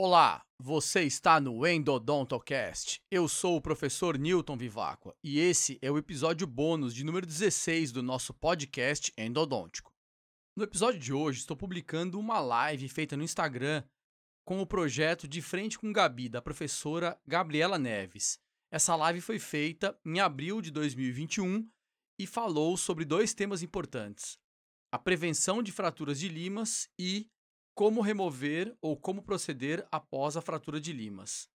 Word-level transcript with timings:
Olá, 0.00 0.46
você 0.60 1.02
está 1.02 1.40
no 1.40 1.66
Endodontocast. 1.66 3.02
Eu 3.10 3.26
sou 3.26 3.56
o 3.56 3.60
professor 3.60 4.16
Newton 4.16 4.56
Vivacqua 4.56 5.12
e 5.24 5.40
esse 5.40 5.76
é 5.82 5.90
o 5.90 5.98
episódio 5.98 6.46
bônus 6.46 6.94
de 6.94 7.02
número 7.02 7.26
16 7.26 7.90
do 7.90 8.00
nosso 8.00 8.32
podcast 8.32 9.12
Endodôntico. 9.18 9.92
No 10.56 10.62
episódio 10.62 11.00
de 11.00 11.12
hoje, 11.12 11.40
estou 11.40 11.56
publicando 11.56 12.16
uma 12.16 12.38
live 12.38 12.88
feita 12.88 13.16
no 13.16 13.24
Instagram 13.24 13.82
com 14.46 14.60
o 14.60 14.66
projeto 14.68 15.26
De 15.26 15.42
Frente 15.42 15.76
com 15.76 15.92
Gabi, 15.92 16.28
da 16.28 16.40
professora 16.40 17.20
Gabriela 17.26 17.76
Neves. 17.76 18.38
Essa 18.72 18.94
live 18.94 19.20
foi 19.20 19.40
feita 19.40 19.98
em 20.06 20.20
abril 20.20 20.62
de 20.62 20.70
2021 20.70 21.68
e 22.20 22.24
falou 22.24 22.76
sobre 22.76 23.04
dois 23.04 23.34
temas 23.34 23.64
importantes: 23.64 24.38
a 24.94 24.98
prevenção 24.98 25.60
de 25.60 25.72
fraturas 25.72 26.20
de 26.20 26.28
limas 26.28 26.88
e 26.96 27.28
como 27.78 28.00
remover 28.00 28.76
ou 28.82 28.96
como 28.96 29.22
proceder 29.22 29.86
após 29.92 30.36
a 30.36 30.42
fratura 30.42 30.80
de 30.80 30.92
limas. 30.92 31.48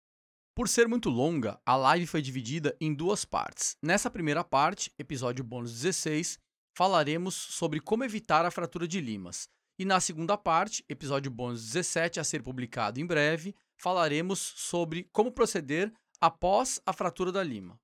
Por 0.55 0.69
ser 0.69 0.87
muito 0.87 1.11
longa, 1.11 1.61
a 1.67 1.75
live 1.75 2.07
foi 2.07 2.23
dividida 2.23 2.77
em 2.81 2.95
duas 2.95 3.25
partes. 3.25 3.77
Nessa 3.83 4.09
primeira 4.09 4.45
parte, 4.45 4.93
episódio 4.97 5.43
bônus 5.43 5.73
16, 5.73 6.39
falaremos 6.79 7.35
sobre 7.35 7.81
como 7.81 8.05
evitar 8.05 8.45
a 8.45 8.53
fratura 8.53 8.87
de 8.87 9.01
limas. 9.01 9.49
E 9.77 9.85
na 9.85 9.99
segunda 9.99 10.39
parte, 10.39 10.85
episódio 10.89 11.29
bônus 11.29 11.61
17, 11.65 12.21
a 12.21 12.25
ser 12.25 12.41
publicado 12.41 13.01
em 13.01 13.05
breve, 13.05 13.53
falaremos 13.77 14.39
sobre 14.39 15.09
como 15.13 15.33
proceder 15.33 15.93
após 16.21 16.81
a 16.87 16.93
fratura 16.93 17.33
da 17.33 17.43
lima. 17.43 17.81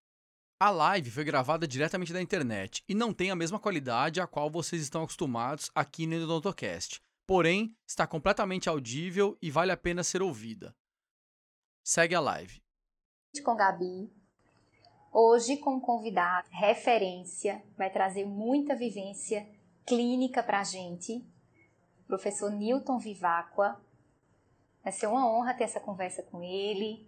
A 0.60 0.70
live 0.70 1.10
foi 1.10 1.24
gravada 1.24 1.66
diretamente 1.66 2.12
da 2.12 2.22
internet 2.22 2.84
e 2.88 2.94
não 2.94 3.12
tem 3.12 3.32
a 3.32 3.36
mesma 3.36 3.58
qualidade 3.58 4.20
a 4.20 4.28
qual 4.28 4.48
vocês 4.48 4.80
estão 4.80 5.02
acostumados 5.02 5.72
aqui 5.74 6.06
no 6.06 6.22
Odontocast 6.22 7.02
porém 7.28 7.76
está 7.86 8.06
completamente 8.06 8.70
audível 8.70 9.36
e 9.42 9.50
vale 9.50 9.70
a 9.70 9.76
pena 9.76 10.02
ser 10.02 10.22
ouvida. 10.22 10.74
Segue 11.84 12.14
a 12.14 12.20
live. 12.20 12.62
Com 13.44 13.54
Gabi. 13.54 14.10
Hoje 15.12 15.58
com 15.58 15.74
um 15.74 15.80
convidado, 15.80 16.48
referência, 16.50 17.62
vai 17.76 17.92
trazer 17.92 18.24
muita 18.24 18.74
vivência 18.74 19.46
clínica 19.86 20.42
para 20.42 20.60
a 20.60 20.64
gente, 20.64 21.22
professor 22.06 22.50
Newton 22.50 22.98
Vivacqua. 22.98 23.78
Vai 24.82 24.92
ser 24.92 25.06
uma 25.06 25.30
honra 25.30 25.52
ter 25.52 25.64
essa 25.64 25.80
conversa 25.80 26.22
com 26.22 26.42
ele. 26.42 27.06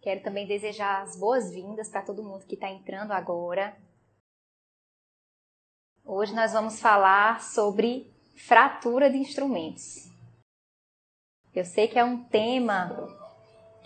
Quero 0.00 0.22
também 0.22 0.46
desejar 0.46 1.02
as 1.02 1.14
boas-vindas 1.14 1.90
para 1.90 2.02
todo 2.02 2.24
mundo 2.24 2.46
que 2.46 2.54
está 2.54 2.70
entrando 2.70 3.12
agora. 3.12 3.78
Hoje 6.04 6.34
nós 6.34 6.54
vamos 6.54 6.80
falar 6.80 7.42
sobre 7.42 8.17
fratura 8.38 9.10
de 9.10 9.18
instrumentos. 9.18 10.08
Eu 11.54 11.64
sei 11.64 11.88
que 11.88 11.98
é 11.98 12.04
um 12.04 12.24
tema 12.24 12.90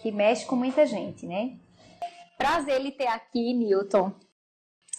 que 0.00 0.12
mexe 0.12 0.46
com 0.46 0.56
muita 0.56 0.84
gente, 0.84 1.26
né? 1.26 1.58
Prazer 2.36 2.74
ele 2.74 2.92
ter 2.92 3.06
aqui, 3.06 3.54
Newton, 3.54 4.12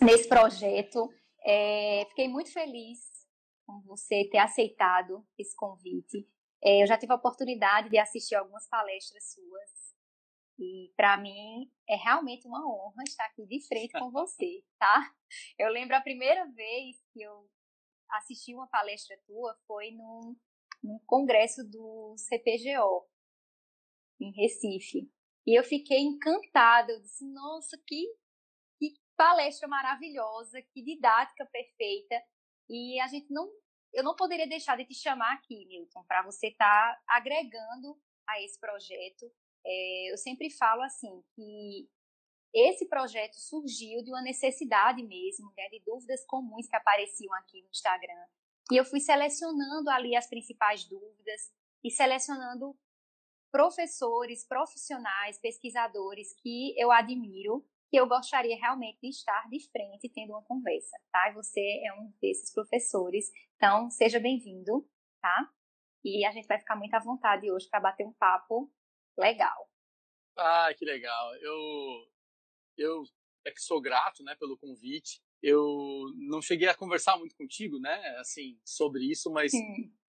nesse 0.01 0.27
projeto. 0.27 1.09
É, 1.45 2.05
fiquei 2.09 2.27
muito 2.27 2.51
feliz 2.51 2.99
com 3.65 3.81
você 3.81 4.27
ter 4.31 4.39
aceitado 4.39 5.25
esse 5.37 5.55
convite. 5.55 6.27
É, 6.63 6.81
eu 6.81 6.87
já 6.87 6.97
tive 6.97 7.11
a 7.11 7.17
oportunidade 7.17 7.89
de 7.89 7.97
assistir 7.97 8.35
algumas 8.35 8.67
palestras 8.67 9.33
suas 9.33 9.93
e 10.57 10.93
para 10.95 11.17
mim 11.17 11.69
é 11.89 11.95
realmente 11.95 12.47
uma 12.47 12.65
honra 12.65 13.03
estar 13.07 13.25
aqui 13.25 13.45
de 13.45 13.59
frente 13.67 13.91
com 13.99 14.09
você, 14.11 14.63
tá? 14.79 15.13
Eu 15.57 15.69
lembro 15.69 15.95
a 15.95 16.01
primeira 16.01 16.45
vez 16.51 16.97
que 17.11 17.21
eu 17.21 17.49
assisti 18.13 18.53
uma 18.53 18.67
palestra 18.67 19.17
tua 19.25 19.55
foi 19.67 19.91
num, 19.91 20.35
num 20.83 20.99
congresso 21.05 21.63
do 21.69 22.15
CPGO, 22.17 23.07
em 24.19 24.31
Recife. 24.31 25.11
E 25.45 25.57
eu 25.57 25.63
fiquei 25.63 25.99
encantada. 25.99 26.91
Eu 26.91 27.01
disse, 27.01 27.25
nossa, 27.31 27.77
que, 27.85 28.05
que 28.79 28.93
palestra 29.17 29.67
maravilhosa, 29.67 30.61
que 30.73 30.83
didática 30.83 31.45
perfeita. 31.45 32.21
E 32.69 32.99
a 32.99 33.07
gente 33.07 33.31
não. 33.31 33.51
Eu 33.93 34.03
não 34.03 34.15
poderia 34.15 34.47
deixar 34.47 34.75
de 34.75 34.85
te 34.85 34.95
chamar 34.95 35.33
aqui, 35.33 35.67
Milton, 35.67 36.03
para 36.07 36.23
você 36.23 36.47
estar 36.47 36.65
tá 36.65 37.01
agregando 37.07 37.99
a 38.27 38.41
esse 38.41 38.59
projeto. 38.59 39.31
É, 39.65 40.11
eu 40.11 40.17
sempre 40.17 40.49
falo 40.49 40.81
assim 40.81 41.21
que 41.35 41.87
esse 42.53 42.87
projeto 42.87 43.33
surgiu 43.33 44.03
de 44.03 44.11
uma 44.11 44.21
necessidade 44.21 45.01
mesmo, 45.01 45.51
né, 45.57 45.67
de 45.69 45.81
dúvidas 45.83 46.23
comuns 46.25 46.67
que 46.67 46.75
apareciam 46.75 47.33
aqui 47.35 47.61
no 47.61 47.69
Instagram. 47.69 48.25
E 48.71 48.77
eu 48.77 48.85
fui 48.85 48.99
selecionando 48.99 49.89
ali 49.89 50.15
as 50.15 50.27
principais 50.27 50.85
dúvidas 50.85 51.51
e 51.83 51.89
selecionando 51.89 52.77
professores, 53.51 54.47
profissionais, 54.47 55.39
pesquisadores 55.39 56.33
que 56.41 56.73
eu 56.77 56.91
admiro, 56.91 57.65
que 57.89 57.97
eu 57.97 58.07
gostaria 58.07 58.55
realmente 58.55 58.99
de 59.01 59.09
estar 59.09 59.47
de 59.49 59.59
frente 59.69 60.09
tendo 60.09 60.31
uma 60.31 60.43
conversa, 60.43 60.97
tá? 61.11 61.29
E 61.29 61.33
você 61.33 61.61
é 61.85 61.93
um 61.93 62.11
desses 62.21 62.51
professores, 62.51 63.31
então 63.55 63.89
seja 63.91 64.19
bem-vindo, 64.19 64.87
tá? 65.21 65.49
E 66.03 66.25
a 66.25 66.31
gente 66.31 66.47
vai 66.47 66.57
ficar 66.57 66.75
muito 66.75 66.93
à 66.95 66.99
vontade 66.99 67.51
hoje 67.51 67.69
para 67.69 67.79
bater 67.79 68.05
um 68.05 68.13
papo 68.13 68.71
legal. 69.17 69.69
Ah, 70.35 70.73
que 70.75 70.83
legal. 70.83 71.35
Eu 71.35 72.12
eu 72.77 73.03
é 73.45 73.51
que 73.51 73.61
sou 73.61 73.81
grato, 73.81 74.23
né, 74.23 74.35
pelo 74.35 74.57
convite. 74.57 75.21
Eu 75.41 76.13
não 76.15 76.41
cheguei 76.41 76.69
a 76.69 76.75
conversar 76.75 77.17
muito 77.17 77.35
contigo, 77.35 77.77
né, 77.79 77.99
assim, 78.19 78.57
sobre 78.63 79.03
isso, 79.03 79.29
mas 79.29 79.51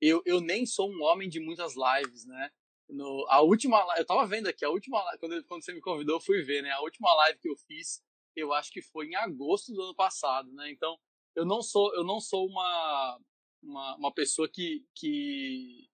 eu, 0.01 0.23
eu 0.25 0.41
nem 0.41 0.65
sou 0.65 0.89
um 0.89 1.03
homem 1.03 1.29
de 1.29 1.41
muitas 1.41 1.75
lives, 1.75 2.25
né. 2.25 2.51
No, 2.89 3.27
a 3.29 3.41
última 3.41 3.83
eu 3.97 4.05
tava 4.05 4.27
vendo 4.27 4.47
aqui, 4.47 4.65
a 4.65 4.71
última 4.71 5.03
quando, 5.19 5.43
quando 5.45 5.65
você 5.65 5.73
me 5.73 5.81
convidou, 5.81 6.17
eu 6.17 6.21
fui 6.21 6.43
ver, 6.43 6.63
né, 6.63 6.71
a 6.71 6.81
última 6.83 7.13
live 7.15 7.41
que 7.41 7.49
eu 7.49 7.57
fiz, 7.57 8.03
eu 8.37 8.53
acho 8.53 8.71
que 8.71 8.83
foi 8.83 9.07
em 9.07 9.17
agosto 9.17 9.73
do 9.73 9.83
ano 9.83 9.95
passado, 9.95 10.53
né. 10.53 10.71
Então, 10.71 10.97
eu 11.35 11.45
não 11.45 11.63
sou 11.63 11.93
eu 11.95 12.05
não 12.05 12.21
sou 12.21 12.47
uma 12.47 13.19
uma, 13.63 13.97
uma 13.97 14.13
pessoa 14.13 14.49
que, 14.49 14.87
que 14.95 15.89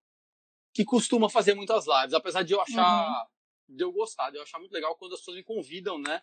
que 0.73 0.85
costuma 0.85 1.29
fazer 1.29 1.53
muitas 1.53 1.85
lives, 1.87 2.13
apesar 2.13 2.43
de 2.43 2.53
eu 2.53 2.61
achar 2.61 3.07
uhum. 3.07 3.75
de 3.75 3.83
eu 3.83 3.91
gostar, 3.91 4.29
de 4.29 4.37
eu 4.37 4.43
achar 4.43 4.59
muito 4.59 4.71
legal 4.71 4.95
quando 4.97 5.13
as 5.13 5.19
pessoas 5.19 5.37
me 5.37 5.43
convidam, 5.43 5.97
né? 5.97 6.21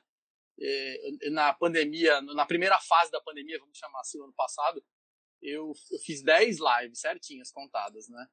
É, 0.61 1.31
na 1.31 1.53
pandemia, 1.55 2.21
na 2.21 2.45
primeira 2.45 2.79
fase 2.81 3.11
da 3.11 3.21
pandemia, 3.21 3.59
vamos 3.61 3.79
chamar 3.79 4.01
assim, 4.01 4.21
ano 4.21 4.33
passado, 4.35 4.83
eu, 5.41 5.73
eu 5.91 5.99
fiz 6.01 6.23
10 6.23 6.59
lives 6.59 7.01
certinhas, 7.01 7.53
contadas, 7.53 8.09
né? 8.09 8.27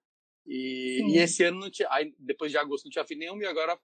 E, 0.46 1.03
e 1.08 1.18
esse 1.18 1.44
ano, 1.44 1.59
não 1.59 1.72
tinha, 1.72 1.88
aí, 1.91 2.14
depois 2.19 2.52
de 2.52 2.58
agosto, 2.58 2.85
não 2.85 2.91
tinha 2.91 3.06
feito 3.06 3.19
nenhuma, 3.19 3.44
e 3.44 3.47
agora 3.47 3.80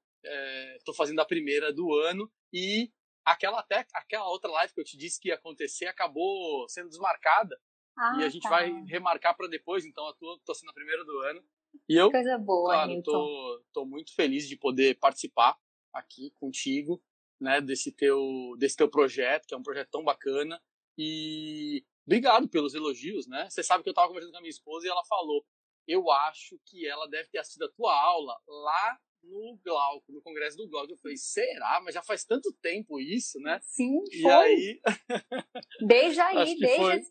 estou 0.78 0.94
é, 0.94 0.98
fazendo 0.98 1.20
a 1.20 1.26
primeira 1.26 1.74
do 1.74 1.94
ano. 1.94 2.32
E 2.54 2.92
aquela, 3.26 3.60
até, 3.60 3.86
aquela 3.94 4.28
outra 4.28 4.52
live 4.52 4.74
que 4.74 4.80
eu 4.80 4.86
te 4.86 4.98
disse 4.98 5.20
que 5.20 5.30
ia 5.30 5.36
acontecer 5.36 5.88
acabou 5.88 6.68
sendo 6.70 6.90
desmarcada. 6.90 7.60
Ah, 7.98 8.18
e 8.20 8.24
a 8.24 8.30
gente 8.30 8.44
tá. 8.44 8.50
vai 8.50 8.72
remarcar 8.86 9.36
para 9.36 9.48
depois, 9.48 9.86
então 9.86 10.06
eu 10.08 10.14
tô, 10.14 10.42
tô 10.46 10.54
sendo 10.54 10.70
a 10.70 10.74
primeira 10.74 11.04
do 11.04 11.20
ano. 11.22 11.44
E 11.88 11.96
eu, 11.96 12.12
Coisa 12.12 12.38
boa, 12.38 12.74
claro, 12.74 13.02
tô, 13.04 13.64
tô 13.74 13.86
muito 13.86 14.14
feliz 14.14 14.48
de 14.48 14.58
poder 14.58 14.98
participar 15.00 15.58
aqui 15.94 16.32
contigo 16.32 17.02
né, 17.42 17.60
desse 17.60 17.92
teu, 17.92 18.56
desse 18.58 18.78
teu 18.78 18.90
projeto, 18.90 19.48
que 19.48 19.54
é 19.54 19.58
um 19.58 19.64
projeto 19.64 19.90
tão 19.90 20.04
bacana. 20.04 20.62
E 20.98 21.84
obrigado 22.06 22.48
pelos 22.48 22.76
elogios, 22.76 23.28
né? 23.28 23.50
Você 23.50 23.64
sabe 23.64 23.84
que 23.84 23.90
eu 23.90 23.92
estava 23.92 24.08
conversando 24.08 24.32
com 24.32 24.38
a 24.38 24.42
minha 24.42 24.52
esposa 24.52 24.86
e 24.86 24.90
ela 24.90 25.04
falou: 25.06 25.44
eu 25.88 26.12
acho 26.12 26.60
que 26.66 26.88
ela 26.88 27.08
deve 27.08 27.30
ter 27.30 27.40
assistido 27.40 27.66
a 27.66 27.72
tua 27.72 28.00
aula 28.00 28.38
lá 28.48 29.00
no 29.24 29.60
Glauco, 29.64 30.12
no 30.12 30.22
congresso 30.22 30.58
do 30.58 30.70
Glauco. 30.70 30.92
Eu 30.92 30.98
falei, 30.98 31.18
será? 31.18 31.82
Mas 31.84 31.96
já 31.96 32.04
faz 32.04 32.24
tanto 32.24 32.52
tempo 32.62 33.00
isso, 33.00 33.40
né? 33.40 33.60
Sim, 33.64 34.04
e 34.12 34.22
foi. 34.22 34.32
aí. 34.32 34.82
Desde 35.88 36.20
aí, 36.22 36.58
desde. 36.58 36.78
Foi. 36.78 37.02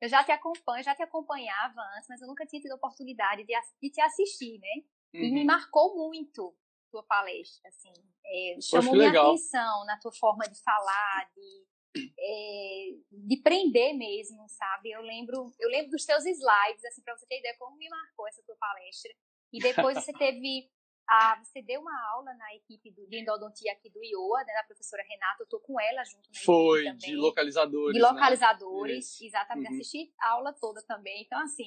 Eu 0.00 0.08
já 0.08 0.24
te 0.24 0.32
acompanho, 0.32 0.82
já 0.82 0.94
te 0.94 1.02
acompanhava 1.02 1.80
antes, 1.96 2.08
mas 2.08 2.22
eu 2.22 2.26
nunca 2.26 2.46
tinha 2.46 2.62
tido 2.62 2.72
a 2.72 2.76
oportunidade 2.76 3.44
de, 3.44 3.52
de 3.82 3.90
te 3.90 4.00
assistir, 4.00 4.58
né? 4.58 4.82
Uhum. 5.14 5.20
E 5.20 5.32
me 5.32 5.40
uhum. 5.40 5.46
marcou 5.46 5.94
muito 5.94 6.56
tua 6.90 7.02
palestra, 7.02 7.68
assim, 7.68 7.92
é, 8.24 8.60
chamou 8.60 8.94
minha 8.94 9.08
legal. 9.08 9.28
atenção 9.28 9.84
na 9.86 9.98
tua 9.98 10.12
forma 10.12 10.44
de 10.44 10.60
falar, 10.62 11.30
de, 11.34 12.02
é, 12.18 12.90
de 13.10 13.36
prender 13.42 13.94
mesmo, 13.94 14.46
sabe? 14.48 14.90
Eu 14.90 15.02
lembro, 15.02 15.52
eu 15.58 15.68
lembro 15.68 15.90
dos 15.90 16.04
teus 16.04 16.24
slides, 16.24 16.84
assim, 16.84 17.02
para 17.02 17.16
você 17.16 17.26
ter 17.26 17.38
ideia 17.38 17.56
como 17.58 17.76
me 17.76 17.88
marcou 17.88 18.28
essa 18.28 18.42
tua 18.44 18.56
palestra. 18.56 19.12
E 19.52 19.58
depois 19.58 19.96
você 19.98 20.12
teve 20.12 20.70
a, 21.10 21.42
você 21.42 21.60
deu 21.60 21.80
uma 21.80 22.10
aula 22.12 22.32
na 22.34 22.54
equipe 22.54 22.92
do, 22.92 23.04
de 23.08 23.20
endodontia 23.20 23.72
aqui 23.72 23.90
do 23.90 24.02
IOA, 24.02 24.44
né, 24.44 24.52
da 24.54 24.62
professora 24.62 25.02
Renata, 25.02 25.42
eu 25.42 25.48
tô 25.48 25.58
com 25.58 25.80
ela 25.80 26.04
junto 26.04 26.30
na 26.32 26.40
Foi, 26.40 26.86
equipe 26.86 26.98
de 26.98 27.16
localizadores. 27.16 27.94
De 27.94 28.00
localizadores, 28.00 29.18
né? 29.20 29.26
exatamente. 29.26 29.70
Uhum. 29.70 29.74
Assisti 29.74 30.14
a 30.20 30.30
aula 30.30 30.52
toda 30.52 30.80
também. 30.82 31.22
Então, 31.22 31.40
assim, 31.40 31.66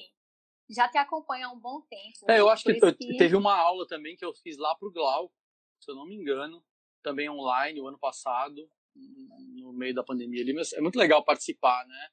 já 0.68 0.88
te 0.88 0.98
acompanha 0.98 1.46
há 1.46 1.52
um 1.52 1.58
bom 1.58 1.80
tempo. 1.82 2.30
É, 2.30 2.40
eu 2.40 2.48
acho 2.48 2.64
que, 2.64 2.74
que, 2.74 3.16
teve 3.16 3.36
uma 3.36 3.56
aula 3.56 3.86
também 3.86 4.16
que 4.16 4.24
eu 4.24 4.32
fiz 4.32 4.56
lá 4.56 4.74
pro 4.74 4.90
Glau, 4.90 5.32
se 5.80 5.90
eu 5.90 5.94
não 5.94 6.06
me 6.06 6.14
engano, 6.14 6.64
também 7.02 7.28
online, 7.28 7.80
o 7.80 7.86
ano 7.86 7.98
passado, 7.98 8.68
no 8.94 9.72
meio 9.72 9.94
da 9.94 10.02
pandemia 10.02 10.42
ali, 10.42 10.54
mas 10.54 10.72
é 10.72 10.80
muito 10.80 10.98
legal 10.98 11.24
participar, 11.24 11.86
né? 11.86 12.08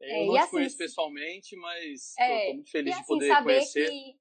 É, 0.00 0.22
eu 0.22 0.26
não 0.26 0.34
te 0.34 0.38
assim, 0.38 0.50
conheço 0.50 0.78
pessoalmente, 0.78 1.56
mas 1.56 2.14
é, 2.18 2.54
muito 2.54 2.70
feliz 2.70 2.92
assim, 2.92 3.02
de 3.02 3.06
poder 3.08 3.28
saber 3.28 3.54
conhecer. 3.54 3.88
Que 3.88 4.18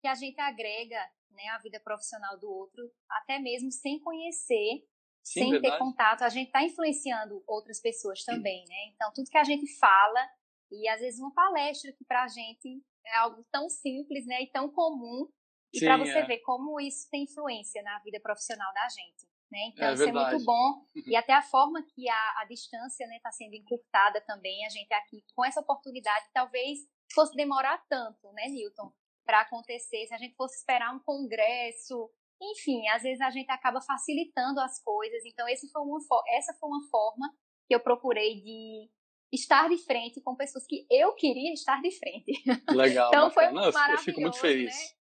que 0.00 0.08
a 0.08 0.14
gente 0.14 0.40
agrega 0.40 0.98
né, 1.30 1.48
a 1.48 1.58
vida 1.58 1.78
profissional 1.78 2.38
do 2.38 2.50
outro, 2.50 2.90
até 3.08 3.38
mesmo 3.38 3.70
sem 3.70 4.00
conhecer, 4.00 4.82
Sim, 5.22 5.40
sem 5.40 5.50
verdade. 5.50 5.74
ter 5.74 5.78
contato. 5.78 6.22
A 6.22 6.28
gente 6.28 6.46
está 6.46 6.64
influenciando 6.64 7.42
outras 7.46 7.80
pessoas 7.80 8.24
também, 8.24 8.64
né? 8.66 8.92
Então, 8.94 9.12
tudo 9.14 9.30
que 9.30 9.38
a 9.38 9.44
gente 9.44 9.66
fala, 9.78 10.28
e 10.70 10.88
às 10.88 11.00
vezes 11.00 11.20
uma 11.20 11.32
palestra 11.34 11.92
que 11.92 12.04
para 12.04 12.24
a 12.24 12.28
gente 12.28 12.82
é 13.06 13.16
algo 13.18 13.44
tão 13.50 13.68
simples 13.68 14.26
né, 14.26 14.42
e 14.42 14.50
tão 14.50 14.70
comum, 14.70 15.28
e 15.72 15.80
para 15.80 15.96
você 15.98 16.18
é. 16.18 16.26
ver 16.26 16.38
como 16.38 16.80
isso 16.80 17.08
tem 17.10 17.24
influência 17.24 17.82
na 17.82 17.98
vida 18.00 18.20
profissional 18.20 18.72
da 18.74 18.88
gente. 18.88 19.28
Né? 19.50 19.58
Então, 19.72 19.88
é 19.88 19.94
isso 19.94 20.04
verdade. 20.04 20.26
é 20.26 20.30
muito 20.30 20.44
bom. 20.44 20.86
E 20.94 21.16
até 21.16 21.32
a 21.32 21.42
forma 21.42 21.82
que 21.82 22.08
a, 22.08 22.40
a 22.40 22.44
distância 22.44 23.04
está 23.04 23.14
né, 23.14 23.20
tá 23.22 23.32
sendo 23.32 23.54
encurtada 23.54 24.20
também, 24.20 24.64
a 24.64 24.68
gente 24.68 24.92
aqui 24.94 25.24
com 25.34 25.44
essa 25.44 25.60
oportunidade, 25.60 26.26
talvez 26.32 26.78
fosse 27.12 27.34
demorar 27.34 27.82
tanto, 27.88 28.32
né, 28.32 28.46
Newton, 28.46 28.92
para 29.24 29.40
acontecer, 29.40 30.06
se 30.06 30.14
a 30.14 30.18
gente 30.18 30.34
fosse 30.36 30.58
esperar 30.58 30.94
um 30.94 31.00
congresso, 31.00 32.10
enfim, 32.40 32.88
às 32.88 33.02
vezes 33.02 33.20
a 33.20 33.30
gente 33.30 33.50
acaba 33.50 33.80
facilitando 33.80 34.60
as 34.60 34.82
coisas. 34.82 35.24
Então, 35.26 35.48
esse 35.48 35.70
foi 35.70 35.82
uma, 35.82 35.98
essa 36.28 36.54
foi 36.58 36.68
uma 36.68 36.88
forma 36.88 37.32
que 37.66 37.74
eu 37.74 37.80
procurei 37.80 38.40
de 38.40 38.90
estar 39.32 39.68
de 39.68 39.76
frente 39.78 40.20
com 40.20 40.34
pessoas 40.34 40.66
que 40.66 40.86
eu 40.90 41.14
queria 41.14 41.52
estar 41.52 41.80
de 41.80 41.90
frente. 41.90 42.32
Legal. 42.70 43.08
então, 43.08 43.30
foi 43.30 43.50
Não, 43.50 43.64
Eu 43.64 43.98
fico 43.98 44.20
muito 44.20 44.38
feliz. 44.38 44.74
Né? 44.74 45.00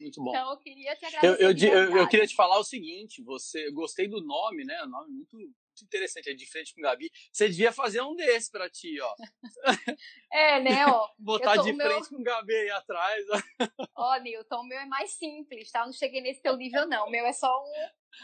Muito 0.00 0.22
bom. 0.22 0.30
Então, 0.30 0.50
eu 0.52 0.58
queria 0.58 0.94
te 0.94 1.06
agradecer. 1.06 1.44
Eu, 1.44 1.50
eu, 1.50 1.96
eu, 1.98 2.08
queria 2.08 2.26
te 2.26 2.34
falar 2.34 2.58
o 2.58 2.64
seguinte: 2.64 3.22
você 3.22 3.70
gostei 3.72 4.06
do 4.06 4.24
nome, 4.24 4.64
né? 4.64 4.80
O 4.84 4.88
nome 4.88 5.12
muito, 5.12 5.36
muito 5.36 5.54
interessante, 5.82 6.30
é 6.30 6.34
de 6.34 6.48
frente 6.48 6.72
com 6.72 6.80
Gabi. 6.80 7.10
Você 7.32 7.48
devia 7.48 7.72
fazer 7.72 8.00
um 8.02 8.14
desse 8.14 8.50
pra 8.50 8.70
ti, 8.70 9.00
ó. 9.00 9.14
É, 10.30 10.60
né, 10.60 10.86
ó. 10.86 11.08
Botar 11.18 11.56
tô, 11.56 11.62
de 11.62 11.74
frente 11.74 12.10
meu... 12.12 12.18
com 12.18 12.22
Gabi 12.22 12.54
aí 12.54 12.70
atrás. 12.70 13.24
Ó, 13.96 14.16
Nilton, 14.20 14.60
o 14.60 14.68
meu 14.68 14.78
é 14.78 14.86
mais 14.86 15.12
simples, 15.12 15.70
tá? 15.70 15.80
Eu 15.80 15.86
não 15.86 15.92
cheguei 15.92 16.20
nesse 16.20 16.42
teu 16.42 16.56
nível, 16.56 16.86
não. 16.86 17.06
O 17.06 17.10
meu 17.10 17.24
é 17.26 17.32
só 17.32 17.48
um. 17.48 17.72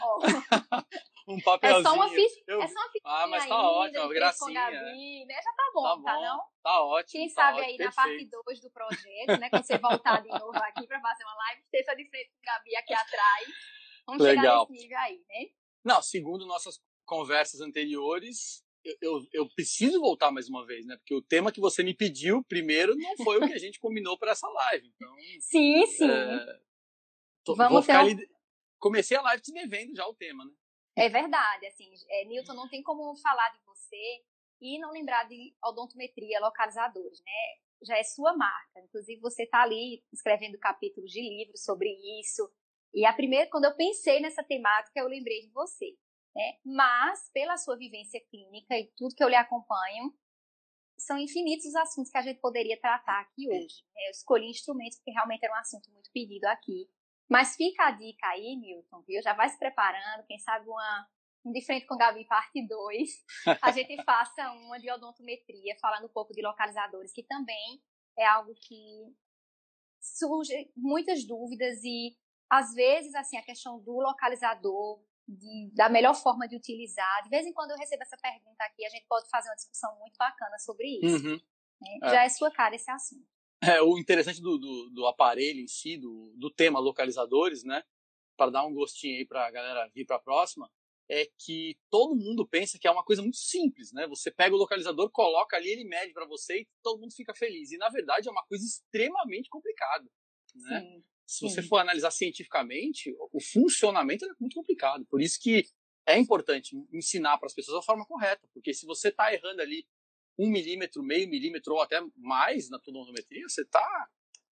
Ó. 0.01 0.19
um 1.27 1.39
papelzinho. 1.41 1.79
É 1.79 1.83
só 1.83 1.95
uma, 1.95 2.09
ficha, 2.09 2.43
eu... 2.47 2.61
é 2.61 2.67
só 2.67 2.79
uma 2.79 2.91
Ah, 3.03 3.27
mas 3.27 3.47
tá 3.47 3.71
ótimo, 3.71 4.09
gracinha. 4.09 4.71
Gabi, 4.71 5.25
né? 5.25 5.35
Já 5.35 5.53
tá 5.53 5.71
bom, 5.73 5.83
tá, 5.83 5.95
bom, 5.95 6.03
tá 6.03 6.21
não? 6.21 6.43
Tá 6.61 6.81
ótimo. 6.83 7.11
Quem 7.11 7.27
tá 7.29 7.33
sabe 7.33 7.59
ótimo, 7.59 7.71
aí 7.71 7.77
perfeito. 7.77 7.95
na 7.95 8.03
parte 8.03 8.29
2 8.45 8.61
do 8.61 8.71
projeto, 8.71 9.39
né? 9.39 9.49
Quando 9.49 9.65
você 9.65 9.77
voltar 9.77 10.21
de 10.21 10.29
novo 10.29 10.57
aqui 10.57 10.87
pra 10.87 11.01
fazer 11.01 11.23
uma 11.23 11.35
live, 11.35 11.61
esteja 11.61 11.95
de 11.95 12.09
frente 12.09 12.29
com 12.29 12.45
Gabi 12.45 12.75
aqui 12.75 12.93
atrás. 12.93 13.47
Vamos 14.07 14.23
Legal. 14.23 14.43
chegar 14.43 14.59
nesse 14.59 14.83
nível 14.83 14.97
aí, 14.99 15.25
né? 15.27 15.49
Não, 15.83 16.01
segundo 16.01 16.45
nossas 16.45 16.79
conversas 17.05 17.61
anteriores, 17.61 18.63
eu, 18.83 18.95
eu, 19.01 19.27
eu, 19.33 19.49
preciso 19.49 19.99
voltar 19.99 20.31
mais 20.31 20.47
uma 20.47 20.65
vez, 20.65 20.85
né? 20.85 20.95
Porque 20.97 21.15
o 21.15 21.21
tema 21.21 21.51
que 21.51 21.59
você 21.59 21.83
me 21.83 21.93
pediu 21.93 22.43
primeiro 22.43 22.95
não 22.95 23.17
foi 23.17 23.37
o 23.37 23.47
que 23.47 23.53
a 23.53 23.59
gente 23.59 23.79
combinou 23.79 24.17
para 24.17 24.31
essa 24.31 24.47
live. 24.47 24.91
Então, 24.95 25.15
sim, 25.39 25.85
sim. 25.87 26.09
É, 26.09 26.59
tô, 27.43 27.55
Vamos 27.55 27.73
vou 27.73 27.81
ficar 27.81 28.05
então... 28.05 28.23
ali. 28.23 28.35
Comecei 28.77 29.17
a 29.17 29.21
live 29.21 29.41
te 29.41 29.51
devendo 29.51 29.95
já 29.95 30.05
o 30.05 30.13
tema, 30.13 30.45
né? 30.45 30.51
É 30.95 31.09
verdade, 31.09 31.65
assim, 31.67 31.91
é, 32.09 32.25
Newton, 32.25 32.53
não 32.53 32.69
tem 32.69 32.81
como 32.81 33.15
falar 33.17 33.49
de 33.49 33.59
você 33.65 34.23
e 34.61 34.79
não 34.79 34.91
lembrar 34.91 35.25
de 35.25 35.53
odontometria 35.63 36.39
localizadores, 36.39 37.19
né? 37.19 37.85
Já 37.85 37.97
é 37.97 38.03
sua 38.03 38.35
marca. 38.35 38.79
Inclusive, 38.79 39.19
você 39.19 39.43
está 39.43 39.63
ali 39.63 40.03
escrevendo 40.13 40.57
capítulos 40.57 41.11
de 41.11 41.21
livros 41.21 41.63
sobre 41.63 41.89
isso. 42.21 42.49
E 42.93 43.05
a 43.05 43.13
primeira, 43.13 43.49
quando 43.49 43.65
eu 43.65 43.75
pensei 43.75 44.21
nessa 44.21 44.43
temática, 44.43 44.97
eu 44.97 45.07
lembrei 45.07 45.41
de 45.41 45.51
você. 45.51 45.97
Né? 46.33 46.57
Mas, 46.65 47.29
pela 47.33 47.57
sua 47.57 47.77
vivência 47.77 48.21
clínica 48.29 48.77
e 48.77 48.91
tudo 48.95 49.15
que 49.15 49.23
eu 49.23 49.29
lhe 49.29 49.35
acompanho, 49.35 50.13
são 50.97 51.17
infinitos 51.17 51.65
os 51.65 51.75
assuntos 51.75 52.09
que 52.09 52.17
a 52.17 52.21
gente 52.21 52.39
poderia 52.39 52.79
tratar 52.79 53.21
aqui 53.21 53.49
hoje. 53.49 53.83
Eu 54.05 54.11
escolhi 54.11 54.49
instrumentos 54.49 54.97
porque 54.97 55.11
realmente 55.11 55.43
era 55.43 55.53
um 55.53 55.59
assunto 55.59 55.91
muito 55.91 56.09
pedido 56.13 56.45
aqui. 56.45 56.89
Mas 57.29 57.55
fica 57.55 57.87
a 57.87 57.91
dica 57.91 58.27
aí, 58.27 58.55
Milton, 58.55 59.03
viu? 59.07 59.21
Já 59.21 59.33
vai 59.33 59.49
se 59.49 59.57
preparando, 59.57 60.25
quem 60.27 60.37
sabe 60.39 60.69
uma, 60.69 61.07
um 61.43 61.51
de 61.51 61.61
frente 61.65 61.85
com 61.85 61.97
Gabi 61.97 62.25
parte 62.25 62.65
2, 62.67 63.09
a 63.61 63.71
gente 63.71 63.95
faça 64.05 64.51
uma 64.51 64.79
de 64.79 64.91
odontometria, 64.91 65.75
falando 65.79 66.05
um 66.05 66.13
pouco 66.13 66.33
de 66.33 66.41
localizadores, 66.41 67.11
que 67.11 67.23
também 67.23 67.81
é 68.17 68.25
algo 68.25 68.53
que 68.55 69.15
surge 70.01 70.71
muitas 70.75 71.25
dúvidas 71.25 71.83
e 71.83 72.15
às 72.49 72.73
vezes 72.73 73.15
assim 73.15 73.37
a 73.37 73.43
questão 73.43 73.79
do 73.81 73.99
localizador 73.99 75.01
de, 75.27 75.71
da 75.73 75.89
melhor 75.89 76.13
forma 76.13 76.47
de 76.47 76.55
utilizar. 76.55 77.23
De 77.23 77.29
vez 77.29 77.45
em 77.45 77.53
quando 77.53 77.71
eu 77.71 77.77
recebo 77.77 78.03
essa 78.03 78.17
pergunta 78.17 78.63
aqui, 78.63 78.85
a 78.85 78.89
gente 78.89 79.05
pode 79.07 79.27
fazer 79.29 79.49
uma 79.49 79.55
discussão 79.55 79.97
muito 79.99 80.15
bacana 80.17 80.57
sobre 80.59 80.99
isso. 80.99 81.27
Uhum. 81.27 81.39
Né? 81.81 81.99
É. 82.03 82.09
Já 82.09 82.23
é 82.23 82.29
sua 82.29 82.51
cara 82.51 82.75
esse 82.75 82.89
assunto. 82.89 83.34
É, 83.63 83.81
o 83.81 83.97
interessante 83.97 84.41
do, 84.41 84.57
do, 84.57 84.89
do, 84.91 85.07
aparelho 85.07 85.59
em 85.59 85.67
si, 85.67 85.97
do, 85.97 86.33
do 86.37 86.51
tema 86.51 86.79
localizadores, 86.79 87.63
né? 87.63 87.83
Para 88.37 88.51
dar 88.51 88.65
um 88.65 88.73
gostinho 88.73 89.17
aí 89.17 89.25
para 89.25 89.47
a 89.47 89.51
galera 89.51 89.89
vir 89.93 90.05
para 90.05 90.17
a 90.17 90.19
próxima, 90.19 90.69
é 91.09 91.29
que 91.37 91.77
todo 91.89 92.15
mundo 92.15 92.47
pensa 92.47 92.77
que 92.79 92.87
é 92.87 92.91
uma 92.91 93.03
coisa 93.03 93.21
muito 93.21 93.37
simples, 93.37 93.91
né? 93.91 94.07
Você 94.07 94.31
pega 94.31 94.55
o 94.55 94.57
localizador, 94.57 95.09
coloca 95.09 95.55
ali, 95.55 95.69
ele 95.69 95.85
mede 95.85 96.13
para 96.13 96.25
você 96.25 96.61
e 96.61 96.67
todo 96.83 96.99
mundo 96.99 97.13
fica 97.13 97.33
feliz. 97.33 97.71
E 97.71 97.77
na 97.77 97.89
verdade 97.89 98.27
é 98.27 98.31
uma 98.31 98.45
coisa 98.45 98.65
extremamente 98.65 99.49
complicada, 99.49 100.09
né? 100.55 100.81
Sim, 100.81 101.03
Se 101.25 101.39
sim. 101.39 101.49
você 101.49 101.61
for 101.61 101.77
analisar 101.77 102.11
cientificamente, 102.11 103.15
o 103.31 103.39
funcionamento 103.39 104.25
é 104.25 104.29
muito 104.39 104.55
complicado. 104.55 105.05
Por 105.05 105.21
isso 105.21 105.39
que 105.39 105.65
é 106.07 106.17
importante 106.17 106.75
ensinar 106.93 107.37
para 107.37 107.47
as 107.47 107.53
pessoas 107.53 107.79
a 107.79 107.85
forma 107.85 108.05
correta, 108.05 108.47
porque 108.53 108.73
se 108.73 108.85
você 108.85 109.09
está 109.09 109.33
errando 109.33 109.61
ali 109.61 109.87
um 110.37 110.49
milímetro, 110.49 111.03
meio 111.03 111.29
milímetro 111.29 111.73
ou 111.73 111.81
até 111.81 112.01
mais 112.15 112.69
na 112.69 112.79
tonometria, 112.79 113.47
você 113.47 113.61
está, 113.61 114.09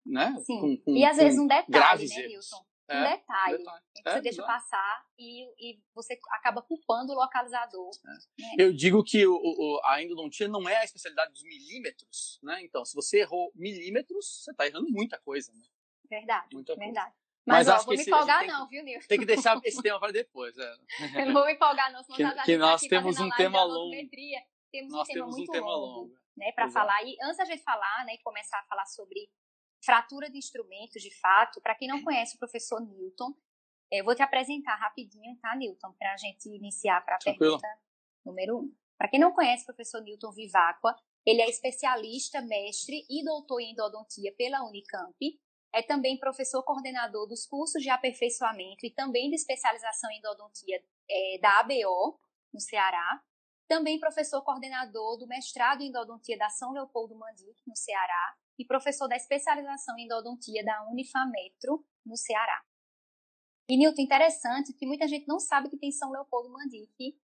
né? 0.05 0.35
Sim. 0.45 0.59
Com, 0.59 0.77
com, 0.77 0.95
e 0.95 1.05
às 1.05 1.17
vezes 1.17 1.39
um 1.39 1.47
detalhe, 1.47 2.07
né, 2.07 2.27
Wilson? 2.27 2.65
Um 2.89 2.93
é, 2.93 3.17
detalhe, 3.17 3.57
detalhe. 3.57 3.83
que 3.93 4.01
você 4.01 4.17
é, 4.17 4.21
deixa 4.21 4.41
exatamente. 4.41 4.61
passar 4.61 5.05
e, 5.19 5.71
e 5.71 5.79
você 5.93 6.17
acaba 6.31 6.61
culpando 6.61 7.11
o 7.11 7.15
localizador. 7.15 7.91
É. 8.05 8.09
Né? 8.09 8.19
Eu 8.57 8.73
digo 8.73 9.03
que 9.03 9.27
o, 9.27 9.33
o, 9.33 9.81
a 9.83 10.01
endodontia 10.01 10.47
não 10.47 10.67
é 10.69 10.77
a 10.77 10.85
especialidade 10.85 11.33
dos 11.33 11.43
milímetros, 11.43 12.39
né? 12.41 12.63
Então, 12.63 12.85
se 12.85 12.95
você 12.95 13.19
errou 13.19 13.51
milímetros, 13.53 14.43
você 14.43 14.51
está 14.51 14.65
errando 14.65 14.87
muita 14.89 15.19
coisa, 15.19 15.51
né? 15.51 15.63
Verdade, 16.09 16.47
muita 16.53 16.75
verdade. 16.75 17.11
Coisa. 17.11 17.27
Mas, 17.45 17.65
Mas 17.65 17.67
ó, 17.67 17.75
acho 17.75 17.85
vou 17.85 17.95
que 17.95 18.01
me 18.01 18.07
empolgar 18.07 18.45
não, 18.45 18.67
viu, 18.67 18.83
Nilson? 18.83 19.07
Tem 19.07 19.19
que 19.19 19.25
deixar 19.25 19.59
esse 19.63 19.81
tema 19.81 19.99
para 19.99 20.11
depois. 20.11 20.57
É. 20.57 20.75
Eu 21.15 21.25
não 21.27 21.33
vou 21.33 21.45
me 21.45 21.53
empolgar 21.53 21.91
não, 21.91 22.03
senão 22.03 22.17
que, 22.17 22.35
tá 22.35 22.43
que 22.43 22.57
nós 22.57 22.81
temos 22.81 23.19
um 23.19 23.29
tema 23.31 23.63
longo 23.63 23.95
temos 24.71 24.91
Nós 24.91 25.01
um 25.01 25.05
tema 25.05 25.25
temos 25.25 25.35
muito 25.35 25.49
um 25.49 25.53
tema 25.53 25.67
longo, 25.67 26.01
longo. 26.01 26.19
né, 26.35 26.51
para 26.53 26.69
falar. 26.69 27.03
E 27.03 27.15
antes 27.21 27.37
da 27.37 27.45
gente 27.45 27.63
falar, 27.63 28.05
né, 28.05 28.17
começar 28.23 28.59
a 28.59 28.63
falar 28.63 28.85
sobre 28.85 29.29
fratura 29.83 30.29
de 30.29 30.37
instrumentos, 30.37 31.01
de 31.01 31.13
fato, 31.19 31.61
para 31.61 31.75
quem 31.75 31.87
não 31.87 32.03
conhece 32.03 32.35
o 32.35 32.39
professor 32.39 32.79
Newton, 32.81 33.33
eu 33.91 34.03
vou 34.03 34.15
te 34.15 34.21
apresentar 34.21 34.75
rapidinho, 34.75 35.37
tá, 35.41 35.55
Newton, 35.55 35.93
para 35.97 36.13
a 36.13 36.17
gente 36.17 36.49
iniciar 36.49 37.03
para 37.05 37.15
a 37.15 37.19
pergunta 37.19 37.67
número 38.25 38.57
um. 38.57 38.75
Para 38.97 39.07
quem 39.07 39.19
não 39.19 39.31
conhece 39.31 39.63
o 39.63 39.67
professor 39.67 40.01
Newton 40.01 40.31
Viváqua, 40.31 40.95
ele 41.25 41.41
é 41.41 41.49
especialista, 41.49 42.41
mestre 42.41 43.05
e 43.09 43.23
doutor 43.23 43.61
em 43.61 43.71
endodontia 43.71 44.33
pela 44.35 44.63
Unicamp. 44.63 45.15
É 45.73 45.81
também 45.81 46.17
professor 46.17 46.63
coordenador 46.63 47.27
dos 47.27 47.45
cursos 47.45 47.81
de 47.81 47.89
aperfeiçoamento 47.89 48.85
e 48.85 48.89
também 48.89 49.29
de 49.29 49.35
especialização 49.35 50.09
em 50.11 50.17
endodontia 50.17 50.81
é, 51.09 51.39
da 51.39 51.59
ABO, 51.59 52.19
no 52.53 52.59
Ceará. 52.59 53.21
Também 53.67 53.99
professor 53.99 54.41
coordenador 54.43 55.17
do 55.17 55.27
mestrado 55.27 55.81
em 55.81 55.89
endodontia 55.89 56.37
da 56.37 56.49
São 56.49 56.71
Leopoldo 56.71 57.15
Mandic, 57.15 57.61
no 57.67 57.75
Ceará, 57.75 58.35
e 58.57 58.65
professor 58.65 59.07
da 59.07 59.15
especialização 59.15 59.97
em 59.97 60.05
endodontia 60.05 60.63
da 60.63 60.89
Unifametro, 60.89 61.85
no 62.05 62.15
Ceará. 62.15 62.63
E, 63.69 63.75
Nilton, 63.75 64.01
interessante 64.01 64.73
que 64.73 64.85
muita 64.85 65.07
gente 65.07 65.27
não 65.27 65.39
sabe 65.39 65.69
que 65.69 65.77
tem 65.77 65.91
São 65.91 66.09
Leopoldo 66.11 66.49
Mandic. 66.49 67.19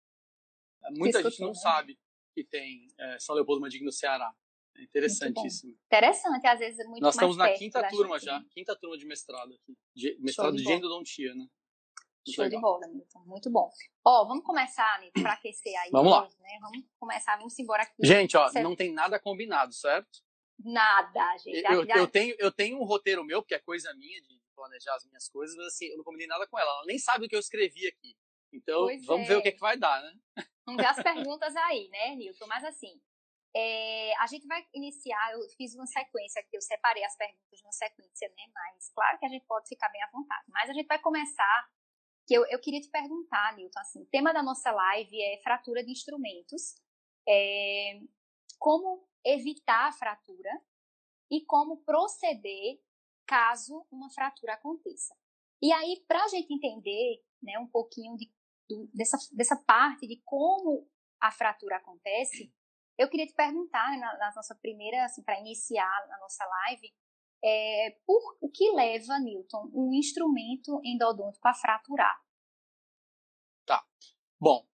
Muita 0.91 1.23
gente 1.23 1.39
não 1.39 1.49
né? 1.49 1.53
sabe 1.55 1.97
que 2.33 2.43
tem 2.43 2.87
é, 2.99 3.19
São 3.19 3.35
Leopoldo 3.35 3.61
Mandic 3.61 3.83
no 3.83 3.91
Ceará. 3.91 4.35
É 4.75 4.83
interessantíssimo. 4.83 5.77
Interessante, 5.85 6.47
às 6.47 6.59
vezes 6.59 6.79
é 6.79 6.83
muito 6.85 7.01
Nós 7.01 7.15
estamos 7.15 7.37
na 7.37 7.53
quinta 7.53 7.87
turma 7.87 8.19
já, 8.19 8.43
quinta 8.49 8.75
turma 8.75 8.97
de 8.97 9.05
mestrado 9.05 9.53
aqui. 9.53 9.77
De, 9.95 10.17
mestrado 10.19 10.57
de, 10.57 10.63
de 10.63 10.71
endodontia, 10.71 11.33
né? 11.35 11.47
Show 12.31 12.47
de 12.47 12.59
bola, 12.59 12.87
Milton. 12.87 13.19
Muito 13.25 13.49
bom. 13.49 13.69
Ó, 14.05 14.25
vamos 14.25 14.45
começar, 14.45 14.99
Nilton, 15.01 15.21
para 15.21 15.33
aquecer 15.33 15.77
aí. 15.81 15.89
Vamos 15.91 16.11
lá. 16.11 16.27
Né? 16.39 16.57
Vamos 16.61 16.85
começar, 16.99 17.37
vamos 17.37 17.57
embora 17.59 17.83
aqui. 17.83 17.95
Gente, 17.99 18.37
ó, 18.37 18.49
não 18.61 18.75
tem 18.75 18.93
nada 18.93 19.19
combinado, 19.19 19.73
certo? 19.73 20.21
Nada, 20.59 21.37
gente. 21.37 21.63
Eu, 21.65 21.85
eu, 21.85 22.07
tenho, 22.07 22.35
eu 22.39 22.51
tenho 22.51 22.79
um 22.79 22.85
roteiro 22.85 23.23
meu, 23.23 23.41
porque 23.41 23.55
é 23.55 23.59
coisa 23.59 23.93
minha 23.95 24.21
de 24.21 24.41
planejar 24.55 24.95
as 24.95 25.05
minhas 25.05 25.27
coisas, 25.27 25.55
mas 25.57 25.67
assim, 25.67 25.87
eu 25.87 25.97
não 25.97 26.03
combinei 26.03 26.27
nada 26.27 26.47
com 26.47 26.57
ela. 26.57 26.69
Ela 26.69 26.85
nem 26.85 26.97
sabe 26.97 27.25
o 27.25 27.29
que 27.29 27.35
eu 27.35 27.39
escrevi 27.39 27.87
aqui. 27.87 28.15
Então, 28.53 28.85
pois 28.85 29.05
vamos 29.05 29.25
é. 29.25 29.29
ver 29.29 29.37
o 29.37 29.41
que, 29.41 29.49
é 29.49 29.51
que 29.51 29.59
vai 29.59 29.77
dar, 29.77 30.01
né? 30.01 30.45
Vamos 30.65 30.81
ver 30.81 30.87
as 30.87 31.01
perguntas 31.03 31.55
aí, 31.55 31.89
né, 31.89 32.15
Nilton? 32.15 32.45
Mas 32.47 32.63
assim, 32.63 33.01
é, 33.55 34.15
a 34.17 34.27
gente 34.27 34.47
vai 34.47 34.65
iniciar, 34.73 35.33
eu 35.33 35.39
fiz 35.57 35.73
uma 35.75 35.87
sequência 35.87 36.39
aqui, 36.39 36.55
eu 36.55 36.61
separei 36.61 37.03
as 37.03 37.17
perguntas 37.17 37.59
de 37.59 37.65
uma 37.65 37.71
sequência, 37.71 38.29
né? 38.29 38.43
Mas 38.53 38.89
claro 38.93 39.17
que 39.19 39.25
a 39.25 39.29
gente 39.29 39.45
pode 39.45 39.67
ficar 39.67 39.89
bem 39.89 40.03
à 40.03 40.09
vontade. 40.11 40.43
Mas 40.49 40.69
a 40.69 40.73
gente 40.73 40.87
vai 40.87 40.99
começar 40.99 41.67
que 42.25 42.33
eu, 42.33 42.45
eu 42.47 42.59
queria 42.59 42.81
te 42.81 42.89
perguntar, 42.89 43.55
Nilton, 43.55 43.79
assim, 43.79 44.01
o 44.01 44.07
tema 44.07 44.33
da 44.33 44.41
nossa 44.41 44.71
live 44.71 45.21
é 45.21 45.41
fratura 45.41 45.83
de 45.83 45.91
instrumentos, 45.91 46.75
é, 47.27 48.01
como 48.57 49.07
evitar 49.25 49.87
a 49.87 49.91
fratura 49.91 50.49
e 51.31 51.41
como 51.45 51.83
proceder 51.83 52.79
caso 53.25 53.85
uma 53.91 54.09
fratura 54.09 54.53
aconteça. 54.53 55.15
E 55.61 55.71
aí, 55.71 56.03
para 56.07 56.23
a 56.23 56.27
gente 56.27 56.53
entender 56.53 57.23
né, 57.41 57.57
um 57.59 57.67
pouquinho 57.67 58.15
de, 58.17 58.31
do, 58.69 58.89
dessa, 58.93 59.17
dessa 59.33 59.55
parte 59.55 60.07
de 60.07 60.21
como 60.25 60.89
a 61.21 61.31
fratura 61.31 61.77
acontece, 61.77 62.53
eu 62.97 63.09
queria 63.09 63.25
te 63.25 63.33
perguntar, 63.33 63.91
né, 63.91 63.97
na, 63.97 64.17
na 64.17 64.33
nossa 64.35 64.55
primeira, 64.55 65.05
assim, 65.05 65.23
para 65.23 65.39
iniciar 65.39 65.87
a 66.11 66.19
nossa 66.19 66.45
live, 66.45 66.93
é, 67.43 67.97
por 68.05 68.37
o 68.39 68.49
que 68.49 68.71
leva, 68.71 69.19
Newton, 69.19 69.69
um 69.73 69.93
instrumento 69.93 70.79
endodôntico 70.83 71.47
a 71.47 71.53
fraturar? 71.53 72.17
Tá. 73.65 73.85
Bom, 74.39 74.65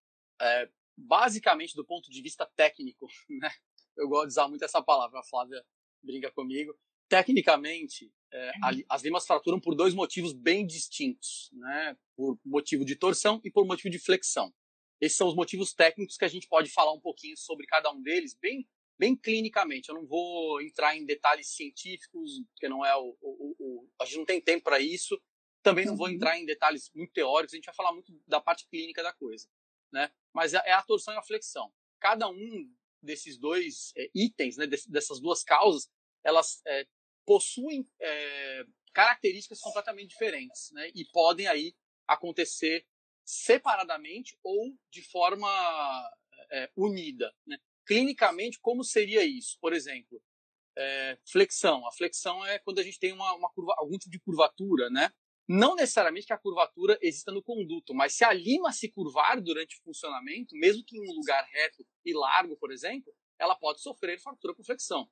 é, 0.42 0.70
basicamente 0.96 1.76
do 1.76 1.86
ponto 1.86 2.10
de 2.10 2.22
vista 2.22 2.46
técnico, 2.56 3.08
né? 3.30 3.50
Eu 3.98 4.08
gosto 4.08 4.28
de 4.28 4.30
usar 4.30 4.48
muito 4.48 4.64
essa 4.64 4.82
palavra, 4.82 5.20
a 5.20 5.24
Flávia 5.24 5.66
brinca 6.02 6.32
comigo. 6.32 6.78
Tecnicamente, 7.10 8.14
é, 8.32 8.52
uhum. 8.64 8.84
as 8.88 9.02
limas 9.02 9.26
fraturam 9.26 9.60
por 9.60 9.76
dois 9.76 9.96
motivos 9.96 10.32
bem 10.32 10.66
distintos, 10.66 11.50
né? 11.54 11.98
Por 12.16 12.40
motivo 12.46 12.86
de 12.86 12.96
torção 12.96 13.42
e 13.44 13.52
por 13.52 13.66
motivo 13.66 13.90
de 13.90 14.00
flexão. 14.00 14.54
Esses 15.02 15.18
são 15.18 15.28
os 15.28 15.36
motivos 15.36 15.74
técnicos 15.74 16.18
que 16.18 16.26
a 16.26 16.30
gente 16.30 16.48
pode 16.48 16.70
falar 16.70 16.94
um 16.94 17.00
pouquinho 17.00 17.36
sobre 17.36 17.66
cada 17.66 17.92
um 17.92 18.02
deles, 18.02 18.38
bem, 18.40 18.68
bem 19.00 19.16
clinicamente. 19.16 19.90
Eu 19.90 19.96
não 19.96 20.06
vou 20.06 20.62
entrar 20.62 20.96
em 20.96 21.06
detalhes 21.06 21.56
científicos, 21.56 22.42
porque 22.52 22.68
não 22.68 22.86
é 22.86 22.96
o, 22.96 23.18
o, 23.22 23.56
o 23.58 23.90
a 24.00 24.06
gente 24.06 24.18
não 24.18 24.26
tem 24.26 24.42
tempo 24.42 24.66
para 24.66 24.80
isso. 24.80 25.20
Também 25.64 25.86
não 25.86 25.96
vou 25.96 26.08
uhum. 26.08 26.14
entrar 26.14 26.38
em 26.38 26.46
detalhes 26.46 26.92
muito 26.94 27.14
teóricos. 27.14 27.54
A 27.54 27.58
gente 27.58 27.66
vai 27.66 27.76
falar 27.76 27.94
muito 27.94 28.14
da 28.28 28.42
parte 28.42 28.68
clínica 28.70 29.02
da 29.02 29.14
coisa, 29.14 29.48
né? 29.92 30.12
Mas 30.34 30.54
é, 30.54 30.62
é 30.66 30.74
a 30.74 30.84
torção 30.84 31.14
e 31.14 31.18
a 31.18 31.24
flexão. 31.24 31.74
Cada 32.00 32.30
um 32.30 32.72
desses 33.02 33.38
dois 33.38 33.94
é, 33.98 34.10
itens, 34.14 34.58
né, 34.58 34.68
dessas 34.68 35.20
duas 35.20 35.44
causas, 35.44 35.90
elas 36.24 36.62
é, 36.68 36.86
possuem 37.26 37.90
é, 38.02 38.66
características 38.94 39.60
completamente 39.60 40.10
diferentes, 40.10 40.72
né? 40.72 40.92
E 40.94 41.06
podem 41.12 41.48
aí 41.48 41.74
acontecer 42.08 42.86
separadamente 43.26 44.38
ou 44.44 44.76
de 44.92 45.04
forma 45.04 45.48
é, 46.52 46.70
unida. 46.76 47.34
Né? 47.46 47.58
Clinicamente, 47.90 48.60
como 48.62 48.84
seria 48.84 49.26
isso? 49.26 49.58
Por 49.60 49.74
exemplo, 49.74 50.22
é, 50.78 51.18
flexão. 51.26 51.88
A 51.88 51.92
flexão 51.92 52.46
é 52.46 52.60
quando 52.60 52.78
a 52.78 52.84
gente 52.84 53.00
tem 53.00 53.12
uma, 53.12 53.34
uma 53.34 53.50
curva, 53.50 53.74
algum 53.80 53.98
tipo 53.98 54.12
de 54.12 54.20
curvatura, 54.20 54.92
né? 54.92 55.12
Não 55.48 55.74
necessariamente 55.74 56.28
que 56.28 56.34
a 56.34 56.38
curvatura 56.38 57.00
exista 57.02 57.32
no 57.32 57.42
conduto, 57.42 57.96
mas 57.96 58.14
se 58.14 58.24
a 58.24 58.32
lima 58.32 58.72
se 58.72 58.92
curvar 58.92 59.42
durante 59.42 59.80
o 59.80 59.82
funcionamento, 59.82 60.56
mesmo 60.56 60.84
que 60.86 60.98
em 60.98 61.02
um 61.02 61.16
lugar 61.16 61.44
reto 61.52 61.84
e 62.06 62.14
largo, 62.14 62.56
por 62.58 62.72
exemplo, 62.72 63.12
ela 63.40 63.56
pode 63.56 63.82
sofrer 63.82 64.22
fratura 64.22 64.54
por 64.54 64.64
flexão. 64.64 65.10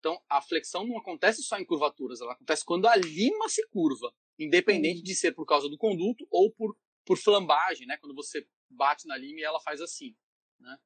Então, 0.00 0.20
a 0.28 0.42
flexão 0.42 0.84
não 0.84 0.98
acontece 0.98 1.44
só 1.44 1.56
em 1.60 1.64
curvaturas, 1.64 2.20
ela 2.20 2.32
acontece 2.32 2.64
quando 2.64 2.88
a 2.88 2.96
lima 2.96 3.48
se 3.48 3.64
curva, 3.68 4.12
independente 4.36 5.00
de 5.00 5.14
ser 5.14 5.30
por 5.30 5.46
causa 5.46 5.68
do 5.68 5.78
conduto 5.78 6.26
ou 6.28 6.50
por 6.50 6.76
por 7.06 7.16
flambagem, 7.16 7.86
né? 7.86 7.96
Quando 7.98 8.16
você 8.16 8.44
bate 8.68 9.06
na 9.06 9.16
lima 9.16 9.38
e 9.38 9.44
ela 9.44 9.60
faz 9.60 9.80
assim, 9.80 10.14
né? 10.58 10.76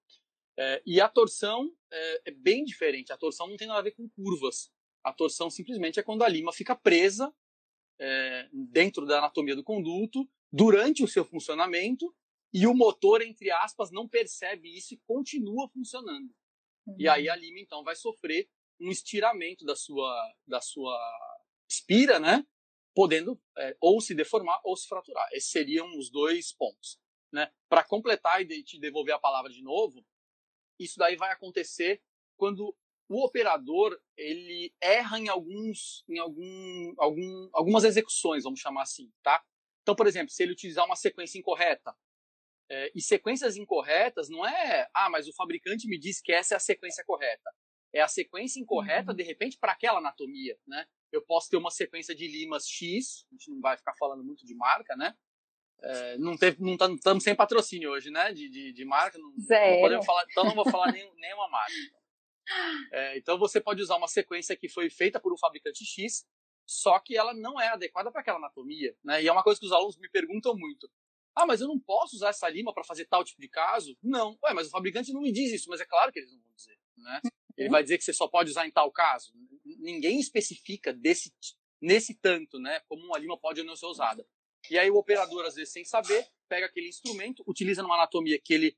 É, 0.61 0.83
e 0.85 1.01
a 1.01 1.09
torção 1.09 1.75
é, 1.91 2.23
é, 2.27 2.31
bem 2.33 2.65
diferente. 2.65 3.11
A 3.13 3.17
torção 3.17 3.47
não 3.49 3.57
tem 3.57 3.67
nada 3.67 3.81
a 3.81 3.85
ver 3.85 3.93
com 3.93 4.07
curvas. 4.11 4.71
A 5.03 5.11
torção 5.11 5.49
simplesmente 5.49 5.99
é 5.99 6.03
quando 6.03 6.23
a 6.23 6.29
lima 6.29 6.53
fica 6.53 6.77
presa 6.77 7.35
é, 7.99 8.47
dentro 8.53 9.07
da 9.07 9.19
anatomia 9.19 9.57
do 9.57 9.65
conduto 9.65 10.29
durante 10.53 11.03
o 11.03 11.09
seu 11.09 11.25
funcionamento 11.25 12.15
e 12.53 12.67
o 12.67 12.75
motor, 12.75 13.23
entre 13.23 13.51
aspas, 13.51 13.91
não 13.91 14.07
percebe 14.07 14.69
isso 14.77 14.93
e 14.93 15.01
continua 15.07 15.67
funcionando. 15.71 16.31
Uhum. 16.87 16.97
E 16.99 17.09
aí 17.09 17.31
a 17.31 17.37
lima 17.37 17.59
então 17.59 17.83
vai 17.83 17.97
sofrer 17.97 18.47
um 18.79 18.91
estiramento 18.91 19.65
da 19.65 19.75
sua 19.75 20.35
da 20.47 20.61
sua 20.61 20.99
espira, 21.67 22.21
né? 22.21 22.47
podendo 22.95 23.41
é, 23.57 23.75
ou 23.81 23.99
se 23.99 24.15
deformar 24.15 24.61
ou 24.63 24.77
se 24.77 24.87
fraturar. 24.87 25.27
Esses 25.33 25.51
seriam 25.51 25.97
os 25.97 26.11
dois 26.11 26.53
pontos. 26.53 27.01
Né? 27.33 27.51
Para 27.67 27.83
completar 27.83 28.43
e 28.43 28.63
te 28.63 28.79
devolver 28.79 29.15
a 29.15 29.19
palavra 29.19 29.51
de 29.51 29.63
novo, 29.63 30.05
isso 30.85 30.99
daí 30.99 31.17
vai 31.17 31.31
acontecer 31.33 32.03
quando 32.37 32.75
o 33.09 33.25
operador 33.25 33.99
ele 34.17 34.75
erra 34.81 35.19
em 35.19 35.29
alguns 35.29 36.05
em 36.09 36.19
algum, 36.19 36.95
algum 36.99 37.51
algumas 37.53 37.85
execuções, 37.85 38.45
vamos 38.45 38.61
chamar 38.61 38.83
assim, 38.83 39.13
tá? 39.23 39.43
Então, 39.83 39.95
por 39.95 40.07
exemplo, 40.07 40.31
se 40.31 40.43
ele 40.43 40.53
utilizar 40.53 40.85
uma 40.85 40.97
sequência 40.97 41.39
incorreta, 41.39 41.95
é, 42.71 42.93
e 42.95 43.01
sequências 43.03 43.57
incorretas 43.57 44.29
não 44.29 44.47
é, 44.47 44.89
ah, 44.95 45.11
mas 45.11 45.27
o 45.27 45.35
fabricante 45.35 45.89
me 45.89 45.99
disse 45.99 46.23
que 46.23 46.33
essa 46.33 46.55
é 46.55 46.57
a 46.57 46.61
sequência 46.61 47.05
correta. 47.05 47.51
É 47.93 48.01
a 48.01 48.07
sequência 48.07 48.61
incorreta, 48.61 49.11
uhum. 49.11 49.17
de 49.17 49.25
repente, 49.25 49.59
para 49.59 49.73
aquela 49.73 49.99
anatomia, 49.99 50.57
né? 50.65 50.87
eu 51.13 51.23
posso 51.23 51.49
ter 51.51 51.57
uma 51.57 51.71
sequência 51.71 52.15
de 52.15 52.27
limas 52.27 52.69
X, 52.69 53.27
a 53.31 53.35
gente 53.35 53.51
não 53.51 53.61
vai 53.61 53.77
ficar 53.77 53.95
falando 53.99 54.25
muito 54.25 54.47
de 54.47 54.55
marca, 54.55 54.97
né? 54.97 55.15
É, 55.83 56.19
não 56.19 56.35
estamos 56.35 56.59
não 56.59 56.99
tá, 56.99 57.21
sem 57.21 57.35
patrocínio 57.35 57.91
hoje, 57.91 58.11
né? 58.11 58.33
De, 58.33 58.49
de, 58.49 58.73
de 58.73 58.85
marca. 58.85 59.19
Não, 59.19 59.31
não 59.31 59.81
podemos 59.81 60.07
falar, 60.07 60.25
então 60.31 60.45
não 60.45 60.55
vou 60.55 60.71
falar 60.71 60.93
nem, 60.93 61.11
nenhuma 61.17 61.49
marca. 61.49 61.75
É, 62.93 63.19
então 63.19 63.39
você 63.39 63.61
pode 63.61 63.81
usar 63.81 63.97
uma 63.97 64.09
sequência 64.09 64.57
que 64.57 64.69
foi 64.69 64.91
feita 64.91 65.21
por 65.21 65.33
um 65.33 65.39
fabricante 65.39 65.85
X, 65.85 66.27
só 66.67 66.99
que 66.99 67.17
ela 67.17 67.33
não 67.33 67.61
é 67.61 67.69
adequada 67.69 68.11
para 68.11 68.21
aquela 68.21 68.39
anatomia, 68.39 68.95
né? 69.05 69.23
E 69.23 69.29
é 69.29 69.33
uma 69.33 69.43
coisa 69.43 69.59
que 69.59 69.67
os 69.67 69.73
alunos 69.73 69.97
me 69.99 70.09
perguntam 70.11 70.57
muito. 70.57 70.91
Ah, 71.35 71.47
mas 71.47 71.61
eu 71.61 71.69
não 71.69 71.79
posso 71.79 72.17
usar 72.17 72.31
essa 72.31 72.49
lima 72.49 72.75
para 72.75 72.85
fazer 72.85 73.07
tal 73.07 73.25
tipo 73.25 73.41
de 73.41 73.49
caso? 73.49 73.97
Não. 74.03 74.37
Ué, 74.45 74.53
mas 74.53 74.67
o 74.67 74.71
fabricante 74.71 75.13
não 75.13 75.23
me 75.23 75.33
diz 75.33 75.53
isso, 75.53 75.71
mas 75.71 75.81
é 75.81 75.87
claro 75.87 76.13
que 76.13 76.19
eles 76.19 76.33
não 76.33 76.41
vão 76.41 76.55
dizer, 76.55 76.77
né? 76.97 77.21
Ele 77.57 77.69
vai 77.69 77.83
dizer 77.83 77.99
que 77.99 78.05
você 78.05 78.13
só 78.13 78.27
pode 78.27 78.51
usar 78.51 78.67
em 78.67 78.71
tal 78.71 78.91
caso. 78.91 79.33
Ninguém 79.65 80.19
especifica 80.19 80.93
desse, 80.93 81.33
nesse 81.81 82.15
tanto, 82.15 82.59
né? 82.59 82.81
Como 82.89 83.05
uma 83.05 83.19
lima 83.19 83.39
pode 83.39 83.61
ou 83.61 83.67
não 83.67 83.77
ser 83.77 83.87
usada. 83.87 84.27
E 84.69 84.79
aí 84.79 84.91
o 84.91 84.97
operador, 84.97 85.45
às 85.47 85.55
vezes, 85.55 85.73
sem 85.73 85.85
saber, 85.85 86.27
pega 86.49 86.67
aquele 86.67 86.89
instrumento, 86.89 87.43
utiliza 87.47 87.83
numa 87.83 87.95
anatomia 87.95 88.39
que 88.39 88.53
ele 88.53 88.77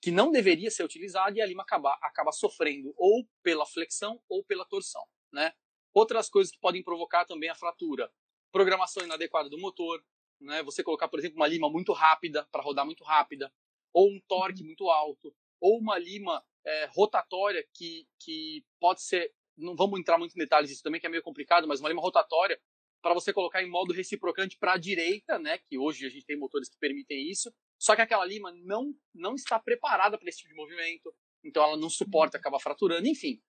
que 0.00 0.10
não 0.10 0.30
deveria 0.30 0.70
ser 0.70 0.84
utilizada 0.84 1.36
e 1.36 1.42
a 1.42 1.46
lima 1.46 1.62
acaba, 1.62 1.92
acaba 2.00 2.30
sofrendo 2.30 2.94
ou 2.96 3.28
pela 3.42 3.66
flexão 3.66 4.22
ou 4.28 4.44
pela 4.44 4.64
torção, 4.64 5.04
né? 5.32 5.52
Outras 5.92 6.28
coisas 6.28 6.52
que 6.52 6.60
podem 6.60 6.82
provocar 6.82 7.24
também 7.24 7.48
a 7.48 7.54
fratura. 7.54 8.10
Programação 8.52 9.02
inadequada 9.04 9.48
do 9.48 9.58
motor, 9.58 10.02
né? 10.40 10.62
Você 10.62 10.82
colocar, 10.82 11.08
por 11.08 11.18
exemplo, 11.18 11.36
uma 11.36 11.48
lima 11.48 11.68
muito 11.68 11.92
rápida, 11.92 12.46
para 12.52 12.62
rodar 12.62 12.86
muito 12.86 13.02
rápida, 13.02 13.52
ou 13.92 14.08
um 14.08 14.20
torque 14.28 14.62
muito 14.62 14.88
alto, 14.88 15.34
ou 15.60 15.78
uma 15.78 15.98
lima 15.98 16.44
é, 16.64 16.86
rotatória 16.94 17.66
que, 17.74 18.06
que 18.18 18.64
pode 18.78 19.02
ser, 19.02 19.32
não 19.56 19.74
vamos 19.74 19.98
entrar 19.98 20.18
muito 20.18 20.34
em 20.34 20.38
detalhes 20.38 20.70
disso 20.70 20.82
também, 20.82 21.00
que 21.00 21.06
é 21.06 21.10
meio 21.10 21.22
complicado, 21.22 21.66
mas 21.66 21.80
uma 21.80 21.88
lima 21.88 22.00
rotatória 22.00 22.60
para 23.02 23.14
você 23.14 23.32
colocar 23.32 23.62
em 23.62 23.70
modo 23.70 23.92
reciprocante 23.92 24.58
para 24.58 24.74
a 24.74 24.78
direita, 24.78 25.38
né, 25.38 25.58
que 25.58 25.78
hoje 25.78 26.06
a 26.06 26.08
gente 26.08 26.26
tem 26.26 26.36
motores 26.36 26.68
que 26.68 26.78
permitem 26.78 27.30
isso, 27.30 27.52
só 27.78 27.96
que 27.96 28.02
aquela 28.02 28.24
lima 28.24 28.52
não, 28.64 28.94
não 29.14 29.34
está 29.34 29.58
preparada 29.58 30.18
para 30.18 30.28
esse 30.28 30.38
tipo 30.38 30.50
de 30.50 30.56
movimento, 30.56 31.14
então 31.44 31.62
ela 31.62 31.76
não 31.76 31.88
suporta, 31.88 32.36
acaba 32.36 32.60
fraturando, 32.60 33.06
enfim. 33.06 33.40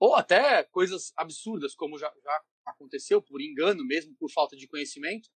Ou 0.00 0.14
até 0.14 0.64
coisas 0.64 1.12
absurdas, 1.16 1.74
como 1.74 1.98
já, 1.98 2.12
já 2.22 2.42
aconteceu, 2.66 3.22
por 3.22 3.40
engano 3.40 3.84
mesmo, 3.84 4.14
por 4.16 4.30
falta 4.30 4.56
de 4.56 4.66
conhecimento, 4.66 5.28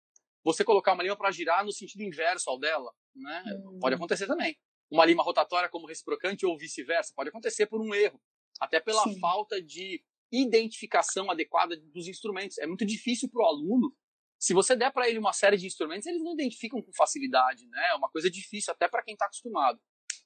você 0.44 0.64
colocar 0.64 0.94
uma 0.94 1.04
lima 1.04 1.16
para 1.16 1.32
girar 1.32 1.64
no 1.64 1.72
sentido 1.72 2.02
inverso 2.02 2.50
ao 2.50 2.60
dela, 2.60 2.92
né? 3.16 3.44
Hum. 3.66 3.80
Pode 3.80 3.96
acontecer 3.96 4.26
também 4.26 4.58
uma 4.90 5.06
lima 5.06 5.24
rotatória 5.24 5.70
como 5.70 5.88
reciprocante 5.88 6.46
ou 6.46 6.58
vice-versa. 6.58 7.14
Pode 7.16 7.30
acontecer 7.30 7.66
por 7.68 7.82
um 7.82 7.96
erro, 7.96 8.22
até 8.60 8.80
pela 8.80 9.04
Sim. 9.04 9.20
falta 9.20 9.62
de 9.62 10.04
identificação 10.32 11.30
adequada 11.30 11.76
dos 11.78 12.08
instrumentos. 12.08 12.58
É 12.58 12.66
muito 12.66 12.86
difícil 12.86 13.30
para 13.30 13.42
o 13.42 13.46
aluno. 13.46 13.96
Se 14.40 14.54
você 14.54 14.76
der 14.76 14.92
para 14.92 15.08
ele 15.10 15.20
uma 15.20 15.34
série 15.34 15.58
de 15.58 15.68
instrumentos, 15.68 16.08
eles 16.08 16.24
não 16.24 16.34
identificam 16.34 16.82
com 16.82 16.92
facilidade, 16.94 17.68
né? 17.68 17.90
É 17.92 17.96
uma 17.96 18.10
coisa 18.10 18.30
difícil 18.30 18.72
até 18.74 18.88
para 18.88 19.04
quem 19.04 19.14
está 19.14 19.26
acostumado. 19.26 19.80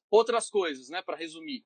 Outras 0.09 0.49
coisas, 0.49 0.89
né? 0.89 1.01
Para 1.01 1.17
resumir, 1.17 1.65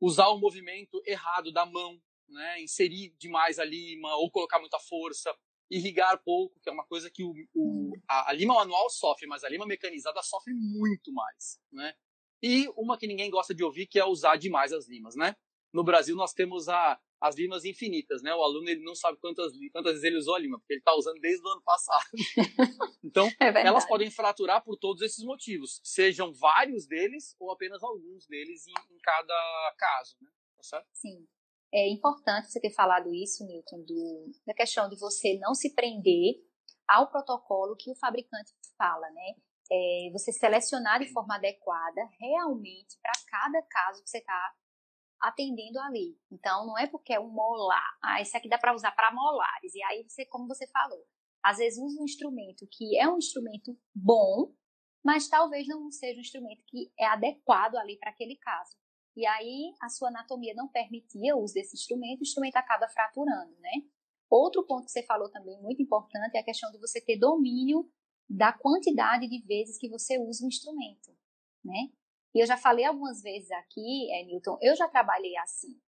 usar 0.00 0.28
o 0.28 0.38
movimento 0.38 1.02
errado 1.04 1.50
da 1.50 1.66
mão, 1.66 2.00
né? 2.28 2.62
Inserir 2.62 3.14
demais 3.18 3.58
a 3.58 3.64
lima 3.64 4.14
ou 4.16 4.30
colocar 4.30 4.60
muita 4.60 4.78
força, 4.78 5.34
irrigar 5.70 6.22
pouco, 6.22 6.60
que 6.60 6.68
é 6.68 6.72
uma 6.72 6.84
coisa 6.84 7.10
que 7.10 7.24
o, 7.24 7.32
o 7.54 7.92
a, 8.06 8.30
a, 8.30 8.32
lima 8.32 8.54
manual 8.54 8.90
sofre, 8.90 9.26
mas 9.26 9.42
a 9.42 9.48
lima 9.48 9.66
mecanizada 9.66 10.22
sofre 10.22 10.52
muito 10.52 11.12
mais, 11.12 11.58
né? 11.72 11.94
E 12.42 12.68
uma 12.76 12.98
que 12.98 13.06
ninguém 13.06 13.30
gosta 13.30 13.54
de 13.54 13.64
ouvir, 13.64 13.86
que 13.86 13.98
é 13.98 14.04
usar 14.04 14.36
demais 14.36 14.72
as 14.72 14.88
limas, 14.88 15.16
né? 15.16 15.34
No 15.72 15.82
Brasil 15.82 16.14
nós 16.14 16.32
temos 16.32 16.68
a, 16.68 17.00
as 17.22 17.36
limas 17.36 17.64
infinitas, 17.64 18.20
né? 18.20 18.34
O 18.34 18.42
aluno 18.42 18.68
ele 18.68 18.82
não 18.82 18.94
sabe 18.94 19.16
quantas, 19.18 19.52
quantas 19.70 19.92
vezes 19.92 20.04
ele 20.04 20.18
usou 20.18 20.34
a 20.34 20.38
lima, 20.38 20.58
porque 20.58 20.74
ele 20.74 20.80
está 20.80 20.94
usando 20.94 21.20
desde 21.20 21.46
o 21.46 21.48
ano 21.48 21.62
passado. 21.62 22.04
então, 23.04 23.28
é 23.40 23.66
elas 23.66 23.86
podem 23.86 24.10
fraturar 24.10 24.62
por 24.64 24.76
todos 24.76 25.02
esses 25.02 25.24
motivos, 25.24 25.80
sejam 25.84 26.32
vários 26.32 26.86
deles 26.86 27.36
ou 27.38 27.52
apenas 27.52 27.82
alguns 27.82 28.26
deles 28.26 28.66
em, 28.66 28.72
em 28.72 28.98
cada 28.98 29.74
caso, 29.78 30.16
né? 30.20 30.28
Tá 30.56 30.62
certo? 30.64 30.88
Sim. 30.92 31.26
É 31.72 31.88
importante 31.88 32.50
você 32.50 32.60
ter 32.60 32.74
falado 32.74 33.14
isso, 33.14 33.46
Newton, 33.46 33.82
do, 33.86 34.30
da 34.46 34.52
questão 34.52 34.90
de 34.90 34.98
você 34.98 35.38
não 35.38 35.54
se 35.54 35.74
prender 35.74 36.34
ao 36.86 37.08
protocolo 37.08 37.76
que 37.78 37.90
o 37.90 37.94
fabricante 37.94 38.52
fala, 38.76 39.08
né? 39.10 39.36
é, 39.72 40.10
você 40.12 40.30
selecionar 40.30 41.00
de 41.00 41.10
forma 41.10 41.36
adequada 41.36 42.02
realmente 42.20 42.98
para 43.00 43.12
cada 43.26 43.62
caso 43.62 44.02
que 44.02 44.10
você 44.10 44.18
está 44.18 44.54
atendendo 45.22 45.78
ali. 45.80 46.18
Então, 46.30 46.66
não 46.66 46.76
é 46.76 46.86
porque 46.86 47.12
é 47.12 47.20
um 47.20 47.30
molar. 47.30 47.96
Ah, 48.02 48.20
esse 48.20 48.36
aqui 48.36 48.48
dá 48.48 48.58
para 48.58 48.74
usar 48.74 48.92
para 48.92 49.14
molares. 49.14 49.74
E 49.74 49.82
aí, 49.84 50.04
você, 50.06 50.26
como 50.26 50.46
você 50.46 50.66
falou, 50.66 51.04
às 51.42 51.58
vezes 51.58 51.78
usa 51.78 52.00
um 52.00 52.04
instrumento 52.04 52.66
que 52.70 52.98
é 52.98 53.08
um 53.08 53.18
instrumento 53.18 53.78
bom, 53.94 54.52
mas 55.04 55.28
talvez 55.28 55.66
não 55.66 55.90
seja 55.90 56.18
um 56.18 56.20
instrumento 56.20 56.62
que 56.66 56.92
é 56.98 57.06
adequado 57.06 57.76
ali 57.76 57.98
para 57.98 58.10
aquele 58.10 58.36
caso. 58.36 58.76
E 59.16 59.26
aí, 59.26 59.74
a 59.80 59.88
sua 59.88 60.08
anatomia 60.08 60.54
não 60.54 60.68
permitia 60.68 61.36
o 61.36 61.42
uso 61.42 61.54
desse 61.54 61.76
instrumento, 61.76 62.20
o 62.20 62.22
instrumento 62.22 62.56
acaba 62.56 62.88
fraturando, 62.88 63.54
né? 63.60 63.82
Outro 64.30 64.64
ponto 64.64 64.86
que 64.86 64.92
você 64.92 65.02
falou 65.02 65.30
também, 65.30 65.60
muito 65.60 65.82
importante, 65.82 66.36
é 66.36 66.40
a 66.40 66.44
questão 66.44 66.70
de 66.72 66.78
você 66.78 67.00
ter 67.00 67.18
domínio 67.18 67.86
da 68.28 68.52
quantidade 68.52 69.28
de 69.28 69.42
vezes 69.44 69.76
que 69.76 69.90
você 69.90 70.18
usa 70.18 70.44
o 70.44 70.48
instrumento, 70.48 71.14
né? 71.62 71.90
E 72.34 72.42
eu 72.42 72.46
já 72.46 72.56
falei 72.56 72.84
algumas 72.84 73.22
vezes 73.22 73.50
aqui, 73.52 74.10
é, 74.12 74.24
Newton, 74.24 74.58
eu 74.62 74.74
já 74.74 74.88
trabalhei 74.88 75.36
assim. 75.38 75.78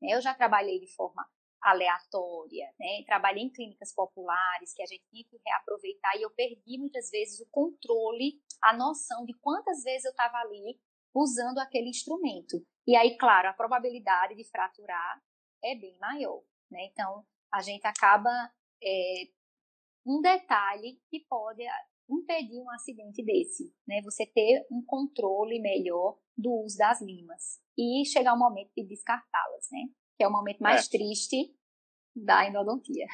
Né? 0.00 0.14
Eu 0.14 0.20
já 0.20 0.34
trabalhei 0.34 0.80
de 0.80 0.92
forma 0.94 1.26
aleatória, 1.62 2.72
né? 2.78 3.04
Trabalhei 3.04 3.44
em 3.44 3.52
clínicas 3.52 3.94
populares 3.94 4.72
que 4.74 4.82
a 4.82 4.86
gente 4.86 5.04
tinha 5.10 5.24
que 5.24 5.38
reaproveitar 5.44 6.16
e 6.16 6.22
eu 6.22 6.30
perdi 6.30 6.78
muitas 6.78 7.10
vezes 7.10 7.38
o 7.40 7.50
controle, 7.50 8.40
a 8.62 8.74
noção 8.74 9.26
de 9.26 9.34
quantas 9.40 9.82
vezes 9.82 10.06
eu 10.06 10.10
estava 10.10 10.38
ali 10.38 10.80
usando 11.14 11.58
aquele 11.58 11.90
instrumento. 11.90 12.64
E 12.86 12.96
aí, 12.96 13.16
claro, 13.18 13.48
a 13.48 13.52
probabilidade 13.52 14.34
de 14.34 14.48
fraturar 14.48 15.20
é 15.62 15.74
bem 15.74 15.98
maior, 15.98 16.42
né? 16.70 16.86
Então, 16.86 17.26
a 17.52 17.60
gente 17.60 17.86
acaba 17.86 18.30
é, 18.82 19.24
um 20.06 20.20
detalhe 20.22 20.98
que 21.10 21.20
pode 21.28 21.62
impedir 22.10 22.60
um 22.60 22.70
acidente 22.70 23.24
desse, 23.24 23.72
né? 23.86 24.00
Você 24.02 24.26
ter 24.26 24.66
um 24.70 24.82
controle 24.84 25.60
melhor 25.60 26.18
do 26.36 26.52
uso 26.64 26.76
das 26.76 27.00
limas 27.00 27.60
e 27.78 28.04
chegar 28.06 28.34
o 28.34 28.38
momento 28.38 28.70
de 28.76 28.84
descartá-las, 28.86 29.68
né? 29.70 29.88
Que 30.16 30.24
é 30.24 30.28
o 30.28 30.32
momento 30.32 30.60
mais 30.60 30.86
é. 30.86 30.90
triste 30.90 31.54
da 32.14 32.46
endodontia. 32.46 33.06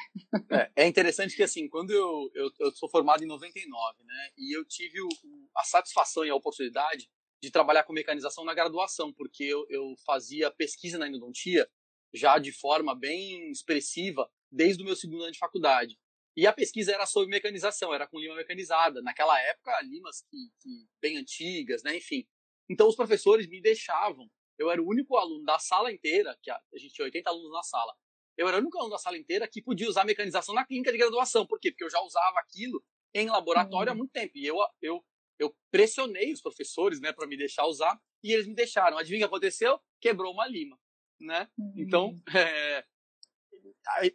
É, 0.51 0.83
é, 0.83 0.87
interessante 0.87 1.35
que, 1.35 1.43
assim, 1.43 1.67
quando 1.69 1.91
eu, 1.91 2.29
eu, 2.33 2.51
eu, 2.59 2.71
sou 2.71 2.89
formado 2.89 3.23
em 3.23 3.27
99, 3.27 4.03
né? 4.03 4.29
E 4.37 4.57
eu 4.57 4.65
tive 4.65 5.01
o, 5.01 5.07
a 5.55 5.63
satisfação 5.63 6.25
e 6.25 6.29
a 6.29 6.35
oportunidade 6.35 7.09
de 7.41 7.51
trabalhar 7.51 7.83
com 7.83 7.93
mecanização 7.93 8.43
na 8.43 8.53
graduação, 8.53 9.13
porque 9.13 9.43
eu, 9.43 9.65
eu 9.69 9.93
fazia 10.05 10.49
pesquisa 10.51 10.97
na 10.97 11.07
endodontia 11.07 11.69
já 12.13 12.39
de 12.39 12.51
forma 12.51 12.95
bem 12.95 13.51
expressiva 13.51 14.29
desde 14.51 14.81
o 14.81 14.85
meu 14.85 14.95
segundo 14.95 15.23
ano 15.23 15.31
de 15.31 15.37
faculdade. 15.37 15.97
E 16.37 16.45
a 16.45 16.53
pesquisa 16.53 16.93
era 16.93 17.07
sobre 17.07 17.29
mecanização, 17.29 17.91
era 17.91 18.05
com 18.07 18.19
lima 18.19 18.35
mecanizada. 18.35 19.01
Naquela 19.01 19.41
época, 19.41 19.81
limas 19.81 20.21
que, 20.21 20.37
que, 20.61 20.87
bem 21.01 21.17
antigas, 21.17 21.81
né? 21.81 21.97
Enfim. 21.97 22.27
Então, 22.69 22.87
os 22.87 22.95
professores 22.95 23.47
me 23.47 23.59
deixavam. 23.59 24.29
Eu 24.55 24.69
era 24.69 24.79
o 24.79 24.87
único 24.87 25.17
aluno 25.17 25.43
da 25.43 25.57
sala 25.57 25.91
inteira, 25.91 26.37
que 26.43 26.51
a, 26.51 26.55
a 26.55 26.77
gente 26.77 26.93
tinha 26.93 27.05
80 27.05 27.27
alunos 27.27 27.51
na 27.51 27.63
sala. 27.63 27.91
Eu 28.37 28.47
era 28.47 28.57
o 28.57 28.59
único 28.59 28.77
aluno 28.77 28.91
da 28.91 28.99
sala 28.99 29.17
inteira 29.17 29.47
que 29.47 29.63
podia 29.63 29.89
usar 29.89 30.05
mecanização 30.05 30.53
na 30.53 30.63
clínica 30.63 30.91
de 30.91 30.99
graduação. 30.99 31.47
Por 31.47 31.59
quê? 31.59 31.71
Porque 31.71 31.83
eu 31.83 31.89
já 31.89 31.99
usava 32.01 32.39
aquilo 32.39 32.83
em 33.15 33.27
laboratório 33.27 33.89
há 33.89 33.93
uhum. 33.93 33.97
muito 33.97 34.11
tempo. 34.11 34.33
E 34.35 34.45
eu, 34.45 34.57
eu, 34.79 35.03
eu 35.39 35.55
pressionei 35.71 36.31
os 36.31 36.41
professores 36.41 37.01
né, 37.01 37.11
para 37.11 37.25
me 37.25 37.35
deixar 37.35 37.65
usar 37.65 37.99
e 38.23 38.31
eles 38.31 38.45
me 38.45 38.53
deixaram. 38.53 38.99
Adivinha 38.99 39.25
o 39.25 39.27
que 39.27 39.35
aconteceu? 39.35 39.79
Quebrou 39.99 40.33
uma 40.33 40.47
lima. 40.47 40.79
Né? 41.19 41.49
Então, 41.75 42.09
uhum. 42.09 42.21
é, 42.37 42.85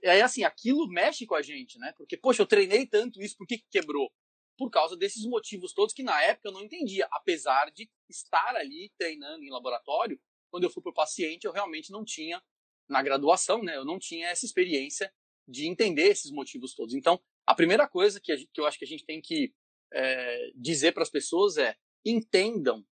aí 0.04 0.20
assim, 0.20 0.44
aquilo 0.44 0.86
mexe 0.88 1.26
com 1.26 1.34
a 1.34 1.42
gente, 1.42 1.78
né? 1.78 1.92
Porque, 1.96 2.16
poxa, 2.16 2.42
eu 2.42 2.46
treinei 2.46 2.86
tanto 2.86 3.22
isso, 3.22 3.36
por 3.36 3.46
que, 3.46 3.58
que 3.58 3.66
quebrou? 3.70 4.10
Por 4.56 4.70
causa 4.70 4.96
desses 4.96 5.24
motivos 5.26 5.72
todos 5.72 5.94
que 5.94 6.02
na 6.02 6.22
época 6.22 6.48
eu 6.48 6.52
não 6.52 6.62
entendia, 6.62 7.08
apesar 7.10 7.70
de 7.70 7.90
estar 8.08 8.54
ali 8.56 8.92
treinando 8.98 9.42
em 9.44 9.50
laboratório, 9.50 10.20
quando 10.50 10.64
eu 10.64 10.70
fui 10.70 10.82
para 10.82 10.90
o 10.90 10.94
paciente, 10.94 11.44
eu 11.44 11.52
realmente 11.52 11.90
não 11.90 12.04
tinha, 12.04 12.42
na 12.88 13.02
graduação, 13.02 13.62
né? 13.62 13.76
Eu 13.76 13.84
não 13.84 13.98
tinha 13.98 14.28
essa 14.28 14.44
experiência 14.44 15.12
de 15.48 15.66
entender 15.66 16.08
esses 16.08 16.30
motivos 16.30 16.74
todos. 16.74 16.94
Então, 16.94 17.20
a 17.46 17.54
primeira 17.54 17.88
coisa 17.88 18.20
que, 18.20 18.36
gente, 18.36 18.50
que 18.52 18.60
eu 18.60 18.66
acho 18.66 18.78
que 18.78 18.84
a 18.84 18.88
gente 18.88 19.04
tem 19.04 19.20
que 19.20 19.54
é, 19.92 20.50
dizer 20.54 20.92
para 20.92 21.02
as 21.02 21.10
pessoas 21.10 21.56
é 21.56 21.76
entendam 22.04 22.84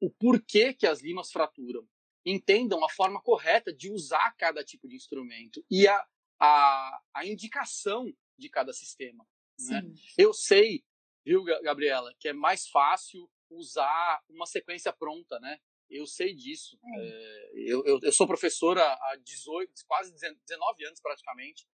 o 0.00 0.10
porquê 0.10 0.72
que 0.72 0.86
as 0.86 1.00
limas 1.00 1.30
fraturam 1.30 1.88
entendam 2.24 2.84
a 2.84 2.88
forma 2.90 3.20
correta 3.22 3.72
de 3.72 3.90
usar 3.90 4.34
cada 4.36 4.62
tipo 4.64 4.88
de 4.88 4.96
instrumento 4.96 5.64
e 5.70 5.88
a, 5.88 6.06
a, 6.38 7.00
a 7.14 7.26
indicação 7.26 8.06
de 8.38 8.48
cada 8.48 8.72
sistema. 8.72 9.26
Né? 9.58 9.82
Eu 10.16 10.32
sei, 10.32 10.84
viu, 11.24 11.42
Gabriela, 11.44 12.14
que 12.18 12.28
é 12.28 12.32
mais 12.32 12.68
fácil 12.68 13.28
usar 13.50 14.22
uma 14.28 14.46
sequência 14.46 14.92
pronta, 14.92 15.40
né? 15.40 15.58
Eu 15.90 16.06
sei 16.06 16.34
disso. 16.34 16.78
É. 16.84 17.00
É, 17.00 17.50
eu, 17.54 17.84
eu, 17.84 17.98
eu, 18.02 18.12
sou 18.12 18.26
professora 18.26 18.82
há 18.82 19.16
18, 19.24 19.72
quase 19.86 20.12
19 20.12 20.84
anos 20.84 21.00
praticamente. 21.00 21.66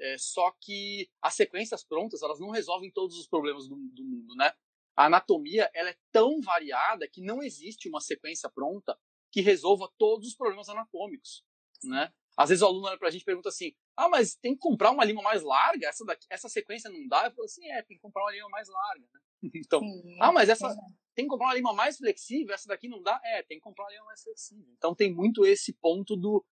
É, 0.00 0.16
só 0.16 0.52
que 0.60 1.10
as 1.20 1.34
sequências 1.34 1.84
prontas, 1.84 2.22
elas 2.22 2.38
não 2.38 2.50
resolvem 2.50 2.90
todos 2.90 3.18
os 3.18 3.26
problemas 3.26 3.66
do, 3.68 3.76
do 3.76 4.04
mundo, 4.04 4.34
né? 4.36 4.52
A 4.96 5.06
anatomia, 5.06 5.70
ela 5.74 5.90
é 5.90 5.98
tão 6.12 6.40
variada 6.40 7.08
que 7.08 7.20
não 7.20 7.42
existe 7.42 7.88
uma 7.88 8.00
sequência 8.00 8.48
pronta 8.48 8.98
que 9.30 9.40
resolva 9.40 9.92
todos 9.98 10.28
os 10.28 10.34
problemas 10.34 10.68
anatômicos, 10.68 11.44
né? 11.82 12.12
Às 12.36 12.50
vezes 12.50 12.62
o 12.62 12.66
aluno 12.66 12.86
olha 12.86 12.98
pra 12.98 13.10
gente 13.10 13.22
e 13.22 13.24
pergunta 13.24 13.48
assim: 13.48 13.74
ah, 13.98 14.08
mas 14.08 14.36
tem 14.36 14.54
que 14.54 14.60
comprar 14.60 14.92
uma 14.92 15.04
lima 15.04 15.20
mais 15.20 15.42
larga? 15.42 15.88
Essa, 15.88 16.04
daqui, 16.04 16.24
essa 16.30 16.48
sequência 16.48 16.88
não 16.88 17.08
dá? 17.08 17.26
Eu 17.26 17.32
falo 17.32 17.44
assim: 17.46 17.68
é, 17.68 17.82
tem 17.82 17.96
que 17.96 18.00
comprar 18.00 18.22
uma 18.22 18.30
lima 18.30 18.48
mais 18.48 18.68
larga. 18.68 19.04
Né? 19.12 19.20
Então, 19.54 19.80
Sim, 19.80 20.18
ah, 20.20 20.32
mas 20.32 20.48
essa 20.48 20.68
tem 21.14 21.24
que 21.24 21.28
comprar 21.28 21.48
uma 21.48 21.54
lima 21.54 21.72
mais 21.72 21.96
flexível? 21.96 22.54
Essa 22.54 22.68
daqui 22.68 22.88
não 22.88 23.02
dá? 23.02 23.20
É, 23.24 23.42
tem 23.42 23.58
que 23.58 23.64
comprar 23.64 23.84
uma 23.84 23.90
lima 23.90 24.04
mais 24.04 24.22
flexível. 24.22 24.72
Então 24.76 24.94
tem 24.94 25.12
muito 25.12 25.44
esse 25.44 25.72
ponto 25.72 26.16
do 26.16 26.44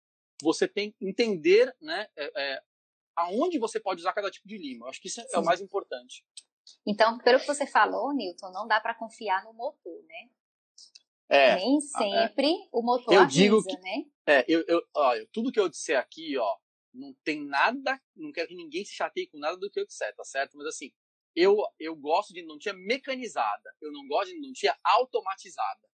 você 0.41 0.67
tem 0.67 0.93
entender, 0.99 1.73
né, 1.79 2.07
é, 2.17 2.31
é, 2.35 2.61
aonde 3.15 3.57
você 3.57 3.79
pode 3.79 4.01
usar 4.01 4.13
cada 4.13 4.29
tipo 4.29 4.47
de 4.47 4.57
lima. 4.57 4.85
Eu 4.85 4.89
acho 4.89 4.99
que 5.01 5.07
isso 5.07 5.21
Sim. 5.21 5.27
é 5.33 5.39
o 5.39 5.45
mais 5.45 5.61
importante. 5.61 6.25
Então, 6.85 7.17
pelo 7.19 7.39
que 7.39 7.47
você 7.47 7.65
falou, 7.65 8.13
Newton, 8.13 8.51
não 8.51 8.67
dá 8.67 8.79
para 8.79 8.95
confiar 8.95 9.43
no 9.43 9.53
motor, 9.53 10.03
né? 10.03 10.29
É, 11.29 11.55
Nem 11.55 11.77
é. 11.77 11.79
sempre 11.79 12.51
é. 12.51 12.67
o 12.71 12.83
motor 12.83 13.13
eu 13.13 13.21
avisa, 13.21 13.39
digo 13.39 13.63
que, 13.63 13.77
né? 13.79 14.05
É, 14.27 14.45
eu, 14.47 14.63
eu, 14.67 14.81
ó, 14.95 15.13
tudo 15.31 15.51
que 15.51 15.59
eu 15.59 15.69
disser 15.69 15.97
aqui, 15.97 16.37
ó, 16.37 16.55
não 16.95 17.13
tem 17.23 17.45
nada, 17.45 18.01
não 18.15 18.31
quero 18.31 18.47
que 18.47 18.55
ninguém 18.55 18.83
se 18.85 18.93
chateie 18.93 19.27
com 19.27 19.37
nada 19.37 19.57
do 19.57 19.69
que 19.69 19.79
eu 19.79 19.85
disser, 19.85 20.15
tá 20.15 20.23
certo? 20.23 20.57
Mas 20.57 20.67
assim, 20.67 20.91
eu, 21.35 21.57
eu 21.79 21.95
gosto 21.95 22.33
de 22.33 22.41
não 22.41 22.57
tinha 22.57 22.73
mecanizada, 22.73 23.75
eu 23.81 23.91
não 23.91 24.07
gosto 24.07 24.31
de 24.31 24.39
não 24.39 24.53
tinha 24.53 24.75
automatizada. 24.83 25.87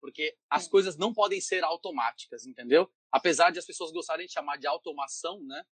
Porque 0.00 0.36
as 0.50 0.68
coisas 0.68 0.96
não 0.96 1.12
podem 1.12 1.40
ser 1.40 1.64
automáticas, 1.64 2.46
entendeu? 2.46 2.90
Apesar 3.10 3.50
de 3.50 3.58
as 3.58 3.66
pessoas 3.66 3.92
gostarem 3.92 4.26
de 4.26 4.32
chamar 4.32 4.56
de 4.56 4.66
automação, 4.66 5.42
né? 5.42 5.62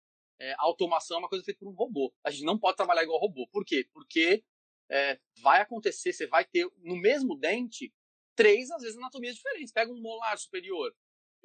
É, 0.40 0.54
automação 0.58 1.16
é 1.16 1.20
uma 1.20 1.28
coisa 1.28 1.44
feita 1.44 1.60
por 1.60 1.68
um 1.68 1.74
robô. 1.74 2.12
A 2.24 2.30
gente 2.30 2.44
não 2.44 2.58
pode 2.58 2.76
trabalhar 2.76 3.02
igual 3.02 3.20
robô. 3.20 3.46
Por 3.52 3.64
quê? 3.64 3.88
Porque 3.92 4.44
é, 4.90 5.20
vai 5.40 5.60
acontecer, 5.60 6.12
você 6.12 6.26
vai 6.26 6.44
ter 6.44 6.68
no 6.78 6.96
mesmo 6.96 7.36
dente 7.36 7.92
três, 8.34 8.70
às 8.70 8.82
vezes, 8.82 8.96
anatomias 8.96 9.36
diferentes. 9.36 9.72
Pega 9.72 9.92
um 9.92 10.00
molar 10.00 10.36
superior. 10.38 10.94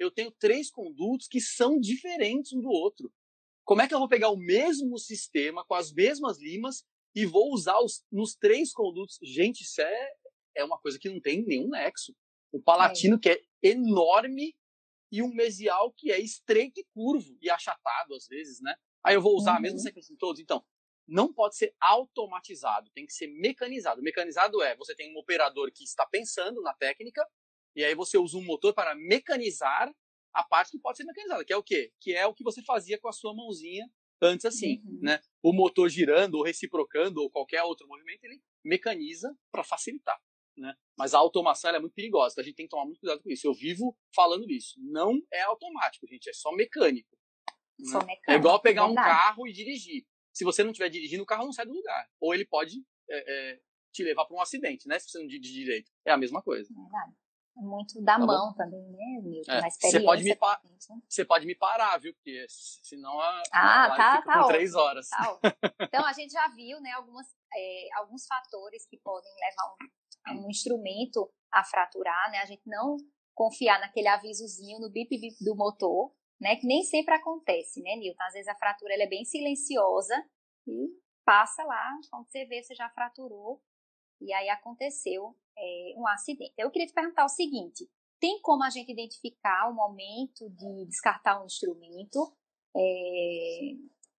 Eu 0.00 0.10
tenho 0.10 0.32
três 0.32 0.70
condutos 0.70 1.28
que 1.28 1.40
são 1.40 1.78
diferentes 1.78 2.52
um 2.54 2.60
do 2.60 2.70
outro. 2.70 3.12
Como 3.64 3.82
é 3.82 3.86
que 3.86 3.94
eu 3.94 3.98
vou 3.98 4.08
pegar 4.08 4.30
o 4.30 4.36
mesmo 4.36 4.98
sistema, 4.98 5.64
com 5.64 5.74
as 5.74 5.92
mesmas 5.92 6.40
limas, 6.40 6.82
e 7.14 7.26
vou 7.26 7.52
usar 7.52 7.78
os, 7.80 8.02
nos 8.10 8.34
três 8.34 8.72
condutos? 8.72 9.18
Gente, 9.22 9.60
isso 9.60 9.80
é, 9.82 10.12
é 10.56 10.64
uma 10.64 10.80
coisa 10.80 10.98
que 10.98 11.10
não 11.10 11.20
tem 11.20 11.44
nenhum 11.44 11.68
nexo. 11.68 12.16
O 12.50 12.60
palatino, 12.60 13.16
é. 13.16 13.18
que 13.18 13.28
é 13.28 13.42
enorme, 13.62 14.56
e 15.12 15.22
um 15.22 15.32
mesial 15.34 15.92
que 15.92 16.10
é 16.10 16.18
estreito 16.18 16.80
e 16.80 16.86
curvo, 16.94 17.36
e 17.42 17.50
achatado 17.50 18.14
às 18.14 18.26
vezes, 18.26 18.60
né? 18.60 18.74
Aí 19.04 19.14
eu 19.14 19.22
vou 19.22 19.36
usar 19.36 19.52
uhum. 19.52 19.58
a 19.58 19.60
mesma 19.60 19.78
uhum. 19.78 19.82
sequência 19.82 20.12
em 20.12 20.16
todos. 20.16 20.40
Então, 20.40 20.64
não 21.06 21.32
pode 21.32 21.56
ser 21.56 21.74
automatizado, 21.80 22.90
tem 22.94 23.04
que 23.04 23.12
ser 23.12 23.26
mecanizado. 23.26 24.02
Mecanizado 24.02 24.62
é, 24.62 24.76
você 24.76 24.94
tem 24.94 25.12
um 25.14 25.18
operador 25.18 25.70
que 25.72 25.82
está 25.82 26.06
pensando 26.06 26.62
na 26.62 26.72
técnica, 26.74 27.26
e 27.74 27.84
aí 27.84 27.94
você 27.94 28.18
usa 28.18 28.36
um 28.36 28.44
motor 28.44 28.74
para 28.74 28.94
mecanizar 28.94 29.92
a 30.32 30.44
parte 30.44 30.72
que 30.72 30.78
pode 30.78 30.96
ser 30.96 31.04
mecanizada, 31.04 31.44
que 31.44 31.52
é 31.52 31.56
o 31.56 31.62
quê? 31.62 31.92
Que 32.00 32.14
é 32.14 32.26
o 32.26 32.34
que 32.34 32.44
você 32.44 32.62
fazia 32.62 32.98
com 32.98 33.08
a 33.08 33.12
sua 33.12 33.34
mãozinha 33.34 33.88
antes 34.22 34.44
assim, 34.44 34.82
uhum. 34.84 34.98
né? 35.02 35.20
O 35.42 35.52
motor 35.52 35.88
girando 35.88 36.34
ou 36.34 36.44
reciprocando 36.44 37.22
ou 37.22 37.30
qualquer 37.30 37.62
outro 37.62 37.88
movimento, 37.88 38.24
ele 38.24 38.40
mecaniza 38.64 39.34
para 39.50 39.64
facilitar, 39.64 40.20
né? 40.56 40.74
Mas 40.96 41.14
a 41.14 41.18
automação 41.18 41.74
é 41.74 41.80
muito 41.80 41.94
perigosa, 41.94 42.34
então 42.34 42.42
a 42.42 42.44
gente 42.44 42.56
tem 42.56 42.66
que 42.66 42.70
tomar 42.70 42.84
muito 42.84 43.00
cuidado 43.00 43.22
com 43.22 43.30
isso. 43.30 43.46
Eu 43.46 43.54
vivo 43.54 43.96
falando 44.14 44.48
isso. 44.50 44.74
Não 44.78 45.20
é 45.32 45.42
automático, 45.42 46.06
gente, 46.06 46.28
é 46.28 46.32
só 46.32 46.52
mecânico. 46.52 47.16
Só 47.84 47.98
né? 48.00 48.06
mecânico 48.06 48.30
é 48.30 48.34
igual 48.34 48.60
pegar 48.60 48.86
verdade. 48.86 49.08
um 49.08 49.10
carro 49.10 49.48
e 49.48 49.52
dirigir 49.52 50.04
se 50.32 50.44
você 50.44 50.62
não 50.62 50.70
estiver 50.70 50.88
dirigindo, 50.88 51.22
o 51.22 51.26
carro 51.26 51.44
não 51.44 51.52
sai 51.52 51.66
do 51.66 51.72
lugar. 51.72 52.08
Ou 52.20 52.34
ele 52.34 52.44
pode 52.44 52.82
é, 53.08 53.52
é, 53.52 53.60
te 53.92 54.02
levar 54.02 54.24
para 54.24 54.36
um 54.36 54.40
acidente, 54.40 54.86
né? 54.86 54.98
Se 54.98 55.10
você 55.10 55.18
não 55.18 55.26
dirige 55.26 55.52
direito. 55.52 55.90
É 56.04 56.12
a 56.12 56.16
mesma 56.16 56.42
coisa. 56.42 56.72
Verdade. 56.72 57.12
É 57.56 57.62
muito 57.62 58.00
da 58.02 58.18
tá 58.18 58.18
mão 58.18 58.48
bom? 58.48 58.54
também, 58.54 58.90
né, 58.90 59.20
Milton? 59.22 59.52
É. 59.52 59.70
Você 59.70 60.00
pode, 60.00 60.22
me 60.22 60.38
você 61.08 61.24
pode 61.24 61.46
me 61.46 61.54
parar, 61.54 61.98
viu? 61.98 62.14
Porque 62.14 62.46
senão 62.48 63.20
a, 63.20 63.42
ah, 63.52 63.84
a 63.84 63.96
tá, 63.96 64.16
fica 64.16 64.32
tá 64.32 64.42
com 64.42 64.48
três 64.48 64.74
horas. 64.74 65.08
Tá 65.08 65.38
então, 65.82 66.06
a 66.06 66.12
gente 66.12 66.32
já 66.32 66.48
viu 66.48 66.80
né, 66.80 66.92
algumas, 66.92 67.26
é, 67.54 67.88
alguns 67.98 68.26
fatores 68.26 68.86
que 68.86 68.98
podem 68.98 69.30
levar 69.34 70.38
um, 70.38 70.46
um 70.46 70.50
instrumento 70.50 71.30
a 71.52 71.64
fraturar, 71.64 72.30
né? 72.30 72.38
A 72.38 72.46
gente 72.46 72.62
não 72.66 72.96
confiar 73.34 73.80
naquele 73.80 74.08
avisozinho 74.08 74.78
no 74.78 74.90
bip 74.90 75.08
bip 75.18 75.44
do 75.44 75.56
motor, 75.56 76.14
né? 76.40 76.56
Que 76.56 76.66
nem 76.66 76.82
sempre 76.82 77.14
acontece, 77.14 77.82
né, 77.82 77.96
Nilton? 77.96 78.22
Às 78.22 78.34
vezes 78.34 78.48
a 78.48 78.54
fratura 78.56 78.94
é 78.94 79.06
bem 79.06 79.24
silenciosa 79.24 80.14
e 80.66 80.88
passa 81.24 81.62
lá, 81.64 81.90
quando 82.10 82.26
você 82.26 82.44
vê, 82.44 82.62
você 82.62 82.74
já 82.74 82.88
fraturou 82.90 83.62
e 84.20 84.32
aí 84.32 84.48
aconteceu 84.48 85.34
é, 85.60 85.94
um 85.96 86.06
acidente. 86.08 86.54
Eu 86.56 86.70
queria 86.70 86.86
te 86.86 86.94
perguntar 86.94 87.24
o 87.24 87.28
seguinte: 87.28 87.88
tem 88.18 88.40
como 88.40 88.64
a 88.64 88.70
gente 88.70 88.90
identificar 88.90 89.68
o 89.70 89.74
momento 89.74 90.48
de 90.50 90.86
descartar 90.86 91.40
um 91.40 91.46
instrumento? 91.46 92.34
É, 92.76 93.60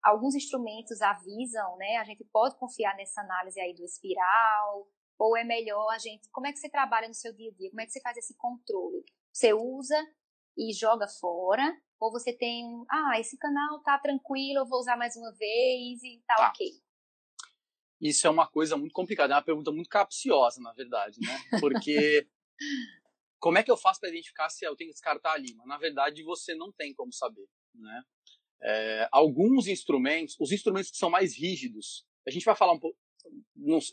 alguns 0.02 0.34
instrumentos 0.34 1.00
avisam, 1.00 1.76
né? 1.76 1.96
A 1.96 2.04
gente 2.04 2.24
pode 2.32 2.56
confiar 2.56 2.96
nessa 2.96 3.20
análise 3.20 3.60
aí 3.60 3.74
do 3.74 3.84
espiral, 3.84 4.88
ou 5.18 5.36
é 5.36 5.44
melhor 5.44 5.88
a 5.90 5.98
gente. 5.98 6.28
Como 6.30 6.46
é 6.46 6.52
que 6.52 6.58
você 6.58 6.68
trabalha 6.68 7.08
no 7.08 7.14
seu 7.14 7.32
dia 7.34 7.50
a 7.50 7.54
dia? 7.54 7.70
Como 7.70 7.80
é 7.80 7.86
que 7.86 7.92
você 7.92 8.00
faz 8.00 8.16
esse 8.16 8.36
controle? 8.36 9.04
Você 9.32 9.52
usa 9.52 9.96
e 10.56 10.72
joga 10.72 11.06
fora, 11.20 11.62
ou 12.00 12.10
você 12.10 12.32
tem, 12.32 12.84
ah, 12.90 13.20
esse 13.20 13.38
canal 13.38 13.80
tá 13.82 13.98
tranquilo, 13.98 14.60
eu 14.60 14.66
vou 14.66 14.80
usar 14.80 14.96
mais 14.96 15.14
uma 15.16 15.32
vez 15.32 16.02
e 16.02 16.22
tá, 16.26 16.34
tá. 16.36 16.48
ok. 16.48 16.66
Isso 18.00 18.26
é 18.26 18.30
uma 18.30 18.46
coisa 18.46 18.76
muito 18.76 18.92
complicada, 18.92 19.34
é 19.34 19.36
uma 19.36 19.42
pergunta 19.42 19.70
muito 19.70 19.88
capciosa, 19.88 20.60
na 20.60 20.72
verdade, 20.72 21.18
né? 21.20 21.60
Porque 21.60 22.26
como 23.38 23.58
é 23.58 23.62
que 23.62 23.70
eu 23.70 23.76
faço 23.76 24.00
para 24.00 24.08
identificar 24.08 24.48
se 24.48 24.64
eu 24.64 24.74
tenho 24.74 24.88
que 24.88 24.94
descartar 24.94 25.32
a 25.32 25.38
lima? 25.38 25.64
Na 25.66 25.76
verdade, 25.76 26.22
você 26.22 26.54
não 26.54 26.72
tem 26.72 26.94
como 26.94 27.12
saber, 27.12 27.46
né? 27.74 28.02
É, 28.62 29.08
alguns 29.12 29.66
instrumentos, 29.66 30.36
os 30.38 30.52
instrumentos 30.52 30.90
que 30.90 30.96
são 30.96 31.10
mais 31.10 31.36
rígidos, 31.36 32.06
a 32.26 32.30
gente 32.30 32.44
vai 32.44 32.54
falar 32.54 32.72
um 32.72 32.78
pouco, 32.78 32.98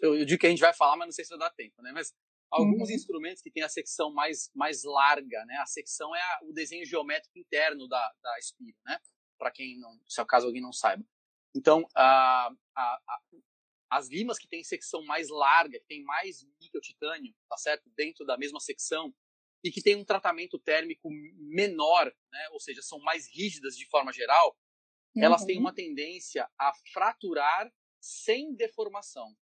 eu 0.01 0.25
digo 0.25 0.39
que 0.39 0.47
a 0.47 0.49
gente 0.49 0.59
vai 0.59 0.73
falar, 0.73 0.97
mas 0.97 1.07
não 1.07 1.11
sei 1.11 1.25
se 1.25 1.29
vai 1.29 1.39
dar 1.39 1.51
tempo, 1.51 1.81
né? 1.81 1.91
Mas 1.93 2.13
alguns 2.49 2.89
uhum. 2.89 2.95
instrumentos 2.95 3.41
que 3.41 3.51
têm 3.51 3.63
a 3.63 3.69
secção 3.69 4.13
mais, 4.13 4.49
mais 4.55 4.83
larga, 4.83 5.43
né? 5.45 5.57
A 5.57 5.65
secção 5.65 6.15
é 6.15 6.21
a, 6.21 6.39
o 6.43 6.53
desenho 6.53 6.85
geométrico 6.85 7.37
interno 7.37 7.87
da, 7.87 8.13
da 8.21 8.39
espira, 8.39 8.77
né? 8.85 8.99
Para 9.37 9.51
quem 9.51 9.77
não, 9.79 9.99
se 10.07 10.23
caso 10.25 10.47
alguém 10.47 10.61
não 10.61 10.73
saiba. 10.73 11.03
Então, 11.55 11.87
a, 11.95 12.49
a, 12.75 12.81
a, 12.81 13.19
as 13.89 14.09
limas 14.09 14.37
que 14.37 14.47
têm 14.47 14.63
secção 14.63 15.03
mais 15.05 15.29
larga, 15.29 15.79
que 15.79 15.85
tem 15.87 16.03
mais 16.03 16.45
níquel 16.59 16.81
titânio, 16.81 17.33
tá 17.49 17.57
certo? 17.57 17.89
Dentro 17.95 18.25
da 18.25 18.37
mesma 18.37 18.59
secção, 18.59 19.13
e 19.63 19.71
que 19.71 19.81
tem 19.81 19.95
um 19.95 20.05
tratamento 20.05 20.59
térmico 20.59 21.09
menor, 21.37 22.05
né? 22.31 22.49
ou 22.51 22.59
seja, 22.59 22.81
são 22.81 22.99
mais 22.99 23.27
rígidas 23.33 23.75
de 23.75 23.87
forma 23.87 24.13
geral, 24.13 24.57
uhum. 25.15 25.23
elas 25.23 25.43
têm 25.45 25.55
uhum. 25.57 25.63
uma 25.63 25.73
tendência 25.73 26.47
a 26.59 26.71
fraturar 26.93 27.71
sem 27.99 28.53
deformação. 28.55 29.35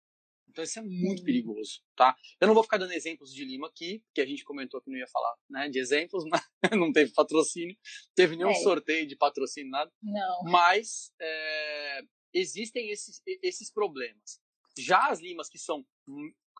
Então 0.47 0.63
isso 0.63 0.77
é 0.77 0.83
muito 0.83 1.19
uhum. 1.19 1.25
perigoso, 1.25 1.81
tá? 1.95 2.15
Eu 2.39 2.47
não 2.47 2.53
vou 2.53 2.63
ficar 2.63 2.77
dando 2.77 2.91
exemplos 2.91 3.33
de 3.33 3.43
lima 3.43 3.67
aqui, 3.67 4.03
que 4.13 4.21
a 4.21 4.25
gente 4.25 4.43
comentou 4.43 4.79
que 4.81 4.89
não 4.89 4.97
ia 4.97 5.07
falar, 5.07 5.35
né, 5.49 5.67
de 5.67 5.79
exemplos, 5.79 6.23
mas 6.29 6.79
não 6.79 6.91
teve 6.91 7.11
patrocínio, 7.11 7.75
teve 8.13 8.35
nenhum 8.35 8.51
é. 8.51 8.55
sorteio 8.55 9.07
de 9.07 9.15
patrocínio, 9.15 9.71
nada. 9.71 9.91
Não. 10.01 10.43
Mas 10.43 11.11
é, 11.19 12.01
existem 12.33 12.89
esses, 12.89 13.21
esses 13.41 13.71
problemas. 13.71 14.41
Já 14.77 15.09
as 15.09 15.19
limas 15.19 15.49
que 15.49 15.57
são 15.57 15.85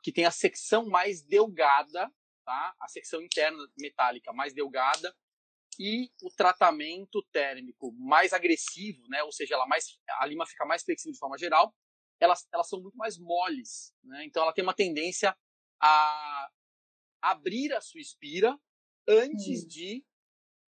que 0.04 0.12
tem 0.12 0.26
a 0.26 0.32
secção 0.32 0.86
mais 0.88 1.22
delgada, 1.22 2.12
tá? 2.46 2.76
A 2.80 2.88
secção 2.90 3.22
interna 3.22 3.58
metálica 3.78 4.34
mais 4.34 4.54
delgada 4.54 5.16
e 5.80 6.12
o 6.22 6.30
tratamento 6.30 7.24
térmico 7.32 7.94
mais 7.94 8.34
agressivo, 8.34 9.08
né? 9.08 9.24
Ou 9.24 9.32
seja, 9.32 9.56
ela 9.56 9.66
mais 9.66 9.98
a 10.20 10.26
lima 10.26 10.46
fica 10.46 10.66
mais 10.66 10.84
flexível 10.84 11.14
de 11.14 11.20
forma 11.20 11.38
geral 11.38 11.74
elas, 12.24 12.48
elas 12.52 12.68
são 12.68 12.82
muito 12.82 12.98
mais 12.98 13.18
moles. 13.18 13.94
Né? 14.04 14.26
Então, 14.26 14.44
ela 14.44 14.54
tem 14.54 14.64
uma 14.64 14.74
tendência 14.74 15.36
a 15.82 16.50
abrir 17.22 17.74
a 17.74 17.82
sua 17.82 18.02
espira 18.02 18.58
antes 19.08 19.64
hum. 19.64 19.68
de 19.68 20.06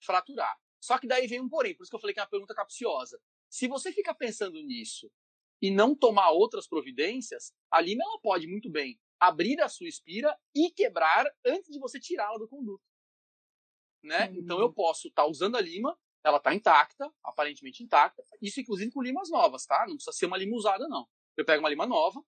fraturar. 0.03 0.57
Só 0.81 0.99
que 0.99 1.07
daí 1.07 1.27
vem 1.27 1.41
um 1.41 1.49
porém, 1.49 1.75
por 1.75 1.83
isso 1.83 1.91
que 1.91 1.97
eu 1.97 2.01
falei 2.01 2.13
que 2.13 2.21
é 2.21 2.23
uma 2.23 2.29
pergunta 2.29 2.55
capciosa. 2.55 3.21
Se 3.55 3.69
você 3.69 3.93
fica 3.93 4.13
pensando 4.13 4.61
nisso 4.65 5.09
e 5.63 5.71
não 5.71 5.95
tomar 5.95 6.33
outras 6.33 6.67
providências, 6.67 7.53
a 7.71 7.81
lima 7.81 8.03
ela 8.03 8.19
pode 8.19 8.49
muito 8.49 8.69
bem 8.69 9.01
abrir 9.21 9.61
a 9.61 9.69
sua 9.69 9.87
espira 9.87 10.37
e 10.53 10.73
quebrar 10.73 11.25
antes 11.47 11.71
de 11.71 11.79
você 11.79 12.01
tirá-la 12.01 12.37
do 12.37 12.49
conduto. 12.49 12.83
Né? 14.03 14.33
Então 14.35 14.59
eu 14.59 14.73
posso 14.73 15.07
estar 15.07 15.23
tá 15.23 15.29
usando 15.29 15.55
a 15.55 15.61
lima, 15.61 15.97
ela 16.25 16.39
está 16.39 16.53
intacta, 16.53 17.09
aparentemente 17.23 17.81
intacta, 17.81 18.25
isso 18.43 18.61
inclusive 18.61 18.91
com 18.91 19.01
limas 19.01 19.31
novas, 19.31 19.65
tá? 19.65 19.87
Não 19.87 19.95
precisa 19.95 20.11
ser 20.11 20.27
uma 20.27 20.37
lima 20.37 20.57
usada, 20.57 20.89
não. 20.89 21.09
Eu 21.37 21.45
pego 21.45 21.63
uma 21.63 21.71
lima 21.71 21.87
nova, 21.87 22.21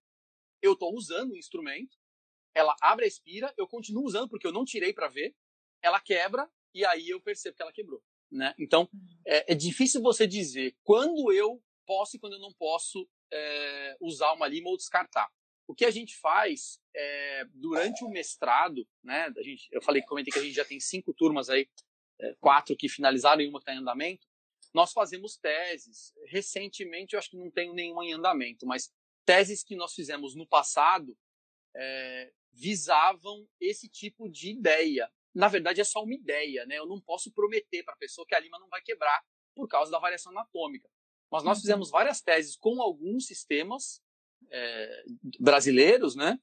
eu 0.62 0.74
estou 0.74 0.94
usando 0.94 1.32
o 1.32 1.36
instrumento, 1.36 1.98
ela 2.54 2.76
abre 2.80 3.04
a 3.04 3.08
espira, 3.08 3.52
eu 3.58 3.66
continuo 3.66 4.04
usando 4.04 4.28
porque 4.28 4.46
eu 4.46 4.52
não 4.52 4.64
tirei 4.64 4.92
para 4.92 5.08
ver, 5.08 5.34
ela 5.82 5.98
quebra 5.98 6.48
e 6.72 6.84
aí 6.84 7.08
eu 7.08 7.20
percebo 7.20 7.56
que 7.56 7.62
ela 7.62 7.72
quebrou. 7.72 8.00
Né? 8.30 8.54
Então, 8.58 8.88
uhum. 8.92 9.00
é, 9.26 9.52
é 9.52 9.54
difícil 9.54 10.02
você 10.02 10.26
dizer 10.26 10.76
quando 10.82 11.32
eu 11.32 11.62
posso 11.86 12.16
e 12.16 12.18
quando 12.18 12.34
eu 12.34 12.40
não 12.40 12.52
posso 12.52 13.08
é, 13.32 13.96
usar 14.00 14.32
uma 14.32 14.48
lima 14.48 14.68
ou 14.68 14.76
descartar. 14.76 15.30
O 15.68 15.74
que 15.74 15.84
a 15.84 15.90
gente 15.90 16.16
faz 16.16 16.80
é, 16.94 17.44
durante 17.54 18.04
o 18.04 18.08
mestrado, 18.08 18.86
né? 19.02 19.32
A 19.36 19.42
gente, 19.42 19.68
eu 19.72 19.82
falei, 19.82 20.00
comentei 20.02 20.32
que 20.32 20.38
a 20.38 20.42
gente 20.42 20.54
já 20.54 20.64
tem 20.64 20.78
cinco 20.78 21.12
turmas 21.12 21.50
aí, 21.50 21.68
é, 22.20 22.34
quatro 22.40 22.76
que 22.76 22.88
finalizaram 22.88 23.42
e 23.42 23.48
uma 23.48 23.58
que 23.58 23.62
está 23.62 23.74
em 23.74 23.78
andamento. 23.78 24.26
Nós 24.72 24.92
fazemos 24.92 25.36
teses. 25.36 26.12
Recentemente, 26.26 27.14
eu 27.14 27.18
acho 27.18 27.30
que 27.30 27.36
não 27.36 27.50
tenho 27.50 27.74
nenhuma 27.74 28.04
em 28.04 28.12
andamento, 28.12 28.66
mas 28.66 28.92
teses 29.24 29.64
que 29.64 29.74
nós 29.74 29.92
fizemos 29.92 30.36
no 30.36 30.46
passado 30.46 31.16
é, 31.74 32.32
visavam 32.52 33.46
esse 33.60 33.88
tipo 33.88 34.28
de 34.30 34.50
ideia. 34.50 35.10
Na 35.36 35.48
verdade, 35.48 35.82
é 35.82 35.84
só 35.84 36.02
uma 36.02 36.14
ideia, 36.14 36.64
né? 36.64 36.78
Eu 36.78 36.86
não 36.86 36.98
posso 36.98 37.30
prometer 37.30 37.82
para 37.82 37.92
a 37.92 37.98
pessoa 37.98 38.26
que 38.26 38.34
a 38.34 38.40
lima 38.40 38.58
não 38.58 38.68
vai 38.68 38.80
quebrar 38.80 39.22
por 39.54 39.68
causa 39.68 39.90
da 39.90 39.98
variação 39.98 40.32
anatômica. 40.32 40.88
Mas 41.30 41.44
nós 41.44 41.58
uhum. 41.58 41.60
fizemos 41.60 41.90
várias 41.90 42.22
teses 42.22 42.56
com 42.56 42.80
alguns 42.80 43.26
sistemas 43.26 44.02
é, 44.50 45.04
brasileiros, 45.38 46.16
né? 46.16 46.38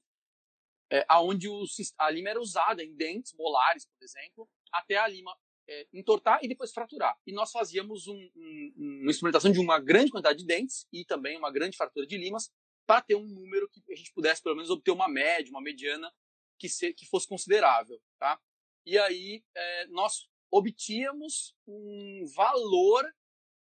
É, 0.92 1.04
onde 1.22 1.50
o, 1.50 1.64
a 1.98 2.10
lima 2.12 2.30
era 2.30 2.40
usada 2.40 2.84
em 2.84 2.94
dentes 2.96 3.34
molares, 3.34 3.88
por 3.88 4.04
exemplo, 4.04 4.48
até 4.72 4.96
a 4.98 5.08
lima 5.08 5.36
é, 5.68 5.88
entortar 5.92 6.40
e 6.44 6.48
depois 6.48 6.72
fraturar. 6.72 7.18
E 7.26 7.34
nós 7.34 7.50
fazíamos 7.50 8.08
um, 8.08 8.30
um, 8.36 8.74
uma 9.02 9.10
instrumentação 9.10 9.52
de 9.52 9.60
uma 9.60 9.80
grande 9.80 10.12
quantidade 10.12 10.38
de 10.38 10.46
dentes 10.46 10.86
e 10.94 11.04
também 11.04 11.36
uma 11.36 11.52
grande 11.52 11.76
fratura 11.76 12.06
de 12.06 12.16
limas 12.16 12.52
para 12.86 13.02
ter 13.02 13.16
um 13.16 13.26
número 13.26 13.68
que 13.70 13.82
a 13.92 13.96
gente 13.96 14.14
pudesse 14.14 14.44
pelo 14.44 14.56
menos 14.56 14.70
obter 14.70 14.92
uma 14.92 15.08
média, 15.08 15.50
uma 15.50 15.62
mediana 15.62 16.14
que, 16.60 16.70
se, 16.70 16.94
que 16.94 17.08
fosse 17.08 17.28
considerável, 17.28 18.00
tá? 18.20 18.40
E 18.86 18.98
aí 18.98 19.43
é, 19.56 19.88
nós 19.88 20.30
obtínhamos 20.52 21.56
um 21.67 22.26
valor 22.36 23.06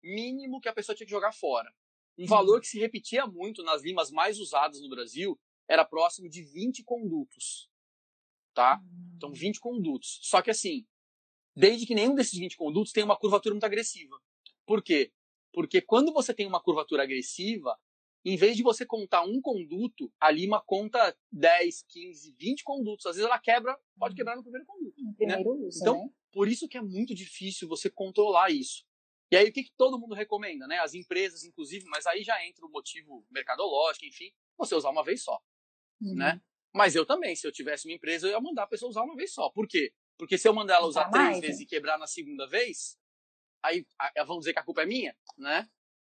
mínimo 0.02 0.60
que 0.60 0.68
a 0.68 0.72
pessoa 0.72 0.96
tinha 0.96 1.06
que 1.06 1.10
jogar 1.10 1.32
fora. 1.32 1.70
Um 2.16 2.22
uhum. 2.22 2.28
valor 2.28 2.60
que 2.60 2.66
se 2.66 2.78
repetia 2.78 3.26
muito 3.26 3.62
nas 3.62 3.82
limas 3.82 4.10
mais 4.10 4.38
usadas 4.38 4.80
no 4.80 4.88
Brasil, 4.88 5.38
era 5.68 5.84
próximo 5.84 6.28
de 6.28 6.42
20 6.42 6.82
condutos, 6.82 7.68
tá? 8.54 8.80
Então 9.16 9.32
20 9.32 9.56
hum. 9.56 9.60
condutos. 9.60 10.18
Só 10.22 10.40
que 10.40 10.50
assim, 10.50 10.86
desde 11.54 11.86
que 11.86 11.94
nenhum 11.94 12.14
desses 12.14 12.38
20 12.38 12.56
condutos 12.56 12.92
tenha 12.92 13.04
uma 13.04 13.18
curvatura 13.18 13.54
muito 13.54 13.64
agressiva. 13.64 14.18
Por 14.66 14.82
quê? 14.82 15.12
Porque 15.52 15.80
quando 15.80 16.12
você 16.12 16.32
tem 16.32 16.46
uma 16.46 16.62
curvatura 16.62 17.02
agressiva, 17.02 17.78
em 18.24 18.36
vez 18.36 18.56
de 18.56 18.62
você 18.62 18.84
contar 18.84 19.22
um 19.22 19.40
conduto, 19.40 20.12
a 20.20 20.30
Lima 20.30 20.62
conta 20.64 21.16
10, 21.32 21.84
15, 21.88 22.34
20 22.38 22.64
condutos. 22.64 23.06
Às 23.06 23.16
vezes 23.16 23.28
ela 23.28 23.38
quebra, 23.38 23.78
pode 23.98 24.14
quebrar 24.14 24.36
no 24.36 24.42
primeiro 24.42 24.66
conduto. 24.66 25.02
No 25.02 25.14
primeiro 25.14 25.54
né? 25.54 25.66
uso, 25.66 25.80
então, 25.80 26.04
né? 26.04 26.10
por 26.32 26.48
isso 26.48 26.68
que 26.68 26.76
é 26.76 26.82
muito 26.82 27.14
difícil 27.14 27.68
você 27.68 27.88
controlar 27.88 28.50
isso. 28.50 28.84
E 29.30 29.36
aí, 29.36 29.48
o 29.48 29.52
que, 29.52 29.64
que 29.64 29.72
todo 29.76 29.98
mundo 29.98 30.14
recomenda, 30.14 30.66
né? 30.66 30.78
As 30.78 30.94
empresas, 30.94 31.44
inclusive, 31.44 31.84
mas 31.88 32.06
aí 32.06 32.22
já 32.24 32.44
entra 32.46 32.64
o 32.64 32.70
motivo 32.70 33.26
mercadológico, 33.30 34.06
enfim, 34.06 34.32
você 34.56 34.74
usar 34.74 34.90
uma 34.90 35.04
vez 35.04 35.22
só, 35.22 35.38
uhum. 36.00 36.14
né? 36.14 36.40
Mas 36.74 36.94
eu 36.94 37.04
também, 37.04 37.36
se 37.36 37.46
eu 37.46 37.52
tivesse 37.52 37.86
uma 37.86 37.94
empresa, 37.94 38.26
eu 38.26 38.32
ia 38.32 38.40
mandar 38.40 38.64
a 38.64 38.66
pessoa 38.66 38.88
usar 38.88 39.02
uma 39.02 39.16
vez 39.16 39.32
só. 39.32 39.50
Por 39.50 39.66
quê? 39.66 39.92
Porque 40.18 40.36
se 40.38 40.48
eu 40.48 40.54
mandar 40.54 40.76
ela 40.76 40.86
usar 40.86 41.10
três 41.10 41.28
mais, 41.28 41.40
vezes 41.40 41.58
né? 41.58 41.64
e 41.64 41.66
quebrar 41.66 41.98
na 41.98 42.06
segunda 42.06 42.46
vez, 42.46 42.98
aí 43.62 43.86
vão 44.26 44.38
dizer 44.38 44.52
que 44.52 44.58
a 44.58 44.64
culpa 44.64 44.82
é 44.82 44.86
minha, 44.86 45.16
né? 45.36 45.68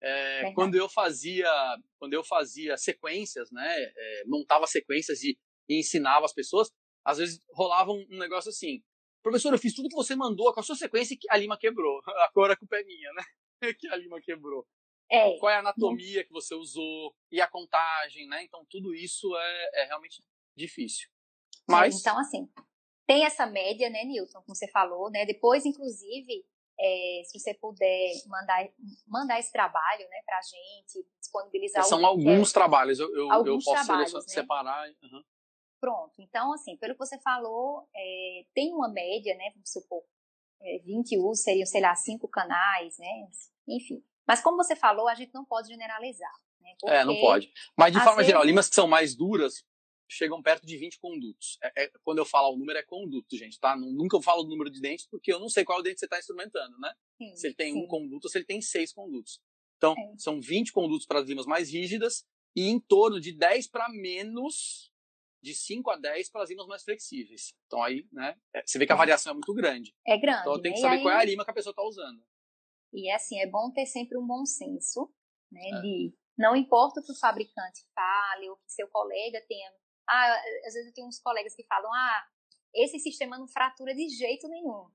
É, 0.04 0.52
quando 0.54 0.74
eu 0.74 0.88
fazia 0.88 1.48
quando 1.96 2.12
eu 2.12 2.24
fazia 2.24 2.76
sequências, 2.76 3.50
né, 3.52 3.72
é, 3.78 4.24
montava 4.26 4.66
sequências 4.66 5.22
e, 5.22 5.38
e, 5.68 5.78
ensinava 5.78 6.24
as 6.24 6.32
pessoas, 6.32 6.70
às 7.04 7.18
vezes 7.18 7.40
rolava 7.52 7.92
um, 7.92 8.04
um, 8.10 8.18
negócio 8.18 8.50
assim, 8.50 8.82
professor, 9.22 9.52
eu 9.52 9.58
fiz 9.58 9.72
tudo 9.72 9.88
que 9.88 9.94
você 9.94 10.16
mandou 10.16 10.52
com 10.52 10.58
a 10.58 10.62
sua 10.62 10.74
sequência 10.74 11.14
e 11.14 11.18
a 11.30 11.36
lima 11.36 11.56
quebrou. 11.56 12.00
Agora 12.28 12.54
a 12.54 12.56
culpa 12.56 12.76
é 12.76 12.84
minha, 12.84 13.12
né? 13.12 13.22
que 13.78 13.86
a 13.88 13.96
lima 13.96 14.20
quebrou. 14.20 14.66
É. 15.08 15.38
Qual 15.38 15.50
é 15.50 15.56
a 15.56 15.60
anatomia 15.60 16.24
que 16.24 16.32
você 16.32 16.54
usou 16.54 17.14
e 17.30 17.40
a 17.40 17.46
contagem, 17.46 18.26
né? 18.26 18.42
Então 18.42 18.66
tudo 18.68 18.94
isso 18.94 19.36
é, 19.36 19.82
é 19.82 19.84
realmente 19.84 20.20
difícil. 20.56 21.08
Mas 21.68 22.00
então 22.00 22.18
assim, 22.18 22.50
tem 23.06 23.24
essa 23.24 23.46
média, 23.46 23.90
né, 23.90 24.04
Newton, 24.04 24.42
como 24.42 24.54
você 24.54 24.66
falou, 24.68 25.10
né? 25.10 25.26
Depois, 25.26 25.66
inclusive, 25.66 26.44
é, 26.82 27.22
se 27.24 27.38
você 27.38 27.54
puder 27.54 28.12
mandar, 28.26 28.68
mandar 29.06 29.38
esse 29.38 29.52
trabalho, 29.52 30.08
né, 30.08 30.20
pra 30.26 30.40
gente, 30.42 31.06
disponibilizar 31.20 31.84
São 31.84 32.04
alguns 32.04 32.52
trabalhos, 32.52 32.98
eu, 32.98 33.14
eu, 33.14 33.30
alguns 33.30 33.64
eu 33.64 33.72
posso 33.72 33.86
trabalhos, 33.86 34.12
né? 34.12 34.20
separar. 34.26 34.88
Uhum. 35.02 35.22
Pronto. 35.80 36.20
Então, 36.20 36.52
assim, 36.52 36.76
pelo 36.76 36.94
que 36.94 36.98
você 36.98 37.18
falou, 37.20 37.88
é, 37.94 38.44
tem 38.52 38.72
uma 38.74 38.88
média, 38.88 39.34
né? 39.36 39.50
Vamos 39.54 39.70
supor, 39.70 40.02
é, 40.60 40.78
20 40.84 41.18
usos 41.18 41.42
seriam, 41.44 41.66
sei 41.66 41.80
lá, 41.80 41.94
cinco 41.94 42.28
canais, 42.28 42.98
né? 42.98 43.28
Enfim. 43.68 44.02
Mas 44.26 44.40
como 44.40 44.56
você 44.56 44.74
falou, 44.74 45.08
a 45.08 45.14
gente 45.14 45.32
não 45.32 45.44
pode 45.44 45.68
generalizar. 45.68 46.32
Né? 46.60 46.74
é, 46.86 47.04
não 47.04 47.18
pode. 47.20 47.52
Mas 47.76 47.92
de 47.92 47.98
forma 47.98 48.16
vezes... 48.16 48.28
geral, 48.28 48.44
limas 48.44 48.68
que 48.68 48.74
são 48.74 48.86
mais 48.86 49.16
duras 49.16 49.64
chegam 50.12 50.42
perto 50.42 50.66
de 50.66 50.76
20 50.76 50.98
condutos. 50.98 51.58
É, 51.62 51.84
é, 51.84 51.90
quando 52.02 52.18
eu 52.18 52.24
falo 52.24 52.54
o 52.54 52.56
número, 52.56 52.78
é 52.78 52.82
conduto, 52.82 53.36
gente, 53.36 53.58
tá? 53.58 53.76
Nunca 53.76 54.16
eu 54.16 54.22
falo 54.22 54.42
o 54.42 54.48
número 54.48 54.70
de 54.70 54.80
dentes, 54.80 55.06
porque 55.06 55.32
eu 55.32 55.40
não 55.40 55.48
sei 55.48 55.64
qual 55.64 55.82
dente 55.82 55.98
você 55.98 56.06
está 56.06 56.18
instrumentando, 56.18 56.78
né? 56.78 56.92
Sim, 57.16 57.36
se 57.36 57.46
ele 57.46 57.54
tem 57.54 57.72
sim. 57.72 57.78
um 57.78 57.86
conduto 57.86 58.26
ou 58.26 58.30
se 58.30 58.38
ele 58.38 58.44
tem 58.44 58.60
seis 58.60 58.92
condutos. 58.92 59.40
Então, 59.76 59.94
é. 59.98 60.14
são 60.18 60.40
20 60.40 60.72
condutos 60.72 61.06
para 61.06 61.20
as 61.20 61.26
limas 61.26 61.46
mais 61.46 61.72
rígidas 61.72 62.24
e 62.54 62.68
em 62.68 62.78
torno 62.78 63.20
de 63.20 63.32
10 63.32 63.68
para 63.68 63.88
menos, 63.88 64.92
de 65.42 65.54
5 65.54 65.90
a 65.90 65.96
10 65.96 66.30
para 66.30 66.42
as 66.42 66.50
limas 66.50 66.66
mais 66.66 66.84
flexíveis. 66.84 67.54
Então, 67.66 67.82
aí, 67.82 68.06
né, 68.12 68.36
é, 68.54 68.62
você 68.64 68.78
vê 68.78 68.86
que 68.86 68.92
a 68.92 68.94
é. 68.94 68.98
variação 68.98 69.32
é 69.32 69.34
muito 69.34 69.52
grande. 69.52 69.94
É 70.06 70.16
grande. 70.16 70.40
Então, 70.42 70.60
tem 70.60 70.72
que 70.72 70.78
né? 70.78 70.82
saber 70.82 70.96
aí... 70.96 71.02
qual 71.02 71.14
é 71.14 71.18
a 71.18 71.24
lima 71.24 71.44
que 71.44 71.50
a 71.50 71.54
pessoa 71.54 71.72
está 71.72 71.82
usando. 71.82 72.22
E, 72.92 73.10
assim, 73.10 73.40
é 73.40 73.46
bom 73.46 73.72
ter 73.72 73.86
sempre 73.86 74.18
um 74.18 74.26
bom 74.26 74.44
senso, 74.44 75.12
né, 75.50 75.68
é. 75.72 75.80
de 75.80 76.14
não 76.38 76.56
importa 76.56 77.00
o 77.00 77.04
que 77.04 77.12
o 77.12 77.18
fabricante 77.18 77.84
fale 77.94 78.48
ou 78.48 78.56
que 78.56 78.72
seu 78.72 78.88
colega 78.88 79.40
tenha. 79.48 79.70
Ah, 80.08 80.36
às 80.66 80.74
vezes 80.74 80.88
eu 80.88 80.94
tenho 80.94 81.06
uns 81.06 81.20
colegas 81.20 81.54
que 81.54 81.64
falam: 81.64 81.92
ah, 81.92 82.26
esse 82.74 82.98
sistema 82.98 83.38
não 83.38 83.46
fratura 83.46 83.94
de 83.94 84.08
jeito 84.08 84.48
nenhum. 84.48 84.88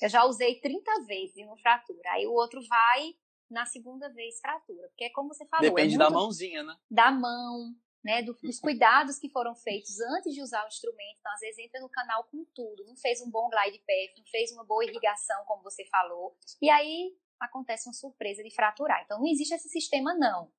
Eu 0.00 0.08
já 0.08 0.24
usei 0.24 0.60
30 0.60 1.04
vezes 1.06 1.36
e 1.36 1.44
não 1.44 1.56
fratura. 1.56 2.12
Aí 2.12 2.26
o 2.26 2.32
outro 2.32 2.60
vai 2.66 3.14
na 3.50 3.66
segunda 3.66 4.08
vez 4.08 4.40
fratura. 4.40 4.88
Porque 4.88 5.04
é 5.04 5.10
como 5.10 5.28
você 5.28 5.46
falou. 5.46 5.66
É 5.66 5.70
Depende 5.70 5.94
é 5.94 5.98
da 5.98 6.10
mãozinha, 6.10 6.62
né? 6.62 6.76
Da 6.90 7.10
mão, 7.10 7.74
né? 8.02 8.22
Do, 8.22 8.32
dos 8.34 8.58
cuidados 8.60 9.18
que 9.18 9.28
foram 9.28 9.54
feitos 9.54 10.00
antes 10.00 10.32
de 10.34 10.42
usar 10.42 10.64
o 10.64 10.68
instrumento. 10.68 11.18
Então, 11.18 11.32
às 11.32 11.40
vezes, 11.40 11.58
entra 11.58 11.80
no 11.80 11.88
canal 11.88 12.24
com 12.24 12.44
tudo. 12.54 12.84
Não 12.86 12.96
fez 12.96 13.20
um 13.20 13.30
bom 13.30 13.48
glide 13.50 13.78
path, 13.78 14.18
não 14.18 14.26
fez 14.26 14.52
uma 14.52 14.64
boa 14.64 14.84
irrigação, 14.84 15.44
como 15.46 15.62
você 15.62 15.84
falou. 15.86 16.36
E 16.62 16.70
aí 16.70 17.14
acontece 17.38 17.88
uma 17.88 17.94
surpresa 17.94 18.42
de 18.42 18.54
fraturar. 18.54 19.02
Então, 19.04 19.18
não 19.18 19.26
existe 19.26 19.54
esse 19.54 19.68
sistema, 19.68 20.14
não 20.14 20.50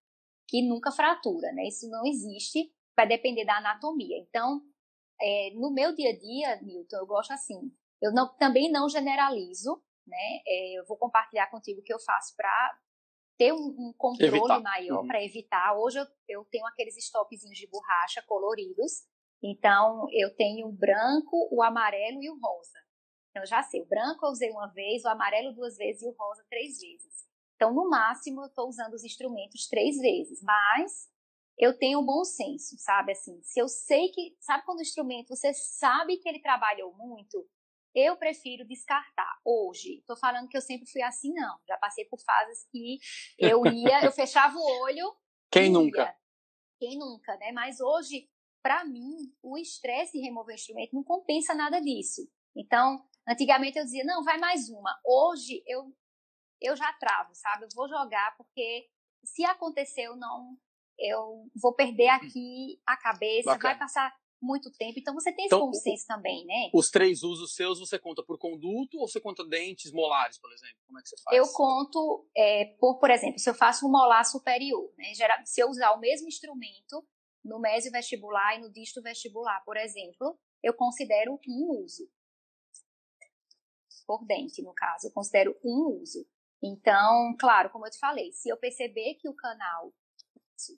que 0.51 0.61
nunca 0.61 0.91
fratura, 0.91 1.53
né? 1.53 1.65
Isso 1.65 1.89
não 1.89 2.05
existe, 2.05 2.69
vai 2.95 3.08
depender 3.08 3.45
da 3.45 3.58
anatomia. 3.58 4.17
Então, 4.17 4.62
é, 5.19 5.51
no 5.56 5.71
meu 5.71 5.93
dia 5.95 6.12
a 6.12 6.17
dia, 6.17 6.62
Milton, 6.62 6.97
eu 6.97 7.06
gosto 7.06 7.32
assim. 7.32 7.71
Eu 8.01 8.12
não, 8.12 8.36
também 8.38 8.71
não 8.71 8.89
generalizo, 8.89 9.82
né? 10.06 10.41
É, 10.47 10.80
eu 10.80 10.86
vou 10.86 10.97
compartilhar 10.97 11.49
contigo 11.49 11.82
o 11.82 11.84
que 11.84 11.93
eu 11.93 11.99
faço 11.99 12.36
para 12.36 12.80
ter 13.38 13.54
um, 13.54 13.58
um 13.58 13.93
controle 13.97 14.38
evitar. 14.38 14.60
maior, 14.60 15.01
uhum. 15.01 15.08
para 15.08 15.23
evitar. 15.23 15.77
Hoje 15.77 15.99
eu, 15.99 16.06
eu 16.27 16.45
tenho 16.45 16.65
aqueles 16.65 16.97
stopzinhos 16.97 17.58
de 17.58 17.67
borracha 17.67 18.21
coloridos. 18.23 19.04
Então, 19.43 20.06
eu 20.12 20.36
tenho 20.36 20.67
o 20.67 20.71
branco, 20.71 21.49
o 21.51 21.63
amarelo 21.63 22.21
e 22.21 22.30
o 22.30 22.39
rosa. 22.39 22.77
Então, 23.32 23.45
já 23.45 23.63
sei, 23.63 23.82
o 23.82 23.88
branco 23.88 24.25
eu 24.25 24.30
usei 24.30 24.51
uma 24.51 24.67
vez, 24.67 25.04
o 25.04 25.08
amarelo 25.08 25.54
duas 25.54 25.77
vezes 25.77 26.04
e 26.04 26.08
o 26.08 26.12
rosa 26.12 26.45
três 26.49 26.80
vezes. 26.80 27.25
Então, 27.56 27.73
no 27.73 27.89
máximo, 27.89 28.41
eu 28.41 28.47
estou 28.47 28.67
usando 28.67 28.93
os 28.93 29.04
instrumentos 29.04 29.67
três 29.67 29.97
vezes, 29.97 30.41
mas 30.43 31.10
eu 31.57 31.77
tenho 31.77 31.99
um 31.99 32.05
bom 32.05 32.23
senso, 32.23 32.75
sabe? 32.77 33.11
Assim, 33.11 33.41
se 33.43 33.59
eu 33.59 33.67
sei 33.67 34.09
que, 34.09 34.35
sabe 34.39 34.63
quando 34.65 34.79
o 34.79 34.83
instrumento 34.83 35.35
você 35.35 35.53
sabe 35.53 36.17
que 36.17 36.27
ele 36.27 36.41
trabalhou 36.41 36.93
muito, 36.95 37.47
eu 37.93 38.15
prefiro 38.17 38.65
descartar. 38.65 39.39
Hoje, 39.45 39.99
estou 39.99 40.17
falando 40.17 40.47
que 40.47 40.57
eu 40.57 40.61
sempre 40.61 40.89
fui 40.89 41.01
assim, 41.01 41.33
não. 41.33 41.59
Já 41.67 41.77
passei 41.77 42.05
por 42.05 42.19
fases 42.21 42.65
que 42.71 42.97
eu 43.37 43.65
ia, 43.65 44.05
eu 44.05 44.11
fechava 44.11 44.57
o 44.57 44.81
olho. 44.83 45.13
Quem 45.51 45.69
nunca? 45.69 46.15
Quem 46.79 46.97
nunca, 46.97 47.35
né? 47.37 47.51
Mas 47.51 47.79
hoje, 47.79 48.29
para 48.63 48.85
mim, 48.85 49.33
o 49.41 49.57
estresse 49.57 50.13
de 50.13 50.23
remover 50.23 50.53
o 50.53 50.55
instrumento 50.55 50.95
não 50.95 51.03
compensa 51.03 51.53
nada 51.53 51.81
disso. 51.81 52.21
Então, 52.55 53.05
antigamente 53.27 53.77
eu 53.77 53.83
dizia, 53.83 54.03
não, 54.03 54.23
vai 54.23 54.37
mais 54.37 54.69
uma. 54.69 54.99
Hoje 55.05 55.61
eu 55.67 55.93
eu 56.61 56.75
já 56.75 56.93
travo, 56.93 57.33
sabe? 57.33 57.65
Eu 57.65 57.69
vou 57.73 57.89
jogar 57.89 58.35
porque 58.37 58.87
se 59.23 59.43
acontecer 59.43 60.03
eu 60.03 60.15
não, 60.15 60.55
eu 60.99 61.49
vou 61.56 61.73
perder 61.73 62.10
hum. 62.10 62.15
aqui 62.15 62.82
a 62.86 62.97
cabeça, 62.97 63.51
Bacana. 63.51 63.73
vai 63.73 63.80
passar 63.80 64.15
muito 64.41 64.71
tempo. 64.71 64.99
Então 64.99 65.13
você 65.13 65.32
tem 65.32 65.45
esse 65.45 65.56
então, 65.56 65.67
bom 65.67 65.73
senso 65.73 66.08
também, 66.08 66.45
né? 66.45 66.71
Os 66.73 66.89
três 66.89 67.21
usos 67.21 67.54
seus 67.54 67.80
você 67.80 67.99
conta 67.99 68.23
por 68.23 68.38
conduto 68.38 68.97
ou 68.97 69.08
você 69.08 69.21
conta 69.21 69.45
dentes 69.45 69.91
molares, 69.91 70.39
por 70.39 70.51
exemplo? 70.51 70.77
Como 70.88 70.99
é 70.99 71.04
que 71.04 71.10
você 71.10 71.15
faz? 71.21 71.38
Eu 71.38 71.47
conto 71.54 72.27
é, 72.36 72.65
por, 72.80 72.97
por 72.97 73.12
exemplo, 73.12 73.39
se 73.39 73.49
eu 73.49 73.54
faço 73.54 73.86
um 73.86 73.91
molar 73.91 74.25
superior, 74.25 74.91
né? 74.97 75.13
Se 75.45 75.62
eu 75.62 75.69
usar 75.69 75.91
o 75.91 75.99
mesmo 75.99 76.27
instrumento 76.27 77.06
no 77.43 77.60
mésio 77.60 77.91
vestibular 77.91 78.58
e 78.58 78.62
no 78.62 78.71
disto 78.71 79.01
vestibular, 79.01 79.63
por 79.63 79.77
exemplo, 79.77 80.38
eu 80.63 80.73
considero 80.73 81.39
um 81.47 81.84
uso. 81.84 82.10
Por 84.06 84.25
dente, 84.25 84.62
no 84.62 84.73
caso, 84.73 85.08
eu 85.08 85.12
considero 85.12 85.58
um 85.63 86.01
uso. 86.01 86.27
Então, 86.62 87.36
claro, 87.39 87.69
como 87.69 87.88
eu 87.88 87.91
te 87.91 87.97
falei, 87.97 88.32
se 88.32 88.49
eu 88.49 88.58
perceber 88.58 89.15
que 89.15 89.30
o 89.30 89.36
canal. 89.36 89.93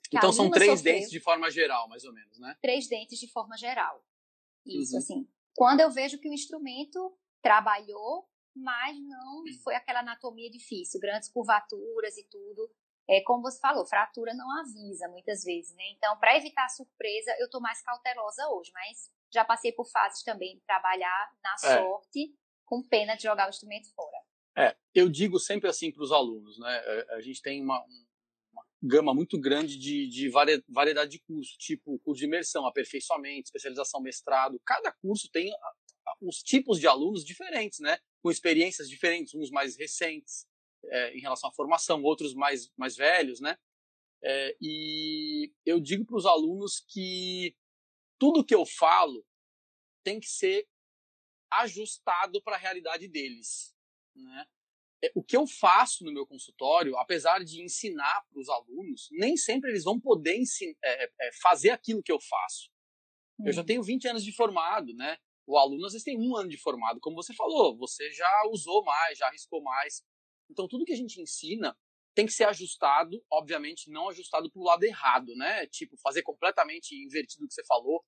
Que 0.08 0.16
então 0.16 0.32
são 0.32 0.50
três 0.50 0.78
sofreu, 0.78 0.94
dentes 0.94 1.10
de 1.10 1.20
forma 1.20 1.50
geral, 1.50 1.88
mais 1.88 2.04
ou 2.04 2.12
menos, 2.12 2.38
né? 2.38 2.56
Três 2.60 2.88
dentes 2.88 3.18
de 3.18 3.30
forma 3.30 3.56
geral. 3.56 4.04
Isso, 4.66 4.92
uhum. 4.92 4.98
assim. 4.98 5.28
Quando 5.54 5.80
eu 5.80 5.90
vejo 5.90 6.18
que 6.18 6.28
o 6.28 6.32
instrumento 6.32 7.16
trabalhou, 7.42 8.28
mas 8.54 8.96
não 8.98 9.44
foi 9.62 9.74
aquela 9.74 10.00
anatomia 10.00 10.50
difícil, 10.50 11.00
grandes 11.00 11.28
curvaturas 11.28 12.16
e 12.16 12.24
tudo. 12.28 12.70
É 13.08 13.20
como 13.20 13.42
você 13.42 13.60
falou, 13.60 13.86
fratura 13.86 14.32
não 14.32 14.50
avisa 14.60 15.08
muitas 15.08 15.44
vezes, 15.44 15.74
né? 15.74 15.84
Então, 15.94 16.18
para 16.18 16.36
evitar 16.38 16.64
a 16.64 16.70
surpresa, 16.70 17.36
eu 17.38 17.46
estou 17.46 17.60
mais 17.60 17.82
cautelosa 17.82 18.48
hoje, 18.48 18.70
mas 18.72 19.10
já 19.30 19.44
passei 19.44 19.72
por 19.72 19.86
fases 19.90 20.22
também 20.22 20.54
de 20.54 20.62
trabalhar 20.62 21.32
na 21.42 21.54
é. 21.68 21.78
sorte, 21.78 22.34
com 22.64 22.82
pena 22.82 23.14
de 23.14 23.24
jogar 23.24 23.46
o 23.46 23.50
instrumento 23.50 23.92
fora. 23.94 24.16
É, 24.56 24.76
eu 24.94 25.10
digo 25.10 25.38
sempre 25.38 25.68
assim 25.68 25.92
para 25.92 26.02
os 26.02 26.12
alunos, 26.12 26.58
né? 26.58 26.82
É, 26.84 27.14
a 27.16 27.20
gente 27.20 27.42
tem 27.42 27.60
uma, 27.60 27.84
uma 27.84 28.03
gama 28.84 29.14
muito 29.14 29.40
grande 29.40 29.78
de, 29.78 30.06
de 30.08 30.28
variedade 30.68 31.10
de 31.10 31.20
cursos, 31.20 31.56
tipo 31.56 31.98
curso 32.00 32.20
de 32.20 32.26
imersão, 32.26 32.66
aperfeiçoamento, 32.66 33.46
especialização, 33.46 34.00
mestrado. 34.00 34.60
Cada 34.64 34.92
curso 34.92 35.28
tem 35.32 35.50
os 36.20 36.42
tipos 36.42 36.78
de 36.78 36.86
alunos 36.86 37.24
diferentes, 37.24 37.80
né? 37.80 37.98
Com 38.22 38.30
experiências 38.30 38.88
diferentes, 38.88 39.34
uns 39.34 39.50
mais 39.50 39.76
recentes 39.76 40.46
é, 40.84 41.16
em 41.16 41.20
relação 41.20 41.48
à 41.48 41.52
formação, 41.52 42.02
outros 42.02 42.34
mais, 42.34 42.70
mais 42.76 42.94
velhos, 42.94 43.40
né? 43.40 43.56
É, 44.22 44.56
e 44.60 45.52
eu 45.64 45.80
digo 45.80 46.04
para 46.04 46.16
os 46.16 46.26
alunos 46.26 46.84
que 46.88 47.56
tudo 48.18 48.44
que 48.44 48.54
eu 48.54 48.64
falo 48.64 49.24
tem 50.02 50.20
que 50.20 50.28
ser 50.28 50.66
ajustado 51.50 52.42
para 52.42 52.56
a 52.56 52.58
realidade 52.58 53.08
deles. 53.08 53.74
Né? 54.14 54.46
É, 55.02 55.10
o 55.14 55.22
que 55.22 55.36
eu 55.36 55.46
faço 55.46 56.04
no 56.04 56.12
meu 56.12 56.26
consultório, 56.26 56.96
apesar 56.96 57.44
de 57.44 57.62
ensinar 57.62 58.24
para 58.30 58.40
os 58.40 58.48
alunos, 58.48 59.08
nem 59.12 59.36
sempre 59.36 59.70
eles 59.70 59.84
vão 59.84 59.98
poder 60.00 60.36
ensinar, 60.36 60.76
é, 60.82 61.04
é, 61.04 61.30
fazer 61.40 61.70
aquilo 61.70 62.02
que 62.02 62.12
eu 62.12 62.20
faço. 62.20 62.70
Hum. 63.38 63.46
Eu 63.46 63.52
já 63.52 63.62
hum. 63.62 63.66
tenho 63.66 63.82
20 63.82 64.08
anos 64.08 64.24
de 64.24 64.32
formado, 64.32 64.94
né? 64.94 65.16
O 65.46 65.58
aluno 65.58 65.84
às 65.86 65.92
vezes 65.92 66.04
tem 66.04 66.18
um 66.18 66.36
ano 66.36 66.48
de 66.48 66.56
formado, 66.56 67.00
como 67.00 67.16
você 67.16 67.34
falou, 67.34 67.76
você 67.76 68.10
já 68.12 68.48
usou 68.50 68.82
mais, 68.82 69.18
já 69.18 69.26
arriscou 69.26 69.62
mais. 69.62 70.02
Então 70.50 70.66
tudo 70.66 70.84
que 70.84 70.92
a 70.92 70.96
gente 70.96 71.20
ensina 71.20 71.76
tem 72.14 72.26
que 72.26 72.32
ser 72.32 72.44
ajustado, 72.44 73.22
obviamente 73.30 73.90
não 73.90 74.08
ajustado 74.08 74.50
para 74.50 74.60
o 74.60 74.64
lado 74.64 74.84
errado, 74.84 75.34
né? 75.34 75.66
Tipo, 75.66 75.96
fazer 75.98 76.22
completamente 76.22 76.94
invertido 76.94 77.44
o 77.44 77.48
que 77.48 77.54
você 77.54 77.64
falou. 77.64 78.04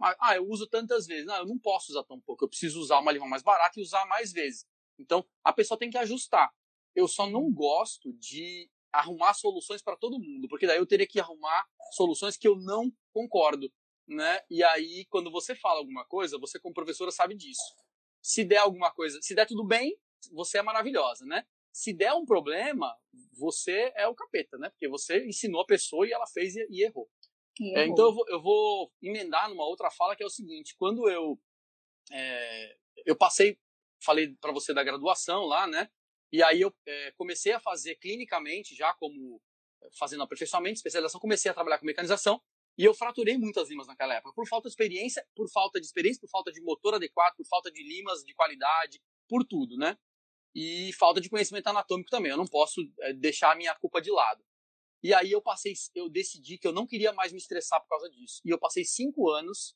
Ah, 0.00 0.36
eu 0.36 0.48
uso 0.48 0.66
tantas 0.66 1.06
vezes. 1.06 1.26
Não, 1.26 1.36
eu 1.36 1.46
não 1.46 1.58
posso 1.58 1.92
usar 1.92 2.04
tão 2.04 2.18
pouco. 2.20 2.44
Eu 2.44 2.48
preciso 2.48 2.80
usar 2.80 3.00
uma 3.00 3.12
lima 3.12 3.26
mais 3.26 3.42
barata 3.42 3.78
e 3.78 3.82
usar 3.82 4.06
mais 4.06 4.32
vezes. 4.32 4.64
Então, 5.00 5.24
a 5.42 5.52
pessoa 5.52 5.78
tem 5.78 5.90
que 5.90 5.98
ajustar. 5.98 6.52
Eu 6.94 7.08
só 7.08 7.28
não 7.28 7.50
gosto 7.50 8.12
de 8.14 8.70
arrumar 8.92 9.34
soluções 9.34 9.82
para 9.82 9.96
todo 9.96 10.20
mundo, 10.20 10.48
porque 10.48 10.66
daí 10.66 10.78
eu 10.78 10.86
teria 10.86 11.06
que 11.06 11.20
arrumar 11.20 11.66
soluções 11.92 12.36
que 12.36 12.46
eu 12.46 12.56
não 12.56 12.92
concordo, 13.12 13.72
né? 14.06 14.40
E 14.50 14.62
aí, 14.62 15.06
quando 15.06 15.30
você 15.30 15.54
fala 15.54 15.78
alguma 15.78 16.04
coisa, 16.04 16.38
você 16.38 16.58
como 16.58 16.74
professora 16.74 17.10
sabe 17.10 17.34
disso. 17.34 17.74
Se 18.20 18.44
der 18.44 18.58
alguma 18.58 18.90
coisa, 18.92 19.18
se 19.22 19.34
der 19.34 19.46
tudo 19.46 19.64
bem, 19.64 19.96
você 20.32 20.58
é 20.58 20.62
maravilhosa, 20.62 21.24
né? 21.24 21.46
Se 21.72 21.92
der 21.92 22.12
um 22.12 22.26
problema, 22.26 22.94
você 23.32 23.92
é 23.94 24.06
o 24.08 24.14
capeta, 24.14 24.58
né? 24.58 24.68
Porque 24.70 24.88
você 24.88 25.24
ensinou 25.24 25.62
a 25.62 25.66
pessoa 25.66 26.06
e 26.06 26.12
ela 26.12 26.26
fez 26.26 26.56
e, 26.56 26.66
e 26.68 26.82
errou. 26.82 27.08
E 27.60 27.78
é, 27.78 27.86
então 27.86 28.06
eu 28.06 28.14
vou, 28.14 28.28
eu 28.28 28.42
vou, 28.42 28.92
emendar 29.00 29.48
numa 29.48 29.64
outra 29.64 29.90
fala 29.90 30.16
que 30.16 30.22
é 30.22 30.26
o 30.26 30.30
seguinte: 30.30 30.74
quando 30.76 31.08
eu 31.08 31.40
é, 32.10 32.76
eu 33.06 33.16
passei 33.16 33.58
falei 34.02 34.34
para 34.40 34.52
você 34.52 34.72
da 34.72 34.82
graduação 34.82 35.44
lá, 35.44 35.66
né? 35.66 35.88
E 36.32 36.42
aí 36.42 36.60
eu 36.60 36.72
é, 36.86 37.12
comecei 37.12 37.52
a 37.52 37.60
fazer 37.60 37.96
clinicamente, 37.96 38.74
já 38.74 38.94
como 38.94 39.42
eh, 39.82 39.88
fazendo 39.98 40.22
aperfeiçoamento, 40.22 40.76
especialização, 40.76 41.20
comecei 41.20 41.50
a 41.50 41.54
trabalhar 41.54 41.78
com 41.78 41.86
mecanização 41.86 42.40
e 42.78 42.84
eu 42.84 42.94
fraturei 42.94 43.36
muitas 43.36 43.68
limas 43.68 43.86
naquela 43.86 44.14
época, 44.14 44.32
por 44.34 44.48
falta 44.48 44.68
de 44.68 44.72
experiência, 44.72 45.26
por 45.34 45.50
falta 45.50 45.80
de 45.80 45.86
experiência, 45.86 46.20
por 46.20 46.30
falta 46.30 46.52
de 46.52 46.62
motor 46.62 46.94
adequado, 46.94 47.34
por 47.36 47.46
falta 47.46 47.70
de 47.70 47.82
limas 47.82 48.22
de 48.22 48.32
qualidade, 48.32 49.00
por 49.28 49.44
tudo, 49.44 49.76
né? 49.76 49.98
E 50.54 50.92
falta 50.94 51.20
de 51.20 51.28
conhecimento 51.28 51.66
anatômico 51.66 52.10
também. 52.10 52.30
Eu 52.30 52.36
não 52.36 52.46
posso 52.46 52.80
é, 53.00 53.12
deixar 53.12 53.52
a 53.52 53.54
minha 53.54 53.74
culpa 53.74 54.00
de 54.00 54.10
lado. 54.10 54.42
E 55.02 55.14
aí 55.14 55.30
eu 55.30 55.42
passei, 55.42 55.72
eu 55.94 56.08
decidi 56.08 56.58
que 56.58 56.66
eu 56.66 56.72
não 56.72 56.86
queria 56.86 57.12
mais 57.12 57.32
me 57.32 57.38
estressar 57.38 57.80
por 57.80 57.88
causa 57.88 58.10
disso. 58.10 58.40
E 58.44 58.50
eu 58.50 58.58
passei 58.58 58.84
cinco 58.84 59.30
anos 59.30 59.74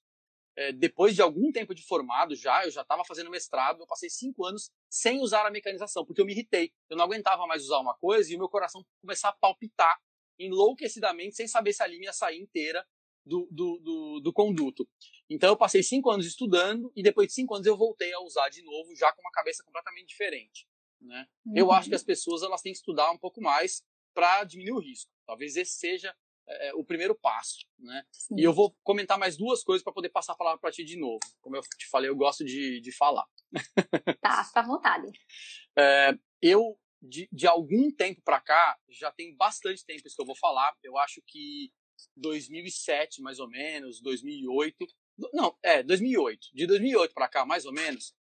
é, 0.57 0.73
depois 0.73 1.15
de 1.15 1.23
algum 1.23 1.51
tempo 1.51 1.75
de 1.75 1.83
formado 1.83 2.35
já, 2.37 2.65
eu 2.65 2.71
já 2.71 2.83
estava 2.83 3.05
fazendo 3.05 3.31
mestrado, 3.31 3.81
eu 3.81 3.87
passei 3.87 4.09
cinco 4.09 4.45
anos 4.45 4.71
sem 4.89 5.21
usar 5.21 5.45
a 5.47 5.51
mecanização, 5.51 6.05
porque 6.05 6.21
eu 6.21 6.27
me 6.27 6.33
irritei. 6.33 6.73
Eu 6.89 6.97
não 6.97 7.05
aguentava 7.05 7.47
mais 7.47 7.65
usar 7.65 7.79
uma 7.79 7.95
coisa 7.95 8.33
e 8.33 8.37
o 8.37 8.39
meu 8.39 8.49
coração 8.49 8.85
começar 9.01 9.31
a 9.31 9.33
palpitar 9.33 9.99
enlouquecidamente, 10.39 11.35
sem 11.37 11.49
saber 11.49 11.73
se 11.73 11.83
a 11.83 11.87
linha 11.87 12.05
ia 12.05 12.13
sair 12.13 12.41
inteira 12.41 12.87
do, 13.25 13.49
do, 13.51 13.79
do, 13.79 14.21
do, 14.21 14.33
conduto. 14.33 14.89
Então 15.29 15.49
eu 15.49 15.57
passei 15.57 15.83
cinco 15.83 16.11
anos 16.11 16.27
estudando 16.27 16.93
e 16.95 17.03
depois 17.03 17.29
de 17.29 17.35
cinco 17.35 17.55
anos 17.55 17.67
eu 17.67 17.77
voltei 17.77 18.13
a 18.13 18.21
usar 18.21 18.49
de 18.49 18.63
novo, 18.63 18.95
já 18.95 19.13
com 19.13 19.21
uma 19.21 19.31
cabeça 19.31 19.63
completamente 19.65 20.09
diferente. 20.09 20.67
Né? 21.01 21.27
Uhum. 21.47 21.53
Eu 21.57 21.73
acho 21.73 21.89
que 21.89 21.95
as 21.95 22.03
pessoas 22.03 22.43
elas 22.43 22.63
têm 22.63 22.73
que 22.73 22.79
estudar 22.79 23.11
um 23.11 23.19
pouco 23.19 23.41
mais 23.41 23.83
para 24.13 24.45
diminuir 24.45 24.73
o 24.73 24.81
risco. 24.81 25.11
Talvez 25.27 25.57
esse 25.57 25.73
seja 25.73 26.15
é, 26.47 26.75
o 26.75 26.85
primeiro 26.85 27.15
passo, 27.15 27.67
né? 27.79 28.05
Sim. 28.13 28.37
E 28.39 28.43
eu 28.43 28.53
vou 28.53 28.77
comentar 28.83 29.19
mais 29.19 29.37
duas 29.37 29.63
coisas 29.63 29.83
para 29.83 29.93
poder 29.93 30.11
passar 30.11 30.33
a 30.33 30.37
palavra 30.37 30.61
para 30.61 30.71
ti 30.71 30.85
de 30.85 30.97
novo. 30.97 31.21
Como 31.41 31.57
eu 31.57 31.63
te 31.63 31.89
falei, 31.89 32.11
eu 32.11 32.17
gosto 32.17 32.45
de, 32.45 32.81
de 32.81 32.93
falar. 32.93 33.27
Tá, 34.21 34.45
fica 34.45 34.61
à 34.61 34.63
vontade. 34.63 35.11
É, 35.77 36.17
eu, 36.41 36.79
de, 37.01 37.29
de 37.31 37.47
algum 37.47 37.91
tempo 37.91 38.23
para 38.23 38.41
cá, 38.41 38.79
já 38.89 39.11
tem 39.13 39.37
bastante 39.37 39.85
tempo 39.85 40.07
isso 40.07 40.17
que 40.17 40.23
eu 40.23 40.27
vou 40.27 40.37
falar. 40.37 40.75
Eu 40.83 40.97
acho 40.97 41.23
que 41.27 41.73
2007, 42.17 43.21
mais 43.23 43.39
ou 43.39 43.49
menos, 43.49 44.01
2008. 44.01 44.87
Não, 45.33 45.57
é, 45.63 45.83
2008. 45.83 46.49
De 46.53 46.67
2008 46.67 47.15
para 47.15 47.29
cá, 47.29 47.45
mais 47.45 47.65
ou 47.67 47.73
menos, 47.73 48.15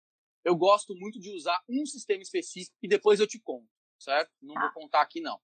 eu 0.43 0.55
gosto 0.55 0.95
muito 0.95 1.19
de 1.19 1.29
usar 1.31 1.61
um 1.69 1.85
sistema 1.85 2.21
específico 2.21 2.75
e 2.81 2.87
depois 2.87 3.19
eu 3.19 3.27
te 3.27 3.39
conto, 3.39 3.67
certo? 3.97 4.31
Não 4.41 4.53
vou 4.53 4.63
tá. 4.63 4.73
contar 4.73 5.01
aqui, 5.01 5.21
não. 5.21 5.39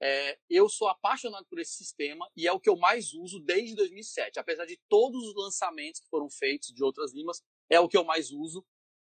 É, 0.00 0.38
eu 0.48 0.68
sou 0.68 0.88
apaixonado 0.88 1.44
por 1.46 1.58
esse 1.58 1.72
sistema 1.72 2.30
e 2.36 2.46
é 2.46 2.52
o 2.52 2.60
que 2.60 2.68
eu 2.68 2.76
mais 2.76 3.12
uso 3.12 3.40
desde 3.40 3.74
2007. 3.74 4.38
Apesar 4.38 4.64
de 4.64 4.78
todos 4.88 5.22
os 5.24 5.34
lançamentos 5.34 6.00
que 6.00 6.08
foram 6.08 6.30
feitos 6.30 6.68
de 6.68 6.84
outras 6.84 7.12
limas, 7.12 7.42
é 7.68 7.80
o 7.80 7.88
que 7.88 7.96
eu 7.96 8.04
mais 8.04 8.30
uso. 8.30 8.64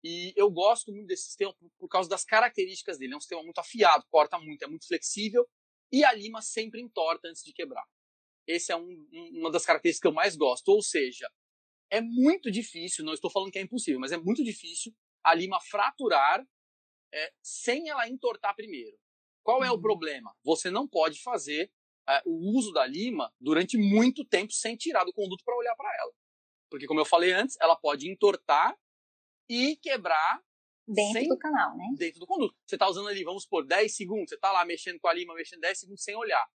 E 0.04 0.34
eu 0.36 0.52
gosto 0.52 0.92
muito 0.92 1.08
desse 1.08 1.24
sistema 1.24 1.54
por, 1.56 1.72
por 1.80 1.88
causa 1.88 2.08
das 2.08 2.24
características 2.24 3.00
dele. 3.00 3.14
É 3.14 3.18
um 3.18 3.22
sistema 3.22 3.42
muito 3.42 3.58
afiado, 3.58 4.06
corta 4.12 4.38
muito, 4.38 4.64
é 4.64 4.68
muito 4.68 4.88
flexível 4.88 5.48
e 5.92 6.04
a 6.04 6.14
lima 6.14 6.42
sempre 6.42 6.82
entorta 6.82 7.28
antes 7.28 7.44
de 7.44 7.54
quebrar. 7.54 7.86
Esse 8.48 8.72
é 8.72 8.76
um, 8.76 9.08
uma 9.34 9.52
das 9.52 9.66
características 9.66 10.02
que 10.02 10.08
eu 10.08 10.14
mais 10.14 10.36
gosto. 10.36 10.68
Ou 10.70 10.82
seja, 10.84 11.28
é 11.90 12.02
muito 12.02 12.52
difícil, 12.52 13.04
não 13.04 13.14
estou 13.14 13.32
falando 13.32 13.52
que 13.52 13.58
é 13.58 13.62
impossível, 13.62 14.00
mas 14.00 14.12
é 14.12 14.18
muito 14.18 14.44
difícil 14.44 14.94
a 15.24 15.34
lima 15.34 15.60
fraturar 15.62 16.46
é, 17.14 17.34
sem 17.42 17.90
ela 17.90 18.08
entortar 18.08 18.56
primeiro. 18.56 18.98
Qual 19.46 19.64
é 19.64 19.70
o 19.70 19.76
uhum. 19.76 19.82
problema? 19.82 20.36
Você 20.44 20.72
não 20.72 20.88
pode 20.88 21.22
fazer 21.22 21.72
é, 22.10 22.20
o 22.26 22.58
uso 22.58 22.74
da 22.74 22.84
lima 22.84 23.32
durante 23.40 23.78
muito 23.78 24.26
tempo 24.26 24.52
sem 24.52 24.76
tirar 24.76 25.06
do 25.06 25.14
conduto 25.14 25.44
para 25.46 25.56
olhar 25.56 25.76
para 25.76 25.96
ela. 26.02 26.12
Porque, 26.68 26.88
como 26.88 27.00
eu 27.00 27.06
falei 27.06 27.32
antes, 27.32 27.56
ela 27.62 27.76
pode 27.76 28.10
entortar 28.10 28.76
e 29.48 29.78
quebrar 29.78 30.44
Dentro 30.88 31.14
sem, 31.14 31.28
do 31.28 31.38
canal, 31.38 31.78
né? 31.78 31.86
Dentro 31.96 32.20
do 32.20 32.26
conduto. 32.26 32.56
Você 32.66 32.76
está 32.76 32.90
usando 32.90 33.08
ali, 33.08 33.24
vamos 33.24 33.46
por 33.46 33.64
10 33.64 33.96
segundos, 33.96 34.30
você 34.30 34.36
está 34.36 34.52
lá 34.52 34.66
mexendo 34.66 35.00
com 35.00 35.08
a 35.08 35.14
lima, 35.14 35.36
mexendo 35.36 35.62
10 35.62 35.80
segundos 35.80 36.04
sem 36.04 36.16
olhar. 36.16 36.48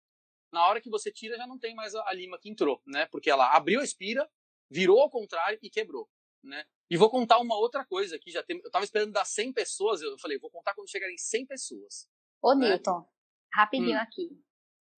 Na 0.52 0.66
hora 0.66 0.80
que 0.80 0.90
você 0.90 1.12
tira, 1.12 1.36
já 1.36 1.46
não 1.46 1.60
tem 1.60 1.76
mais 1.76 1.94
a, 1.94 2.08
a 2.08 2.12
lima 2.12 2.40
que 2.40 2.50
entrou, 2.50 2.82
né? 2.84 3.06
Porque 3.06 3.30
ela 3.30 3.54
abriu 3.54 3.80
a 3.80 3.84
espira, 3.84 4.28
virou 4.68 5.00
ao 5.00 5.08
contrário 5.08 5.60
e 5.62 5.70
quebrou, 5.70 6.08
né? 6.42 6.64
E 6.90 6.96
vou 6.96 7.08
contar 7.08 7.38
uma 7.38 7.56
outra 7.56 7.84
coisa 7.84 8.16
aqui, 8.16 8.32
já 8.32 8.42
tem, 8.42 8.56
eu 8.56 8.66
estava 8.66 8.84
esperando 8.84 9.12
dar 9.12 9.24
100 9.24 9.52
pessoas, 9.52 10.02
eu 10.02 10.18
falei, 10.18 10.38
vou 10.38 10.50
contar 10.50 10.74
quando 10.74 10.90
chegarem 10.90 11.16
100 11.16 11.46
pessoas. 11.46 12.08
Ô, 12.42 12.54
né? 12.54 12.70
Newton, 12.70 13.06
rapidinho 13.52 13.98
hum. 13.98 14.02
aqui. 14.02 14.28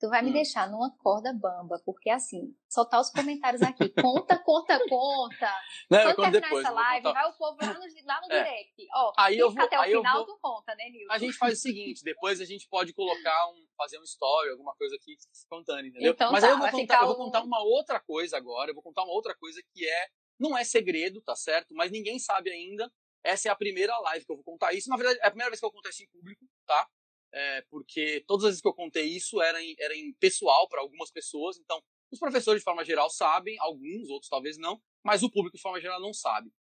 Tu 0.02 0.08
vai 0.08 0.20
hum. 0.20 0.24
me 0.24 0.32
deixar 0.32 0.68
numa 0.68 0.90
corda 0.98 1.32
bamba, 1.32 1.80
porque 1.84 2.10
assim, 2.10 2.52
soltar 2.68 3.00
os 3.00 3.08
comentários 3.10 3.62
aqui. 3.62 3.88
Conta, 4.02 4.36
conta, 4.36 4.76
conta. 4.88 5.54
Não, 5.88 6.14
Quando 6.14 6.32
terminar 6.32 6.40
depois, 6.40 6.64
essa 6.64 6.74
live, 6.74 7.02
vai 7.04 7.30
o 7.30 7.32
povo 7.34 7.56
lá 7.60 7.74
no, 7.74 7.80
lá 8.04 8.20
no 8.20 8.32
é. 8.32 8.42
direct. 8.42 8.86
Ó, 8.96 9.12
aí 9.16 9.38
eu 9.38 9.52
vou, 9.52 9.64
até 9.64 9.78
o 9.78 9.84
final, 9.84 10.26
vou... 10.26 10.34
tu 10.34 10.40
conta, 10.42 10.74
né, 10.74 10.90
Nilton? 10.90 11.12
A 11.12 11.18
gente 11.18 11.34
faz 11.34 11.58
o 11.58 11.60
seguinte, 11.60 12.02
depois 12.02 12.40
a 12.40 12.44
gente 12.44 12.66
pode 12.68 12.92
colocar 12.92 13.48
um, 13.50 13.64
fazer 13.76 14.00
um 14.00 14.02
story, 14.02 14.50
alguma 14.50 14.74
coisa 14.74 14.96
aqui 14.96 15.14
contando, 15.48 15.86
entendeu? 15.86 16.12
Então, 16.12 16.32
Mas 16.32 16.40
tá, 16.40 16.48
aí 16.48 16.52
eu 16.52 16.58
vou, 16.58 16.70
contar, 16.70 16.98
um... 16.98 17.02
eu 17.02 17.06
vou 17.06 17.16
contar 17.16 17.42
uma 17.42 17.62
outra 17.62 18.00
coisa 18.00 18.36
agora, 18.36 18.72
eu 18.72 18.74
vou 18.74 18.82
contar 18.82 19.04
uma 19.04 19.12
outra 19.12 19.36
coisa 19.36 19.62
que 19.72 19.88
é, 19.88 20.06
não 20.36 20.58
é 20.58 20.64
segredo, 20.64 21.22
tá 21.22 21.36
certo? 21.36 21.76
Mas 21.76 21.92
ninguém 21.92 22.18
sabe 22.18 22.50
ainda. 22.50 22.90
Essa 23.24 23.50
é 23.50 23.52
a 23.52 23.56
primeira 23.56 23.96
live 24.00 24.26
que 24.26 24.32
eu 24.32 24.36
vou 24.36 24.44
contar 24.44 24.72
isso. 24.72 24.90
Na 24.90 24.96
verdade, 24.96 25.20
é 25.22 25.26
a 25.26 25.30
primeira 25.30 25.48
vez 25.48 25.60
que 25.60 25.66
eu 25.66 25.70
conto 25.70 25.88
isso 25.88 26.02
em 26.02 26.08
público, 26.08 26.44
tá? 26.66 26.88
É, 27.32 27.62
porque 27.70 28.22
todas 28.26 28.44
as 28.44 28.50
vezes 28.50 28.62
que 28.62 28.68
eu 28.68 28.74
contei 28.74 29.04
isso 29.06 29.40
era 29.40 29.62
em, 29.62 29.74
era 29.78 29.96
em 29.96 30.12
pessoal 30.14 30.68
para 30.68 30.80
algumas 30.80 31.10
pessoas, 31.10 31.58
então 31.58 31.82
os 32.10 32.18
professores 32.18 32.60
de 32.60 32.64
forma 32.64 32.84
geral 32.84 33.08
sabem, 33.08 33.56
alguns, 33.58 34.10
outros 34.10 34.28
talvez 34.28 34.58
não, 34.58 34.80
mas 35.02 35.22
o 35.22 35.30
público 35.30 35.56
de 35.56 35.62
forma 35.62 35.80
geral 35.80 36.00
não 36.00 36.12
sabe. 36.12 36.52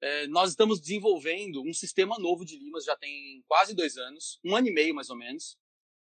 É, 0.00 0.26
nós 0.28 0.50
estamos 0.50 0.80
desenvolvendo 0.80 1.62
um 1.62 1.72
sistema 1.72 2.18
novo 2.18 2.44
de 2.44 2.56
limas 2.56 2.84
já 2.84 2.96
tem 2.96 3.42
quase 3.46 3.74
dois 3.74 3.96
anos, 3.96 4.38
um 4.44 4.56
ano 4.56 4.68
e 4.68 4.72
meio 4.72 4.94
mais 4.94 5.10
ou 5.10 5.16
menos, 5.16 5.56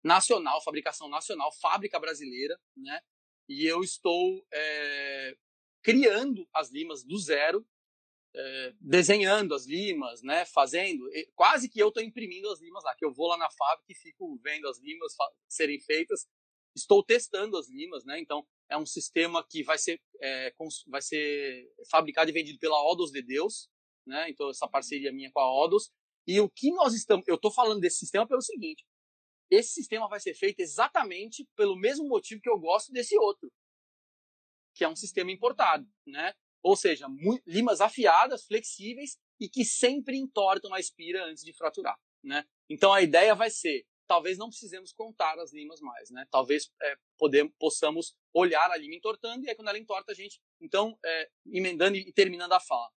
nacional, 0.04 0.62
fabricação 0.62 1.08
nacional, 1.08 1.52
fábrica 1.60 1.98
brasileira, 1.98 2.58
né? 2.76 3.00
E 3.48 3.66
eu 3.66 3.82
estou 3.82 4.46
é, 4.52 5.36
criando 5.82 6.48
as 6.54 6.70
limas 6.70 7.04
do 7.04 7.18
zero 7.18 7.66
é, 8.34 8.74
desenhando 8.80 9.54
as 9.54 9.66
limas, 9.66 10.22
né, 10.22 10.44
fazendo, 10.46 11.04
quase 11.34 11.68
que 11.68 11.80
eu 11.80 11.88
estou 11.88 12.02
imprimindo 12.02 12.48
as 12.50 12.60
limas 12.60 12.82
lá, 12.84 12.94
que 12.96 13.04
eu 13.04 13.12
vou 13.12 13.28
lá 13.28 13.36
na 13.36 13.50
fábrica 13.50 13.92
e 13.92 13.94
fico 13.94 14.38
vendo 14.42 14.66
as 14.68 14.78
limas 14.78 15.14
serem 15.48 15.80
feitas, 15.80 16.26
estou 16.74 17.04
testando 17.04 17.56
as 17.58 17.68
limas, 17.68 18.04
né, 18.04 18.18
então 18.18 18.46
é 18.70 18.76
um 18.76 18.86
sistema 18.86 19.46
que 19.46 19.62
vai 19.62 19.76
ser, 19.76 20.00
é, 20.20 20.54
vai 20.88 21.02
ser 21.02 21.70
fabricado 21.90 22.30
e 22.30 22.32
vendido 22.32 22.58
pela 22.58 22.82
Odos 22.90 23.10
de 23.10 23.22
Deus, 23.22 23.68
né, 24.06 24.30
então 24.30 24.48
essa 24.48 24.66
parceria 24.66 25.12
minha 25.12 25.30
com 25.30 25.40
a 25.40 25.52
Odos, 25.64 25.90
e 26.26 26.40
o 26.40 26.48
que 26.48 26.70
nós 26.72 26.94
estamos, 26.94 27.26
eu 27.28 27.34
estou 27.34 27.52
falando 27.52 27.80
desse 27.80 27.98
sistema 27.98 28.26
pelo 28.26 28.40
seguinte, 28.40 28.84
esse 29.50 29.74
sistema 29.74 30.08
vai 30.08 30.18
ser 30.18 30.32
feito 30.34 30.60
exatamente 30.60 31.46
pelo 31.54 31.76
mesmo 31.76 32.08
motivo 32.08 32.40
que 32.40 32.48
eu 32.48 32.58
gosto 32.58 32.90
desse 32.90 33.18
outro, 33.18 33.52
que 34.74 34.84
é 34.84 34.88
um 34.88 34.96
sistema 34.96 35.30
importado, 35.30 35.86
né? 36.06 36.32
Ou 36.62 36.76
seja, 36.76 37.06
limas 37.46 37.80
afiadas, 37.80 38.44
flexíveis 38.44 39.18
e 39.40 39.48
que 39.48 39.64
sempre 39.64 40.16
entortam 40.16 40.72
a 40.72 40.80
espira 40.80 41.24
antes 41.24 41.42
de 41.42 41.52
fraturar. 41.52 41.98
Né? 42.22 42.44
Então 42.70 42.92
a 42.92 43.02
ideia 43.02 43.34
vai 43.34 43.50
ser, 43.50 43.84
talvez 44.06 44.38
não 44.38 44.48
precisemos 44.48 44.92
contar 44.92 45.38
as 45.40 45.52
limas 45.52 45.80
mais, 45.80 46.10
né? 46.10 46.24
Talvez 46.30 46.70
é, 46.80 46.96
podemos, 47.18 47.52
possamos 47.58 48.16
olhar 48.32 48.70
a 48.70 48.76
lima 48.76 48.94
entortando 48.94 49.44
e 49.44 49.48
aí 49.48 49.56
quando 49.56 49.68
ela 49.68 49.78
entorta 49.78 50.12
a 50.12 50.14
gente, 50.14 50.40
então 50.60 50.96
é, 51.04 51.30
emendando 51.46 51.96
e 51.96 52.12
terminando 52.12 52.52
a 52.52 52.60
fala. 52.60 52.90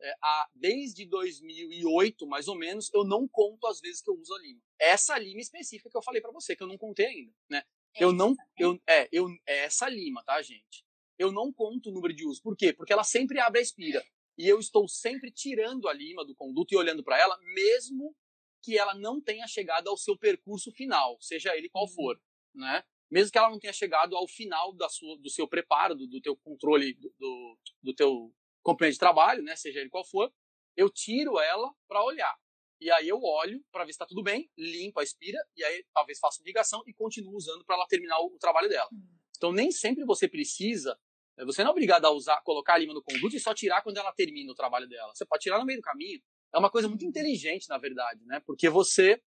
É, 0.00 0.14
a, 0.22 0.48
desde 0.54 1.04
2008, 1.06 2.24
mais 2.24 2.46
ou 2.46 2.54
menos, 2.54 2.88
eu 2.94 3.02
não 3.02 3.26
conto 3.26 3.66
as 3.66 3.80
vezes 3.80 4.00
que 4.00 4.08
eu 4.08 4.14
uso 4.14 4.32
a 4.32 4.38
lima. 4.38 4.60
Essa 4.78 5.18
lima 5.18 5.40
específica 5.40 5.90
que 5.90 5.96
eu 5.96 6.02
falei 6.02 6.22
para 6.22 6.30
você, 6.30 6.54
que 6.54 6.62
eu 6.62 6.68
não 6.68 6.78
contei 6.78 7.06
ainda, 7.06 7.32
né? 7.50 7.64
Eu 7.98 8.12
não, 8.12 8.36
eu, 8.56 8.80
é, 8.86 9.08
eu, 9.10 9.26
é 9.44 9.64
essa 9.64 9.88
lima, 9.88 10.22
tá, 10.22 10.40
gente? 10.40 10.84
Eu 11.18 11.32
não 11.32 11.52
conto 11.52 11.90
o 11.90 11.92
número 11.92 12.14
de 12.14 12.26
uso. 12.26 12.40
Por 12.42 12.56
quê? 12.56 12.72
Porque 12.72 12.92
ela 12.92 13.04
sempre 13.04 13.40
abre 13.40 13.58
a 13.58 13.62
espira. 13.62 14.04
E 14.36 14.46
eu 14.46 14.60
estou 14.60 14.86
sempre 14.86 15.32
tirando 15.32 15.88
a 15.88 15.92
lima 15.92 16.24
do 16.24 16.34
conduto 16.34 16.72
e 16.72 16.76
olhando 16.76 17.02
para 17.02 17.18
ela, 17.18 17.36
mesmo 17.54 18.14
que 18.62 18.78
ela 18.78 18.94
não 18.94 19.20
tenha 19.20 19.46
chegado 19.46 19.88
ao 19.88 19.96
seu 19.96 20.16
percurso 20.16 20.70
final, 20.72 21.16
seja 21.20 21.56
ele 21.56 21.68
qual 21.68 21.88
for, 21.88 22.16
uhum. 22.54 22.60
né? 22.60 22.84
Mesmo 23.10 23.32
que 23.32 23.38
ela 23.38 23.50
não 23.50 23.58
tenha 23.58 23.72
chegado 23.72 24.14
ao 24.16 24.28
final 24.28 24.72
da 24.74 24.88
sua, 24.88 25.16
do 25.18 25.30
seu 25.30 25.48
preparo, 25.48 25.94
do, 25.94 26.06
do 26.06 26.20
teu 26.20 26.36
controle, 26.36 26.92
do, 26.94 27.12
do, 27.18 27.58
do 27.82 27.94
teu 27.94 28.32
companheiro 28.62 28.92
de 28.92 28.98
trabalho, 28.98 29.42
né? 29.42 29.56
Seja 29.56 29.80
ele 29.80 29.88
qual 29.88 30.04
for, 30.04 30.32
eu 30.76 30.90
tiro 30.90 31.40
ela 31.40 31.72
para 31.88 32.04
olhar. 32.04 32.36
E 32.80 32.90
aí 32.92 33.08
eu 33.08 33.20
olho 33.20 33.64
para 33.72 33.84
ver 33.84 33.92
se 33.92 33.96
está 33.96 34.06
tudo 34.06 34.22
bem, 34.22 34.48
limpo 34.56 35.00
a 35.00 35.02
espira, 35.02 35.38
e 35.56 35.64
aí 35.64 35.84
talvez 35.92 36.18
faça 36.18 36.42
ligação 36.44 36.82
e 36.86 36.92
continuo 36.92 37.34
usando 37.34 37.64
para 37.64 37.74
ela 37.74 37.86
terminar 37.88 38.20
o, 38.20 38.26
o 38.26 38.38
trabalho 38.38 38.68
dela. 38.68 38.88
Uhum. 38.92 39.18
Então 39.36 39.52
nem 39.52 39.72
sempre 39.72 40.04
você 40.04 40.28
precisa 40.28 40.98
você 41.44 41.62
não 41.62 41.70
é 41.70 41.72
obrigado 41.72 42.04
a 42.04 42.10
usar, 42.10 42.40
colocar 42.42 42.74
a 42.74 42.78
lima 42.78 42.94
no 42.94 43.02
conduto 43.02 43.36
e 43.36 43.40
só 43.40 43.54
tirar 43.54 43.82
quando 43.82 43.96
ela 43.96 44.12
termina 44.12 44.50
o 44.50 44.54
trabalho 44.54 44.88
dela. 44.88 45.14
Você 45.14 45.24
pode 45.24 45.42
tirar 45.42 45.58
no 45.58 45.64
meio 45.64 45.78
do 45.78 45.82
caminho. 45.82 46.20
É 46.54 46.58
uma 46.58 46.70
coisa 46.70 46.88
muito 46.88 47.04
inteligente, 47.04 47.68
na 47.68 47.78
verdade, 47.78 48.24
né? 48.24 48.40
Porque 48.46 48.68
você 48.68 49.22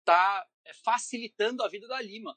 está 0.00 0.46
é, 0.64 0.70
é, 0.70 0.74
facilitando 0.84 1.62
a 1.62 1.68
vida 1.68 1.86
da 1.86 2.00
lima, 2.00 2.36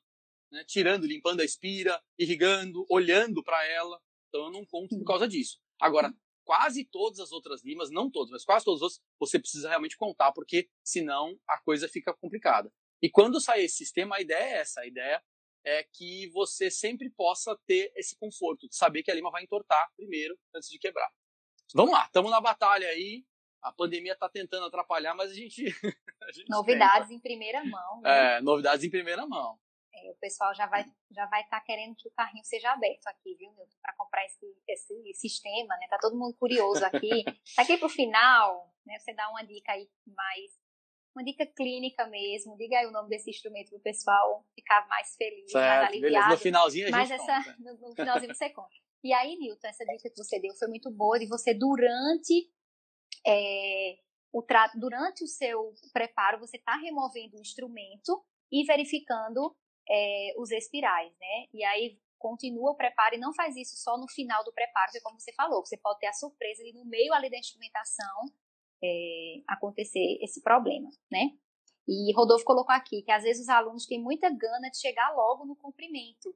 né? 0.51 0.63
tirando, 0.67 1.05
limpando 1.05 1.41
a 1.41 1.45
espira, 1.45 2.01
irrigando, 2.17 2.85
olhando 2.89 3.43
para 3.43 3.65
ela. 3.65 3.99
Então 4.29 4.45
eu 4.45 4.51
não 4.51 4.65
conto 4.65 4.97
por 4.97 5.05
causa 5.05 5.27
disso. 5.27 5.59
Agora, 5.79 6.13
quase 6.45 6.85
todas 6.85 7.19
as 7.19 7.31
outras 7.31 7.63
limas, 7.63 7.91
não 7.91 8.09
todas, 8.09 8.31
mas 8.31 8.45
quase 8.45 8.63
todas 8.63 8.79
as 8.79 8.83
outras, 8.83 9.01
você 9.19 9.37
precisa 9.37 9.67
realmente 9.67 9.97
contar, 9.97 10.31
porque 10.31 10.69
senão 10.83 11.37
a 11.47 11.59
coisa 11.61 11.89
fica 11.89 12.13
complicada. 12.13 12.71
E 13.01 13.09
quando 13.09 13.41
sai 13.41 13.63
esse 13.63 13.75
sistema, 13.75 14.15
a 14.15 14.21
ideia 14.21 14.43
é 14.43 14.57
essa, 14.59 14.81
a 14.81 14.87
ideia 14.87 15.21
é 15.67 15.83
que 15.83 16.29
você 16.29 16.71
sempre 16.71 17.09
possa 17.09 17.53
ter 17.67 17.91
esse 17.93 18.17
conforto 18.17 18.69
de 18.69 18.75
saber 18.75 19.03
que 19.03 19.11
a 19.11 19.13
lima 19.13 19.29
vai 19.29 19.43
entortar 19.43 19.91
primeiro 19.97 20.39
antes 20.55 20.69
de 20.69 20.79
quebrar. 20.79 21.11
Vamos 21.75 21.91
lá, 21.91 22.05
estamos 22.05 22.31
na 22.31 22.39
batalha 22.39 22.87
aí. 22.87 23.25
A 23.61 23.73
pandemia 23.73 24.13
está 24.13 24.29
tentando 24.29 24.65
atrapalhar, 24.65 25.13
mas 25.13 25.31
a 25.31 25.33
gente. 25.33 25.65
a 26.23 26.31
gente 26.31 26.49
novidades 26.49 27.09
tenta. 27.09 27.13
em 27.15 27.19
primeira 27.19 27.65
mão. 27.65 28.01
Né? 28.01 28.37
É, 28.37 28.41
novidades 28.41 28.85
em 28.85 28.89
primeira 28.89 29.27
mão. 29.27 29.59
É, 29.93 30.09
o 30.09 30.15
pessoal 30.15 30.55
já 30.55 30.67
vai 30.67 30.85
já 31.11 31.25
vai 31.25 31.41
estar 31.41 31.59
tá 31.59 31.65
querendo 31.65 31.95
que 31.97 32.07
o 32.07 32.11
carrinho 32.11 32.45
seja 32.45 32.71
aberto 32.71 33.07
aqui, 33.07 33.35
viu, 33.35 33.51
para 33.81 33.93
comprar 33.95 34.25
esse, 34.25 34.45
esse 34.69 35.13
sistema, 35.15 35.75
né? 35.79 35.87
Tá 35.89 35.97
todo 35.99 36.17
mundo 36.17 36.37
curioso 36.37 36.85
aqui. 36.85 37.25
Daqui 37.57 37.77
para 37.77 37.87
o 37.87 37.89
final, 37.89 38.73
né? 38.85 38.97
Você 38.99 39.13
dá 39.13 39.29
uma 39.29 39.43
dica 39.43 39.73
aí 39.73 39.89
mais 40.05 40.57
uma 41.17 41.23
dica 41.23 41.45
clínica 41.45 42.05
mesmo. 42.07 42.55
Diga 42.55 42.77
aí 42.77 42.85
o 42.85 42.91
nome 42.91 43.09
desse 43.09 43.31
instrumento 43.31 43.69
para 43.69 43.79
o 43.79 43.81
pessoal 43.81 44.45
ficar 44.53 44.87
mais 44.87 45.15
feliz, 45.15 45.51
certo, 45.51 45.65
mais 45.65 45.87
aliviado. 45.89 46.13
Beleza. 46.13 46.29
No 46.29 46.37
finalzinho 46.37 46.87
a 46.87 46.91
Mas 46.91 47.09
gente 47.09 47.21
essa, 47.21 47.43
conta. 47.43 47.55
no, 47.59 47.89
no 47.89 47.95
finalzinho 47.95 48.35
você 48.35 48.49
conta. 48.51 48.75
E 49.03 49.13
aí, 49.13 49.35
Nilton, 49.37 49.67
essa 49.67 49.85
dica 49.85 50.09
que 50.09 50.17
você 50.17 50.39
deu 50.39 50.53
foi 50.55 50.67
muito 50.67 50.91
boa 50.91 51.17
de 51.17 51.27
você 51.27 51.53
durante 51.53 52.51
é, 53.25 53.97
o 54.31 54.43
tra... 54.43 54.71
durante 54.75 55.23
o 55.23 55.27
seu 55.27 55.73
preparo 55.91 56.39
você 56.39 56.57
está 56.57 56.75
removendo 56.77 57.37
o 57.37 57.41
instrumento 57.41 58.23
e 58.51 58.63
verificando 58.65 59.55
é, 59.89 60.33
os 60.37 60.51
espirais, 60.51 61.11
né? 61.19 61.45
E 61.53 61.63
aí 61.63 61.99
continua 62.19 62.71
o 62.71 62.75
preparo 62.75 63.15
e 63.15 63.19
não 63.19 63.33
faz 63.33 63.55
isso 63.55 63.75
só 63.77 63.97
no 63.97 64.07
final 64.07 64.43
do 64.43 64.51
preparo, 64.51 64.87
porque 64.87 65.01
como 65.01 65.19
você 65.19 65.31
falou, 65.33 65.65
você 65.65 65.77
pode 65.77 65.99
ter 65.99 66.07
a 66.07 66.13
surpresa 66.13 66.63
de 66.63 66.73
no 66.73 66.85
meio 66.85 67.13
ali 67.13 67.29
da 67.29 67.37
instrumentação 67.37 68.25
é, 68.83 69.41
acontecer 69.47 70.17
esse 70.21 70.41
problema, 70.41 70.89
né? 71.11 71.31
E 71.87 72.11
Rodolfo 72.13 72.43
colocou 72.43 72.75
aqui 72.75 73.01
que 73.01 73.11
às 73.11 73.23
vezes 73.23 73.43
os 73.43 73.49
alunos 73.49 73.85
têm 73.85 74.01
muita 74.01 74.29
gana 74.29 74.69
de 74.69 74.77
chegar 74.77 75.15
logo 75.15 75.45
no 75.45 75.55
cumprimento. 75.55 76.35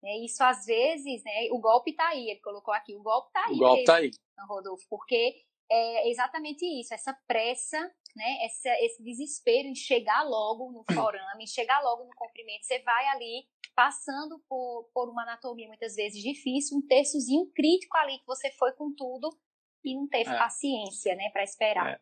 Né? 0.00 0.18
Isso 0.18 0.42
às 0.44 0.64
vezes, 0.64 1.24
né? 1.24 1.48
O 1.50 1.58
golpe 1.58 1.90
está 1.90 2.08
aí, 2.08 2.30
ele 2.30 2.40
colocou 2.40 2.72
aqui, 2.72 2.94
o 2.94 3.02
golpe 3.02 3.28
está 3.28 3.46
aí. 3.46 3.54
O 3.54 3.58
golpe 3.58 3.80
está 3.80 3.96
aí. 3.96 4.10
Rodolfo, 4.48 4.84
porque 4.88 5.34
é 5.70 6.10
exatamente 6.10 6.64
isso, 6.64 6.92
essa 6.92 7.12
pressa, 7.26 7.78
né, 8.14 8.44
essa, 8.44 8.68
esse 8.84 9.02
desespero 9.02 9.66
em 9.66 9.74
chegar 9.74 10.22
logo 10.22 10.70
no 10.70 10.84
forame, 10.94 11.44
em 11.44 11.46
chegar 11.46 11.80
logo 11.82 12.04
no 12.04 12.14
comprimento. 12.14 12.64
Você 12.64 12.80
vai 12.80 13.06
ali 13.08 13.46
passando 13.74 14.38
por, 14.48 14.88
por 14.92 15.08
uma 15.08 15.22
anatomia 15.22 15.66
muitas 15.66 15.96
vezes 15.96 16.22
difícil, 16.22 16.78
um 16.78 16.86
terçozinho 16.86 17.50
crítico 17.54 17.96
ali 17.96 18.18
que 18.18 18.26
você 18.26 18.50
foi 18.52 18.72
com 18.72 18.94
tudo 18.94 19.30
e 19.84 19.94
não 19.94 20.08
teve 20.08 20.30
é. 20.30 20.38
paciência, 20.38 21.14
né, 21.14 21.30
para 21.32 21.44
esperar. 21.44 21.94
É. 21.94 22.00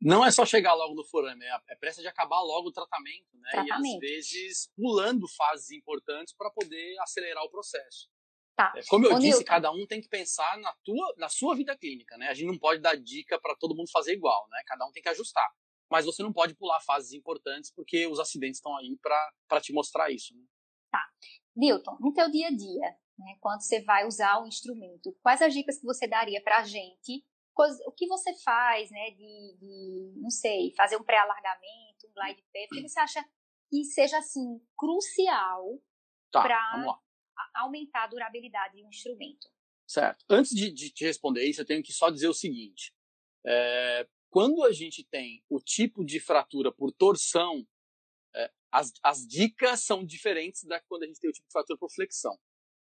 Não 0.00 0.24
é 0.24 0.32
só 0.32 0.44
chegar 0.44 0.74
logo 0.74 0.94
no 0.94 1.04
forame, 1.04 1.44
é, 1.44 1.58
é 1.68 1.76
pressa 1.76 2.02
de 2.02 2.08
acabar 2.08 2.40
logo 2.40 2.68
o 2.68 2.72
tratamento, 2.72 3.28
né? 3.34 3.50
Tratamento. 3.52 4.04
E 4.04 4.18
às 4.18 4.28
vezes 4.28 4.72
pulando 4.74 5.28
fases 5.28 5.70
importantes 5.70 6.34
para 6.34 6.50
poder 6.50 6.98
acelerar 7.00 7.44
o 7.44 7.50
processo. 7.50 8.10
Tá. 8.56 8.72
É, 8.76 8.82
como 8.88 9.06
eu 9.06 9.14
Ô, 9.14 9.18
disse, 9.18 9.38
Newton. 9.38 9.44
cada 9.44 9.70
um 9.70 9.86
tem 9.86 10.00
que 10.00 10.08
pensar 10.08 10.58
na, 10.58 10.72
tua, 10.84 11.14
na 11.16 11.28
sua 11.28 11.54
vida 11.54 11.76
clínica, 11.76 12.16
né? 12.18 12.28
A 12.28 12.34
gente 12.34 12.48
não 12.48 12.58
pode 12.58 12.80
dar 12.80 12.96
dica 12.96 13.40
para 13.40 13.54
todo 13.56 13.76
mundo 13.76 13.90
fazer 13.90 14.12
igual, 14.12 14.46
né? 14.50 14.62
Cada 14.66 14.84
um 14.86 14.92
tem 14.92 15.02
que 15.02 15.08
ajustar. 15.08 15.48
Mas 15.90 16.04
você 16.04 16.22
não 16.22 16.32
pode 16.32 16.54
pular 16.54 16.80
fases 16.80 17.12
importantes 17.12 17.70
porque 17.70 18.06
os 18.06 18.18
acidentes 18.18 18.58
estão 18.58 18.76
aí 18.76 18.98
para 19.48 19.60
te 19.60 19.72
mostrar 19.72 20.10
isso. 20.10 20.34
Né? 20.34 20.42
Tá. 20.90 21.04
Newton, 21.54 21.96
no 22.00 22.12
teu 22.12 22.30
dia 22.30 22.48
a 22.48 22.50
dia, 22.50 22.96
né, 23.22 23.36
quando 23.40 23.62
você 23.62 23.80
vai 23.82 24.06
usar 24.06 24.42
o 24.42 24.46
instrumento, 24.46 25.16
quais 25.22 25.40
as 25.42 25.52
dicas 25.52 25.78
que 25.78 25.86
você 25.86 26.06
daria 26.06 26.42
para 26.42 26.58
a 26.58 26.64
gente? 26.64 27.24
O 27.86 27.92
que 27.92 28.06
você 28.06 28.32
faz, 28.42 28.90
né, 28.90 29.10
de, 29.10 29.56
de 29.58 30.14
não 30.16 30.30
sei, 30.30 30.72
fazer 30.74 30.96
um 30.96 31.04
pré-alargamento, 31.04 32.06
um 32.08 32.12
glide 32.14 32.42
pé, 32.52 32.64
o 32.64 32.74
que 32.74 32.88
você 32.88 32.98
acha 32.98 33.22
que 33.68 33.84
seja, 33.84 34.18
assim, 34.18 34.60
crucial 34.76 35.82
tá, 36.30 36.42
para 36.42 36.98
aumentar 37.54 38.04
a 38.04 38.06
durabilidade 38.06 38.76
de 38.76 38.84
um 38.84 38.88
instrumento. 38.88 39.48
Certo. 39.86 40.24
Antes 40.28 40.52
de, 40.52 40.70
de 40.70 40.90
te 40.90 41.04
responder 41.04 41.44
isso, 41.44 41.60
eu 41.60 41.66
tenho 41.66 41.82
que 41.82 41.92
só 41.92 42.10
dizer 42.10 42.28
o 42.28 42.34
seguinte: 42.34 42.94
é, 43.46 44.08
quando 44.30 44.64
a 44.64 44.72
gente 44.72 45.04
tem 45.04 45.44
o 45.48 45.60
tipo 45.60 46.04
de 46.04 46.18
fratura 46.20 46.72
por 46.72 46.92
torção, 46.92 47.66
é, 48.34 48.50
as, 48.70 48.92
as 49.02 49.26
dicas 49.26 49.84
são 49.84 50.04
diferentes 50.04 50.64
da 50.64 50.80
quando 50.80 51.02
a 51.02 51.06
gente 51.06 51.20
tem 51.20 51.28
o 51.28 51.32
tipo 51.32 51.46
de 51.46 51.52
fratura 51.52 51.78
por 51.78 51.90
flexão. 51.90 52.38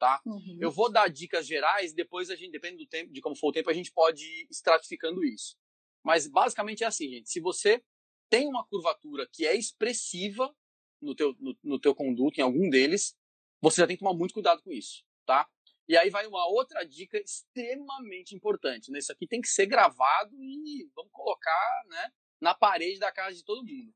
Tá? 0.01 0.19
Uhum. 0.25 0.57
Eu 0.59 0.71
vou 0.71 0.91
dar 0.91 1.07
dicas 1.09 1.45
gerais, 1.45 1.93
depois 1.93 2.31
a 2.31 2.35
gente, 2.35 2.53
depende 2.53 2.77
do 2.77 2.87
tempo, 2.87 3.13
de 3.13 3.21
como 3.21 3.35
for 3.35 3.49
o 3.49 3.51
tempo, 3.51 3.69
a 3.69 3.73
gente 3.73 3.91
pode 3.91 4.25
ir 4.25 4.47
estratificando 4.49 5.23
isso. 5.23 5.55
Mas 6.03 6.25
basicamente 6.25 6.83
é 6.83 6.87
assim, 6.87 7.07
gente. 7.07 7.29
Se 7.29 7.39
você 7.39 7.83
tem 8.27 8.47
uma 8.47 8.65
curvatura 8.65 9.29
que 9.31 9.45
é 9.45 9.55
expressiva 9.55 10.51
no 10.99 11.13
teu, 11.13 11.35
no, 11.39 11.55
no 11.63 11.79
teu 11.79 11.93
conduto, 11.93 12.39
em 12.39 12.41
algum 12.41 12.67
deles, 12.67 13.15
você 13.61 13.81
já 13.81 13.85
tem 13.85 13.95
que 13.95 13.99
tomar 13.99 14.17
muito 14.17 14.33
cuidado 14.33 14.63
com 14.63 14.71
isso, 14.71 15.05
tá? 15.23 15.47
E 15.87 15.95
aí 15.95 16.09
vai 16.09 16.25
uma 16.25 16.47
outra 16.47 16.83
dica 16.83 17.19
extremamente 17.19 18.33
importante. 18.33 18.89
Né? 18.89 18.97
Isso 18.97 19.11
aqui 19.11 19.27
tem 19.27 19.39
que 19.39 19.49
ser 19.49 19.67
gravado 19.67 20.35
e 20.41 20.89
vamos 20.95 21.11
colocar 21.11 21.83
né, 21.89 22.11
na 22.41 22.55
parede 22.55 22.97
da 22.97 23.11
casa 23.11 23.35
de 23.35 23.43
todo 23.43 23.63
mundo. 23.63 23.93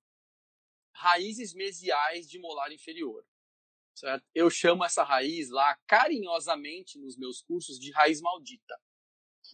Raízes 0.94 1.56
mesiais 1.56 2.30
de 2.30 2.38
molar 2.38 2.72
inferior. 2.72 3.26
Certo? 3.96 4.26
Eu 4.36 4.50
chamo 4.50 4.84
essa 4.84 5.04
raiz 5.04 5.50
lá 5.50 5.78
carinhosamente 5.88 7.00
nos 7.00 7.18
meus 7.18 7.42
cursos 7.42 7.80
de 7.80 7.92
raiz 7.92 8.20
maldita. 8.22 8.78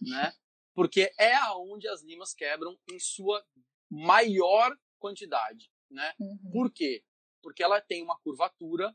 Né? 0.00 0.34
Porque 0.74 1.12
é 1.18 1.34
aonde 1.34 1.86
as 1.86 2.02
limas 2.02 2.34
quebram 2.34 2.76
em 2.90 2.98
sua 2.98 3.44
maior 3.88 4.76
quantidade. 4.98 5.70
Né? 5.88 6.14
Uhum. 6.18 6.50
Por 6.50 6.72
quê? 6.72 7.04
Porque 7.40 7.62
ela 7.62 7.80
tem 7.80 8.02
uma 8.02 8.18
curvatura 8.18 8.94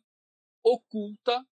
oculta 0.63 1.45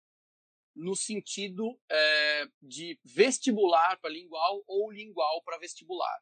no 0.76 0.96
sentido 0.96 1.80
é, 1.89 2.48
de 2.62 3.00
vestibular 3.04 3.98
para 4.02 4.10
lingual 4.10 4.62
ou 4.68 4.91
lingual 4.91 5.41
para 5.43 5.58
vestibular. 5.58 6.20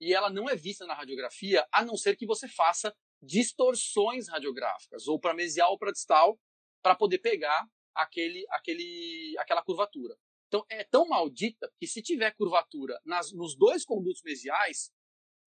E 0.00 0.14
ela 0.14 0.30
não 0.30 0.48
é 0.48 0.56
vista 0.56 0.86
na 0.86 0.94
radiografia, 0.94 1.66
a 1.70 1.84
não 1.84 1.96
ser 1.96 2.16
que 2.16 2.26
você 2.26 2.48
faça 2.48 2.94
distorções 3.22 4.28
radiográficas, 4.28 5.06
ou 5.06 5.20
para 5.20 5.34
mesial 5.34 5.72
ou 5.72 5.78
para 5.78 5.92
distal, 5.92 6.40
para 6.82 6.94
poder 6.94 7.18
pegar 7.18 7.68
aquele, 7.94 8.44
aquele, 8.50 9.36
aquela 9.38 9.62
curvatura. 9.62 10.16
Então, 10.48 10.64
é 10.68 10.84
tão 10.84 11.08
maldita 11.08 11.72
que 11.78 11.86
se 11.86 12.02
tiver 12.02 12.30
curvatura 12.32 13.00
nas, 13.04 13.32
nos 13.32 13.56
dois 13.56 13.84
condutos 13.84 14.22
mesiais, 14.22 14.92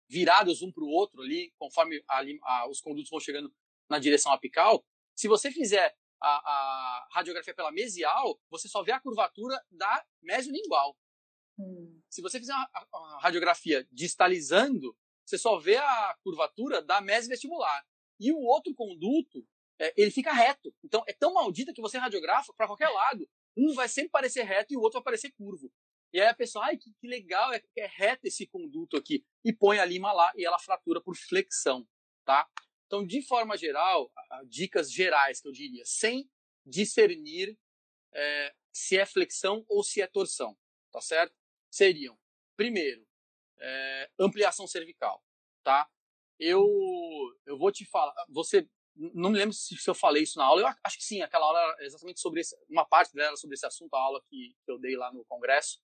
virados 0.07 0.61
um 0.61 0.71
para 0.71 0.83
o 0.83 0.89
outro 0.89 1.21
ali, 1.21 1.53
conforme 1.57 2.01
a, 2.07 2.23
a, 2.43 2.69
os 2.69 2.79
condutos 2.79 3.09
vão 3.09 3.19
chegando 3.19 3.53
na 3.89 3.99
direção 3.99 4.31
apical, 4.31 4.85
se 5.15 5.27
você 5.27 5.51
fizer 5.51 5.95
a, 6.21 6.29
a 6.29 7.07
radiografia 7.11 7.53
pela 7.53 7.71
mesial, 7.71 8.39
você 8.49 8.67
só 8.67 8.81
vê 8.81 8.91
a 8.93 8.99
curvatura 8.99 9.61
da 9.69 10.05
mesiolingual. 10.21 10.97
Hum. 11.59 12.01
Se 12.09 12.21
você 12.21 12.39
fizer 12.39 12.53
uma, 12.53 12.69
uma, 12.93 13.19
radiografia 13.19 13.87
distalizando, 13.91 14.97
você 15.25 15.37
só 15.37 15.57
vê 15.57 15.77
a 15.77 16.17
curvatura 16.23 16.81
da 16.81 17.01
mesovestibular. 17.01 17.85
E 18.19 18.31
o 18.31 18.39
outro 18.39 18.73
conduto, 18.73 19.45
é, 19.83 19.93
ele 19.97 20.11
fica 20.11 20.31
reto. 20.31 20.73
Então, 20.83 21.03
é 21.07 21.13
tão 21.13 21.33
maldita 21.33 21.73
que 21.73 21.81
você 21.81 21.97
radiografa 21.97 22.53
para 22.53 22.67
qualquer 22.67 22.87
lado. 22.89 23.29
Um 23.55 23.73
vai 23.73 23.89
sempre 23.89 24.11
parecer 24.11 24.43
reto 24.43 24.73
e 24.73 24.77
o 24.77 24.79
outro 24.79 24.99
vai 24.99 25.03
parecer 25.03 25.31
curvo. 25.31 25.69
E 26.13 26.21
aí 26.21 26.27
a 26.27 26.33
pessoa, 26.33 26.65
ai, 26.65 26.77
que, 26.77 26.89
que 27.01 27.07
legal, 27.07 27.51
é, 27.53 27.61
é 27.75 27.85
reto 27.85 28.25
esse 28.25 28.47
conduto 28.47 28.95
aqui. 28.95 29.25
E 29.43 29.51
põe 29.51 29.79
a 29.79 29.85
lima 29.85 30.13
lá 30.13 30.31
e 30.37 30.45
ela 30.45 30.57
fratura 30.57 31.01
por 31.01 31.17
flexão, 31.17 31.85
tá? 32.23 32.47
Então, 32.85 33.05
de 33.05 33.21
forma 33.23 33.57
geral, 33.57 34.11
dicas 34.45 34.91
gerais 34.91 35.41
que 35.41 35.47
eu 35.47 35.51
diria, 35.51 35.83
sem 35.83 36.29
discernir 36.65 37.57
é, 38.13 38.55
se 38.71 38.97
é 38.97 39.05
flexão 39.05 39.65
ou 39.67 39.83
se 39.83 40.01
é 40.01 40.07
torção, 40.07 40.57
tá 40.91 41.01
certo? 41.01 41.35
Seriam, 41.69 42.17
primeiro, 42.55 43.05
é, 43.59 44.11
ampliação 44.19 44.67
cervical, 44.67 45.23
tá? 45.63 45.89
Eu, 46.39 46.65
eu 47.45 47.57
vou 47.57 47.71
te 47.71 47.85
falar, 47.85 48.13
você, 48.29 48.69
não 48.95 49.31
me 49.31 49.37
lembro 49.37 49.53
se, 49.53 49.75
se 49.75 49.89
eu 49.89 49.95
falei 49.95 50.23
isso 50.23 50.37
na 50.37 50.45
aula, 50.45 50.61
eu 50.61 50.67
acho 50.83 50.97
que 50.97 51.03
sim, 51.03 51.21
aquela 51.21 51.45
aula 51.45 51.59
era 51.59 51.85
exatamente 51.85 52.19
sobre 52.19 52.41
esse, 52.41 52.55
uma 52.69 52.85
parte 52.85 53.13
dela 53.13 53.35
sobre 53.35 53.55
esse 53.55 53.65
assunto, 53.65 53.93
a 53.93 53.99
aula 53.99 54.21
que, 54.29 54.55
que 54.63 54.71
eu 54.71 54.79
dei 54.79 54.95
lá 54.95 55.11
no 55.11 55.25
congresso. 55.25 55.79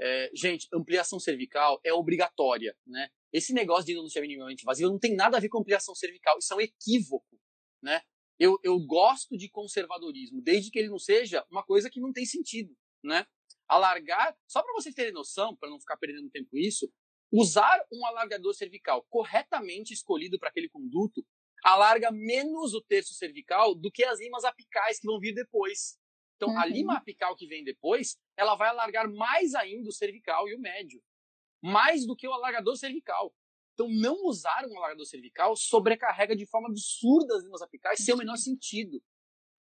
É, 0.00 0.30
gente, 0.34 0.66
ampliação 0.72 1.20
cervical 1.20 1.80
é 1.84 1.92
obrigatória, 1.92 2.74
né? 2.86 3.10
Esse 3.32 3.52
negócio 3.52 3.84
de 3.84 3.94
denúncia 3.94 4.20
minimamente 4.20 4.62
invasiva 4.62 4.90
não 4.90 4.98
tem 4.98 5.14
nada 5.14 5.36
a 5.36 5.40
ver 5.40 5.48
com 5.48 5.60
ampliação 5.60 5.94
cervical. 5.94 6.38
Isso 6.38 6.52
é 6.52 6.56
um 6.56 6.60
equívoco, 6.60 7.38
né? 7.82 8.02
Eu, 8.38 8.58
eu 8.64 8.80
gosto 8.80 9.36
de 9.36 9.50
conservadorismo, 9.50 10.40
desde 10.42 10.70
que 10.70 10.78
ele 10.78 10.88
não 10.88 10.98
seja 10.98 11.46
uma 11.50 11.62
coisa 11.62 11.90
que 11.90 12.00
não 12.00 12.12
tem 12.12 12.24
sentido, 12.24 12.74
né? 13.04 13.26
Alargar, 13.68 14.34
só 14.48 14.62
para 14.62 14.72
vocês 14.72 14.94
terem 14.94 15.12
noção, 15.12 15.54
para 15.54 15.68
não 15.68 15.78
ficar 15.78 15.98
perdendo 15.98 16.30
tempo 16.30 16.56
isso, 16.56 16.90
usar 17.30 17.84
um 17.92 18.04
alargador 18.06 18.54
cervical 18.54 19.06
corretamente 19.08 19.92
escolhido 19.92 20.38
para 20.38 20.48
aquele 20.48 20.68
conduto 20.68 21.24
alarga 21.64 22.10
menos 22.10 22.74
o 22.74 22.80
terço 22.80 23.14
cervical 23.14 23.74
do 23.74 23.90
que 23.90 24.04
as 24.04 24.20
limas 24.20 24.44
apicais 24.44 24.98
que 24.98 25.06
vão 25.06 25.18
vir 25.18 25.34
depois. 25.34 25.98
Então, 26.36 26.50
uhum. 26.50 26.58
a 26.58 26.66
lima 26.66 26.96
apical 26.96 27.36
que 27.36 27.46
vem 27.46 27.62
depois, 27.62 28.16
ela 28.36 28.54
vai 28.54 28.68
alargar 28.68 29.10
mais 29.10 29.54
ainda 29.54 29.88
o 29.88 29.92
cervical 29.92 30.48
e 30.48 30.54
o 30.54 30.60
médio 30.60 31.02
mais 31.62 32.06
do 32.06 32.16
que 32.16 32.26
o 32.26 32.32
alargador 32.32 32.76
cervical. 32.76 33.34
Então, 33.74 33.88
não 33.88 34.26
usar 34.26 34.66
um 34.66 34.76
alargador 34.76 35.06
cervical 35.06 35.56
sobrecarrega 35.56 36.34
de 36.36 36.46
forma 36.46 36.68
absurda 36.68 37.36
as 37.36 37.42
limas 37.42 37.62
apicais, 37.62 38.00
sem 38.00 38.14
o 38.14 38.18
menor 38.18 38.36
sentido. 38.36 39.02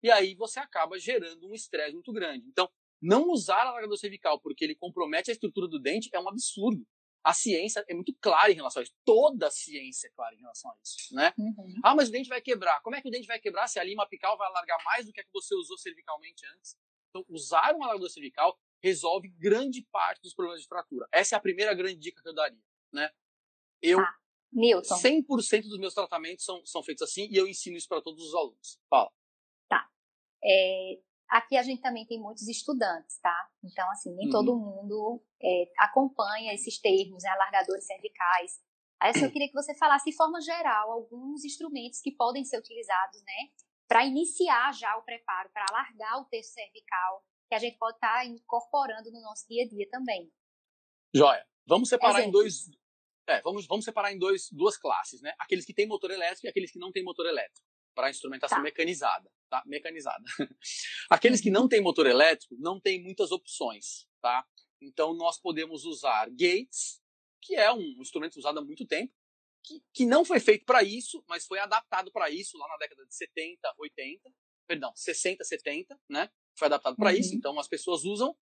E 0.02 0.10
aí 0.10 0.34
você 0.34 0.60
acaba 0.60 0.98
gerando 0.98 1.48
um 1.48 1.54
estresse 1.54 1.94
muito 1.94 2.12
grande. 2.12 2.46
Então, 2.48 2.68
não 3.00 3.30
usar 3.30 3.66
alargador 3.66 3.96
cervical 3.96 4.40
porque 4.40 4.64
ele 4.64 4.74
compromete 4.74 5.30
a 5.30 5.32
estrutura 5.32 5.68
do 5.68 5.78
dente 5.78 6.08
é 6.12 6.20
um 6.20 6.28
absurdo. 6.28 6.86
A 7.26 7.32
ciência 7.32 7.84
é 7.88 7.92
muito 7.92 8.14
clara 8.20 8.52
em 8.52 8.54
relação 8.54 8.78
a 8.78 8.84
isso. 8.84 8.94
Toda 9.04 9.48
a 9.48 9.50
ciência 9.50 10.06
é 10.06 10.10
clara 10.10 10.32
em 10.32 10.38
relação 10.38 10.70
a 10.70 10.76
isso, 10.80 11.12
né? 11.12 11.34
Uhum. 11.36 11.74
Ah, 11.82 11.92
mas 11.92 12.08
o 12.08 12.12
dente 12.12 12.28
vai 12.28 12.40
quebrar. 12.40 12.80
Como 12.82 12.94
é 12.94 13.02
que 13.02 13.08
o 13.08 13.10
dente 13.10 13.26
vai 13.26 13.40
quebrar 13.40 13.66
se 13.66 13.80
a 13.80 13.82
lima 13.82 14.04
apical 14.04 14.38
vai 14.38 14.46
alargar 14.46 14.78
mais 14.84 15.06
do 15.06 15.12
que 15.12 15.20
a 15.20 15.24
que 15.24 15.32
você 15.32 15.52
usou 15.56 15.76
cervicalmente 15.76 16.46
antes? 16.54 16.76
Então, 17.10 17.24
usar 17.28 17.74
um 17.74 17.82
alargador 17.82 18.08
cervical 18.10 18.56
resolve 18.80 19.26
grande 19.26 19.82
parte 19.90 20.22
dos 20.22 20.34
problemas 20.34 20.62
de 20.62 20.68
fratura. 20.68 21.08
Essa 21.10 21.34
é 21.34 21.36
a 21.36 21.40
primeira 21.40 21.74
grande 21.74 21.96
dica 21.96 22.22
que 22.22 22.28
eu 22.28 22.34
daria, 22.34 22.62
né? 22.92 23.10
Eu 23.82 23.98
ah, 23.98 24.14
Newton. 24.52 24.94
100% 24.94 25.62
dos 25.62 25.80
meus 25.80 25.94
tratamentos 25.94 26.44
são, 26.44 26.64
são 26.64 26.80
feitos 26.80 27.02
assim 27.02 27.26
e 27.28 27.34
eu 27.34 27.48
ensino 27.48 27.76
isso 27.76 27.88
para 27.88 28.00
todos 28.00 28.24
os 28.24 28.34
alunos. 28.36 28.78
Fala. 28.88 29.10
Tá. 29.68 29.90
É, 30.44 31.00
Aqui 31.28 31.56
a 31.56 31.62
gente 31.62 31.82
também 31.82 32.06
tem 32.06 32.20
muitos 32.20 32.46
estudantes, 32.46 33.18
tá? 33.18 33.50
Então, 33.64 33.88
assim, 33.90 34.14
nem 34.14 34.26
uhum. 34.26 34.32
todo 34.32 34.58
mundo 34.58 35.22
é, 35.42 35.64
acompanha 35.78 36.54
esses 36.54 36.78
termos, 36.78 37.22
né, 37.22 37.30
alargadores 37.30 37.86
cervicais. 37.86 38.60
Aí, 39.00 39.10
assim, 39.10 39.24
eu 39.24 39.32
queria 39.32 39.48
que 39.48 39.54
você 39.54 39.76
falasse, 39.76 40.10
de 40.10 40.16
forma 40.16 40.40
geral, 40.40 40.90
alguns 40.90 41.44
instrumentos 41.44 42.00
que 42.00 42.12
podem 42.12 42.44
ser 42.44 42.58
utilizados, 42.58 43.20
né, 43.22 43.50
para 43.88 44.04
iniciar 44.04 44.72
já 44.72 44.96
o 44.96 45.02
preparo, 45.02 45.50
para 45.50 45.66
alargar 45.70 46.20
o 46.20 46.24
terço 46.26 46.52
cervical, 46.52 47.24
que 47.48 47.54
a 47.54 47.58
gente 47.58 47.76
pode 47.78 47.96
estar 47.96 48.14
tá 48.14 48.24
incorporando 48.24 49.10
no 49.10 49.20
nosso 49.20 49.46
dia 49.48 49.64
a 49.64 49.68
dia 49.68 49.88
também. 49.90 50.30
Joia. 51.14 51.46
Vamos 51.66 51.88
separar 51.88 52.20
Exemplos. 52.20 52.28
em 52.28 52.42
dois. 52.42 52.78
É, 53.28 53.42
vamos, 53.42 53.66
vamos 53.66 53.84
separar 53.84 54.12
em 54.12 54.18
dois, 54.18 54.48
duas 54.52 54.76
classes, 54.76 55.20
né? 55.20 55.34
Aqueles 55.38 55.64
que 55.64 55.74
têm 55.74 55.86
motor 55.86 56.10
elétrico 56.12 56.46
e 56.46 56.48
aqueles 56.48 56.70
que 56.70 56.78
não 56.78 56.92
têm 56.92 57.02
motor 57.02 57.26
elétrico 57.26 57.66
para 57.92 58.10
instrumentação 58.10 58.58
tá. 58.58 58.62
mecanizada, 58.62 59.28
tá? 59.48 59.62
Mecanizada. 59.66 60.24
Aqueles 61.10 61.40
que 61.40 61.50
não 61.50 61.68
têm 61.68 61.80
motor 61.80 62.06
elétrico 62.06 62.56
não 62.58 62.80
têm 62.80 63.02
muitas 63.02 63.30
opções, 63.30 64.06
tá? 64.20 64.44
Então 64.80 65.14
nós 65.14 65.40
podemos 65.40 65.84
usar 65.84 66.28
gates, 66.30 67.00
que 67.42 67.54
é 67.54 67.72
um 67.72 68.00
instrumento 68.00 68.36
usado 68.36 68.58
há 68.58 68.64
muito 68.64 68.86
tempo, 68.86 69.12
que, 69.64 69.82
que 69.92 70.06
não 70.06 70.24
foi 70.24 70.38
feito 70.40 70.64
para 70.64 70.82
isso, 70.82 71.24
mas 71.28 71.46
foi 71.46 71.58
adaptado 71.58 72.12
para 72.12 72.30
isso 72.30 72.56
lá 72.56 72.68
na 72.68 72.76
década 72.76 73.04
de 73.04 73.14
70, 73.14 73.74
80, 73.78 74.30
perdão, 74.66 74.92
60, 74.94 75.44
70, 75.44 75.98
né? 76.08 76.30
Foi 76.58 76.66
adaptado 76.66 76.96
para 76.96 77.10
uhum. 77.10 77.16
isso, 77.16 77.34
então 77.34 77.58
as 77.58 77.68
pessoas 77.68 78.04
usam 78.04 78.36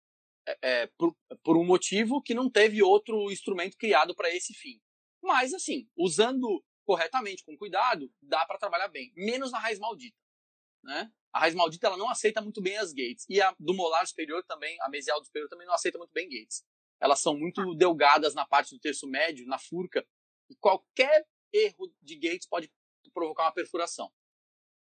é, 0.47 0.59
é, 0.63 0.87
por, 0.99 1.17
por 1.43 1.57
um 1.57 1.65
motivo 1.65 2.23
que 2.23 2.35
não 2.35 2.51
teve 2.51 2.83
outro 2.83 3.31
instrumento 3.31 3.77
criado 3.77 4.15
para 4.15 4.35
esse 4.35 4.53
fim. 4.53 4.81
Mas, 5.23 5.55
assim, 5.55 5.89
usando 5.97 6.63
corretamente, 6.85 7.43
com 7.45 7.57
cuidado, 7.57 8.13
dá 8.21 8.45
para 8.45 8.59
trabalhar 8.59 8.89
bem. 8.89 9.11
Menos 9.17 9.51
na 9.51 9.59
raiz 9.59 9.79
maldita. 9.79 10.17
Né? 10.85 11.11
A 11.33 11.41
raiz 11.41 11.55
maldita 11.55 11.87
ela 11.87 11.97
não 11.97 12.09
aceita 12.09 12.41
muito 12.41 12.61
bem 12.61 12.77
as 12.77 12.93
gates. 12.93 13.27
E 13.29 13.41
a 13.41 13.55
do 13.59 13.75
molar 13.75 14.07
superior 14.07 14.45
também, 14.45 14.77
a 14.83 14.89
mesial 14.89 15.21
do 15.21 15.27
superior 15.27 15.49
também 15.49 15.67
não 15.67 15.75
aceita 15.75 15.99
muito 15.99 16.13
bem 16.13 16.29
gates. 16.29 16.65
Elas 17.01 17.21
são 17.21 17.37
muito 17.37 17.75
delgadas 17.75 18.35
na 18.35 18.47
parte 18.47 18.75
do 18.75 18.81
terço 18.81 19.07
médio, 19.07 19.47
na 19.47 19.59
furca. 19.59 20.07
E 20.49 20.55
qualquer 20.57 21.27
erro 21.53 21.93
de 22.01 22.17
gates 22.17 22.47
pode 22.47 22.71
provocar 23.13 23.45
uma 23.45 23.53
perfuração. 23.53 24.13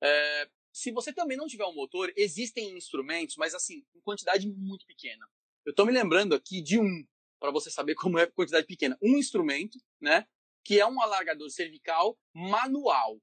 É, 0.03 0.51
se 0.73 0.91
você 0.91 1.13
também 1.13 1.37
não 1.37 1.47
tiver 1.47 1.65
um 1.65 1.75
motor, 1.75 2.13
existem 2.17 2.77
instrumentos, 2.77 3.37
mas 3.37 3.55
assim, 3.55 3.85
em 3.95 4.01
quantidade 4.01 4.49
muito 4.49 4.87
pequena. 4.87 5.27
Eu 5.65 5.71
estou 5.71 5.87
me 5.87 5.93
lembrando 5.93 6.35
aqui 6.35 6.61
de 6.61 6.79
um, 6.79 7.07
para 7.39 7.51
você 7.51 7.71
saber 7.71 7.95
como 7.97 8.19
é 8.19 8.27
quantidade 8.27 8.67
pequena. 8.67 8.99
Um 9.03 9.17
instrumento, 9.17 9.79
né? 10.01 10.27
que 10.65 10.81
é 10.81 10.87
um 10.87 11.01
alargador 11.01 11.51
cervical 11.51 12.19
manual, 12.33 13.21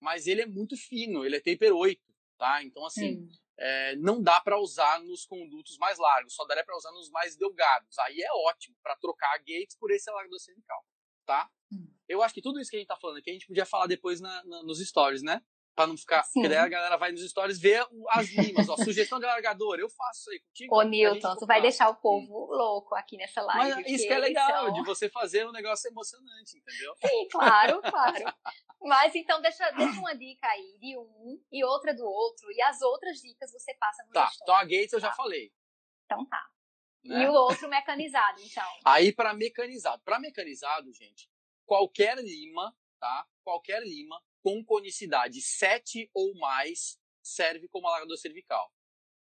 mas 0.00 0.26
ele 0.26 0.42
é 0.42 0.46
muito 0.46 0.76
fino, 0.76 1.24
ele 1.24 1.36
é 1.36 1.40
taper 1.40 1.72
8, 1.72 2.00
tá? 2.42 2.60
Então, 2.64 2.84
assim, 2.84 3.28
é, 3.56 3.94
não 3.94 4.20
dá 4.20 4.40
para 4.40 4.58
usar 4.58 5.00
nos 5.00 5.24
condutos 5.24 5.78
mais 5.78 5.96
largos, 5.96 6.34
só 6.34 6.44
daria 6.44 6.64
para 6.64 6.76
usar 6.76 6.90
nos 6.90 7.08
mais 7.08 7.36
delgados. 7.36 7.96
Aí 8.00 8.20
é 8.20 8.32
ótimo 8.48 8.76
para 8.82 8.96
trocar 8.96 9.38
gates 9.38 9.76
por 9.78 9.92
esse 9.92 10.10
alargador 10.10 10.40
cervical, 10.40 10.84
tá? 11.24 11.48
Hum. 11.72 11.86
Eu 12.08 12.20
acho 12.20 12.34
que 12.34 12.42
tudo 12.42 12.58
isso 12.58 12.68
que 12.68 12.76
a 12.76 12.80
gente 12.80 12.88
tá 12.88 12.96
falando 12.96 13.18
aqui, 13.18 13.30
a 13.30 13.32
gente 13.32 13.46
podia 13.46 13.64
falar 13.64 13.86
depois 13.86 14.20
na, 14.20 14.44
na, 14.44 14.64
nos 14.64 14.84
stories, 14.84 15.22
né? 15.22 15.40
Pra 15.74 15.86
não 15.86 15.96
ficar. 15.96 16.22
Sim. 16.24 16.42
Porque 16.42 16.48
daí 16.48 16.58
a 16.58 16.68
galera 16.68 16.96
vai 16.98 17.12
nos 17.12 17.26
stories 17.28 17.58
ver 17.58 17.86
as 18.10 18.28
limas, 18.30 18.68
ó. 18.68 18.76
Sugestão 18.76 19.18
de 19.18 19.24
alargador, 19.24 19.78
eu 19.78 19.88
faço 19.88 20.20
isso 20.20 20.30
aí 20.30 20.40
contigo. 20.40 20.76
Ô, 20.76 20.82
Newton, 20.82 21.36
tu 21.36 21.46
vai 21.46 21.62
deixar 21.62 21.88
o 21.88 21.96
povo 21.96 22.46
louco 22.54 22.94
aqui 22.94 23.16
nessa 23.16 23.40
live. 23.40 23.82
Mas 23.82 23.90
isso 23.90 24.06
que 24.06 24.12
é 24.12 24.18
legal, 24.18 24.66
são... 24.66 24.72
de 24.74 24.84
você 24.84 25.08
fazer 25.08 25.46
um 25.46 25.52
negócio 25.52 25.88
emocionante, 25.88 26.58
entendeu? 26.58 26.94
Sim, 26.96 27.28
claro, 27.30 27.80
claro. 27.80 28.24
Mas 28.82 29.14
então 29.14 29.40
deixa, 29.40 29.70
deixa 29.70 29.98
uma 29.98 30.14
dica 30.14 30.46
aí 30.46 30.76
de 30.78 30.98
um 30.98 31.40
e 31.50 31.64
outra 31.64 31.94
do 31.94 32.04
outro. 32.04 32.50
E 32.52 32.60
as 32.62 32.82
outras 32.82 33.18
dicas 33.18 33.50
você 33.50 33.74
passa 33.74 34.04
no 34.04 34.12
Tá, 34.12 34.30
então 34.42 34.54
a 34.54 34.64
Gates 34.64 34.92
eu 34.92 35.00
já 35.00 35.08
tá. 35.08 35.14
falei. 35.14 35.52
Então 36.04 36.26
tá. 36.26 36.42
Né? 37.04 37.24
E 37.24 37.28
o 37.28 37.32
outro 37.32 37.68
mecanizado, 37.68 38.40
então. 38.40 38.68
Aí 38.84 39.12
para 39.12 39.32
mecanizado. 39.32 40.02
Para 40.04 40.20
mecanizado, 40.20 40.92
gente, 40.92 41.30
qualquer 41.64 42.18
lima, 42.18 42.76
tá? 43.00 43.26
Qualquer 43.42 43.82
lima 43.82 44.20
com 44.42 44.64
conicidade 44.64 45.40
7 45.40 46.10
ou 46.12 46.34
mais 46.34 46.98
serve 47.22 47.68
como 47.68 47.86
alargador 47.86 48.16
cervical. 48.16 48.72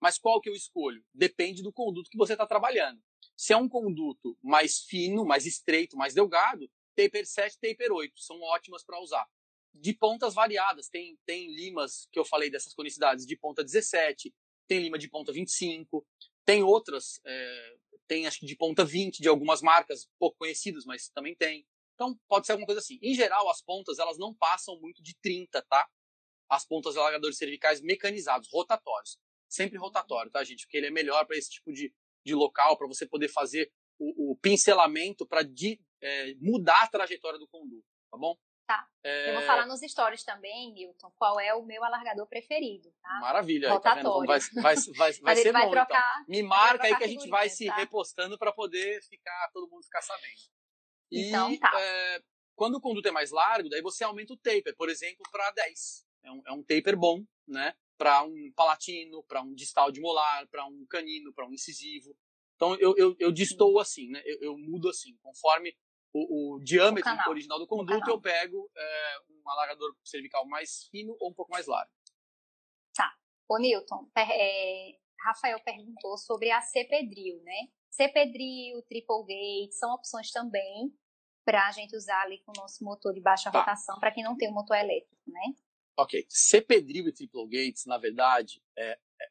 Mas 0.01 0.17
qual 0.17 0.41
que 0.41 0.49
eu 0.49 0.55
escolho? 0.55 1.03
Depende 1.13 1.61
do 1.61 1.71
conduto 1.71 2.09
que 2.09 2.17
você 2.17 2.33
está 2.33 2.47
trabalhando. 2.47 2.99
Se 3.37 3.53
é 3.53 3.57
um 3.57 3.69
conduto 3.69 4.37
mais 4.41 4.79
fino, 4.79 5.23
mais 5.23 5.45
estreito, 5.45 5.95
mais 5.95 6.13
delgado, 6.13 6.69
taper 6.95 7.25
7, 7.25 7.59
taper 7.59 7.91
8 7.91 8.19
são 8.19 8.41
ótimas 8.41 8.83
para 8.83 8.99
usar. 8.99 9.27
De 9.73 9.93
pontas 9.93 10.33
variadas, 10.33 10.89
tem, 10.89 11.17
tem 11.25 11.53
limas 11.53 12.07
que 12.11 12.19
eu 12.19 12.25
falei 12.25 12.49
dessas 12.49 12.73
conicidades 12.73 13.25
de 13.25 13.37
ponta 13.37 13.63
17, 13.63 14.33
tem 14.67 14.79
lima 14.79 14.97
de 14.97 15.09
ponta 15.09 15.31
25, 15.31 16.05
tem 16.45 16.63
outras, 16.63 17.19
é, 17.25 17.77
tem 18.07 18.27
acho 18.27 18.39
que 18.39 18.45
de 18.45 18.55
ponta 18.55 18.83
20 18.83 19.21
de 19.21 19.27
algumas 19.27 19.61
marcas 19.61 20.09
pouco 20.19 20.37
conhecidas, 20.37 20.85
mas 20.85 21.09
também 21.09 21.35
tem. 21.35 21.65
Então, 22.01 22.19
pode 22.27 22.47
ser 22.47 22.53
alguma 22.53 22.65
coisa 22.65 22.81
assim. 22.81 22.97
Em 22.99 23.13
geral, 23.13 23.47
as 23.47 23.61
pontas, 23.61 23.99
elas 23.99 24.17
não 24.17 24.33
passam 24.33 24.75
muito 24.79 25.03
de 25.03 25.15
30, 25.21 25.61
tá? 25.69 25.87
As 26.49 26.65
pontas 26.65 26.97
alargadores 26.97 27.37
cervicais 27.37 27.79
mecanizados, 27.79 28.49
rotatórios. 28.51 29.19
Sempre 29.47 29.77
rotatório, 29.77 30.31
tá, 30.31 30.43
gente? 30.43 30.65
Porque 30.65 30.77
ele 30.77 30.87
é 30.87 30.91
melhor 30.91 31.27
para 31.27 31.37
esse 31.37 31.51
tipo 31.51 31.71
de, 31.71 31.93
de 32.25 32.33
local, 32.33 32.75
para 32.75 32.87
você 32.87 33.05
poder 33.05 33.27
fazer 33.27 33.71
o, 33.99 34.31
o 34.31 34.35
pincelamento 34.37 35.27
para 35.27 35.41
é, 36.01 36.33
mudar 36.39 36.81
a 36.81 36.87
trajetória 36.87 37.37
do 37.37 37.47
conduto, 37.47 37.85
tá 38.09 38.17
bom? 38.17 38.35
Tá. 38.65 38.87
É... 39.03 39.29
Eu 39.29 39.33
vou 39.35 39.43
falar 39.43 39.67
nos 39.67 39.81
stories 39.81 40.23
também, 40.23 40.73
Newton, 40.73 41.11
qual 41.17 41.39
é 41.39 41.53
o 41.53 41.63
meu 41.63 41.83
alargador 41.83 42.25
preferido, 42.27 42.91
tá? 42.99 43.19
Maravilha. 43.19 43.69
Rotatório. 43.69 44.31
Aí, 44.31 44.39
tá 44.39 44.61
vai, 44.61 44.75
vai, 44.75 44.93
vai, 44.95 45.13
vai 45.21 45.35
ser 45.35 45.51
vai 45.51 45.65
bom, 45.65 45.71
então. 45.71 45.85
trocar, 45.85 46.21
então. 46.21 46.25
Me 46.27 46.41
marca 46.41 46.87
aí 46.87 46.95
que 46.95 47.03
a 47.03 47.07
gente 47.07 47.29
vai 47.29 47.47
se 47.47 47.67
tá? 47.67 47.75
repostando 47.75 48.39
para 48.39 48.51
poder 48.51 49.03
ficar, 49.03 49.51
todo 49.53 49.69
mundo 49.69 49.83
ficar 49.83 50.01
sabendo. 50.01 50.60
Então, 51.11 51.51
e, 51.51 51.59
tá. 51.59 51.71
É, 51.79 52.23
quando 52.55 52.75
o 52.75 52.81
conduto 52.81 53.07
é 53.07 53.11
mais 53.11 53.31
largo, 53.31 53.69
daí 53.69 53.81
você 53.81 54.03
aumenta 54.03 54.33
o 54.33 54.37
taper, 54.37 54.75
por 54.75 54.89
exemplo, 54.89 55.23
para 55.31 55.51
10. 55.51 56.05
É 56.23 56.31
um, 56.31 56.41
é 56.45 56.51
um 56.51 56.63
taper 56.63 56.95
bom, 56.95 57.23
né? 57.47 57.73
Para 57.97 58.23
um 58.23 58.51
palatino, 58.55 59.23
para 59.23 59.41
um 59.41 59.53
distal 59.53 59.91
de 59.91 59.99
molar, 59.99 60.47
para 60.47 60.65
um 60.65 60.85
canino, 60.87 61.33
para 61.33 61.47
um 61.47 61.53
incisivo. 61.53 62.15
Então 62.55 62.75
eu, 62.75 62.95
eu, 62.95 63.15
eu 63.19 63.31
distou 63.31 63.79
assim, 63.79 64.09
né? 64.09 64.21
Eu, 64.25 64.37
eu 64.41 64.57
mudo 64.57 64.89
assim, 64.89 65.17
conforme 65.23 65.75
o, 66.13 66.55
o 66.55 66.59
diâmetro 66.59 67.11
o 67.11 67.29
original 67.29 67.57
do 67.57 67.67
conduto, 67.67 68.09
eu 68.09 68.21
pego 68.21 68.69
é, 68.75 69.17
um 69.29 69.49
alargador 69.49 69.95
cervical 70.03 70.45
mais 70.47 70.87
fino 70.91 71.15
ou 71.19 71.31
um 71.31 71.33
pouco 71.33 71.51
mais 71.51 71.65
largo. 71.65 71.91
Tá. 72.93 73.11
Ô 73.49 73.57
Newton, 73.57 74.07
é, 74.15 74.99
Rafael 75.25 75.59
perguntou 75.63 76.17
sobre 76.17 76.51
a 76.51 76.61
cepedril, 76.61 77.41
né? 77.43 77.69
Cepedril, 77.89 78.83
triple 78.83 79.25
gate, 79.25 79.73
são 79.73 79.93
opções 79.93 80.31
também 80.31 80.93
para 81.45 81.67
a 81.67 81.71
gente 81.71 81.95
usar 81.95 82.21
ali 82.21 82.39
com 82.39 82.51
o 82.55 82.61
nosso 82.61 82.83
motor 82.83 83.13
de 83.13 83.21
baixa 83.21 83.51
tá. 83.51 83.59
rotação, 83.59 83.99
para 83.99 84.11
quem 84.11 84.23
não 84.23 84.37
tem 84.37 84.49
o 84.49 84.53
motor 84.53 84.77
elétrico, 84.77 85.21
né? 85.27 85.53
Ok. 85.97 86.25
Cepedril 86.29 87.07
e 87.07 87.13
triple 87.13 87.47
gates, 87.47 87.85
na 87.85 87.97
verdade, 87.97 88.61
é, 88.77 88.91
é, 88.91 89.29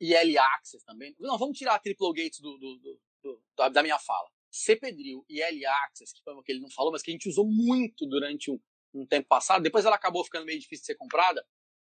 e 0.00 0.14
L-axis 0.14 0.82
também. 0.84 1.14
Não, 1.18 1.38
vamos 1.38 1.58
tirar 1.58 1.74
a 1.74 1.78
triple 1.78 2.12
gates 2.12 2.40
do, 2.40 2.56
do, 2.58 3.00
do, 3.22 3.70
da 3.70 3.82
minha 3.82 3.98
fala. 3.98 4.28
Cepedril 4.50 5.24
e 5.28 5.42
L-axis, 5.42 6.12
que 6.12 6.22
foi 6.22 6.34
o 6.34 6.42
que 6.42 6.52
ele 6.52 6.60
não 6.60 6.70
falou, 6.70 6.92
mas 6.92 7.02
que 7.02 7.10
a 7.10 7.12
gente 7.12 7.28
usou 7.28 7.46
muito 7.46 8.06
durante 8.06 8.50
um, 8.50 8.58
um 8.94 9.06
tempo 9.06 9.28
passado, 9.28 9.62
depois 9.62 9.84
ela 9.84 9.96
acabou 9.96 10.24
ficando 10.24 10.46
meio 10.46 10.58
difícil 10.58 10.82
de 10.82 10.86
ser 10.86 10.94
comprada, 10.94 11.46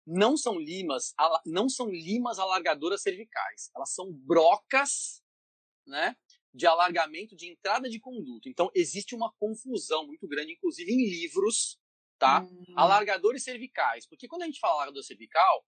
não 0.06 0.38
são 0.38 0.60
limas, 0.60 1.14
não 1.46 1.68
são 1.68 1.90
limas 1.90 2.38
alargadoras 2.38 3.02
cervicais. 3.02 3.72
Elas 3.76 3.94
são 3.94 4.12
brocas, 4.12 5.24
né? 5.86 6.16
De 6.56 6.66
alargamento 6.66 7.36
de 7.36 7.48
entrada 7.50 7.90
de 7.90 8.00
conduto. 8.00 8.48
Então, 8.48 8.72
existe 8.74 9.14
uma 9.14 9.32
confusão 9.34 10.08
muito 10.08 10.26
grande, 10.26 10.54
inclusive 10.54 10.90
em 10.90 11.10
livros, 11.10 11.78
tá? 12.18 12.42
Hum. 12.44 12.64
Alargadores 12.78 13.44
cervicais. 13.44 14.08
Porque 14.08 14.28
quando 14.28 14.44
a 14.44 14.46
gente 14.46 14.60
fala 14.60 14.76
alargador 14.76 15.04
cervical, 15.04 15.66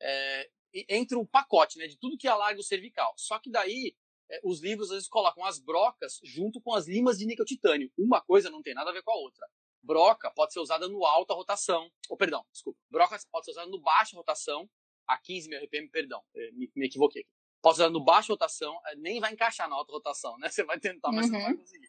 é, 0.00 0.48
entra 0.88 1.18
o 1.18 1.26
pacote 1.26 1.78
né, 1.78 1.88
de 1.88 1.98
tudo 1.98 2.16
que 2.16 2.28
alarga 2.28 2.60
o 2.60 2.64
cervical. 2.64 3.12
Só 3.16 3.40
que 3.40 3.50
daí, 3.50 3.96
é, 4.30 4.40
os 4.44 4.62
livros 4.62 4.90
às 4.90 4.94
vezes 4.94 5.08
colocam 5.08 5.44
as 5.44 5.58
brocas 5.58 6.20
junto 6.22 6.60
com 6.60 6.72
as 6.74 6.86
limas 6.86 7.18
de 7.18 7.26
níquel 7.26 7.44
titânio. 7.44 7.90
Uma 7.98 8.20
coisa 8.20 8.48
não 8.48 8.62
tem 8.62 8.72
nada 8.72 8.90
a 8.90 8.92
ver 8.92 9.02
com 9.02 9.10
a 9.10 9.16
outra. 9.16 9.44
Broca 9.82 10.30
pode 10.30 10.52
ser 10.52 10.60
usada 10.60 10.86
no 10.86 11.04
alta 11.04 11.34
rotação. 11.34 11.90
Ou, 12.08 12.16
perdão, 12.16 12.46
desculpa. 12.52 12.78
Broca 12.88 13.18
pode 13.32 13.46
ser 13.46 13.50
usada 13.50 13.68
no 13.68 13.80
baixa 13.80 14.16
rotação, 14.16 14.70
a 15.08 15.18
15 15.18 15.48
mil 15.48 15.58
RPM, 15.58 15.88
perdão, 15.88 16.22
é, 16.36 16.52
me, 16.52 16.70
me 16.76 16.86
equivoquei 16.86 17.26
pode 17.62 17.76
usar 17.76 17.90
no 17.90 18.02
baixa 18.02 18.32
rotação, 18.32 18.78
eh, 18.86 18.96
nem 18.96 19.20
vai 19.20 19.32
encaixar 19.32 19.68
na 19.68 19.76
alta 19.76 19.92
rotação, 19.92 20.38
né? 20.38 20.48
Você 20.50 20.64
vai 20.64 20.78
tentar, 20.78 21.12
mas 21.12 21.26
uhum. 21.26 21.32
você 21.32 21.32
não 21.32 21.42
vai 21.42 21.52
uhum. 21.52 21.58
conseguir. 21.58 21.88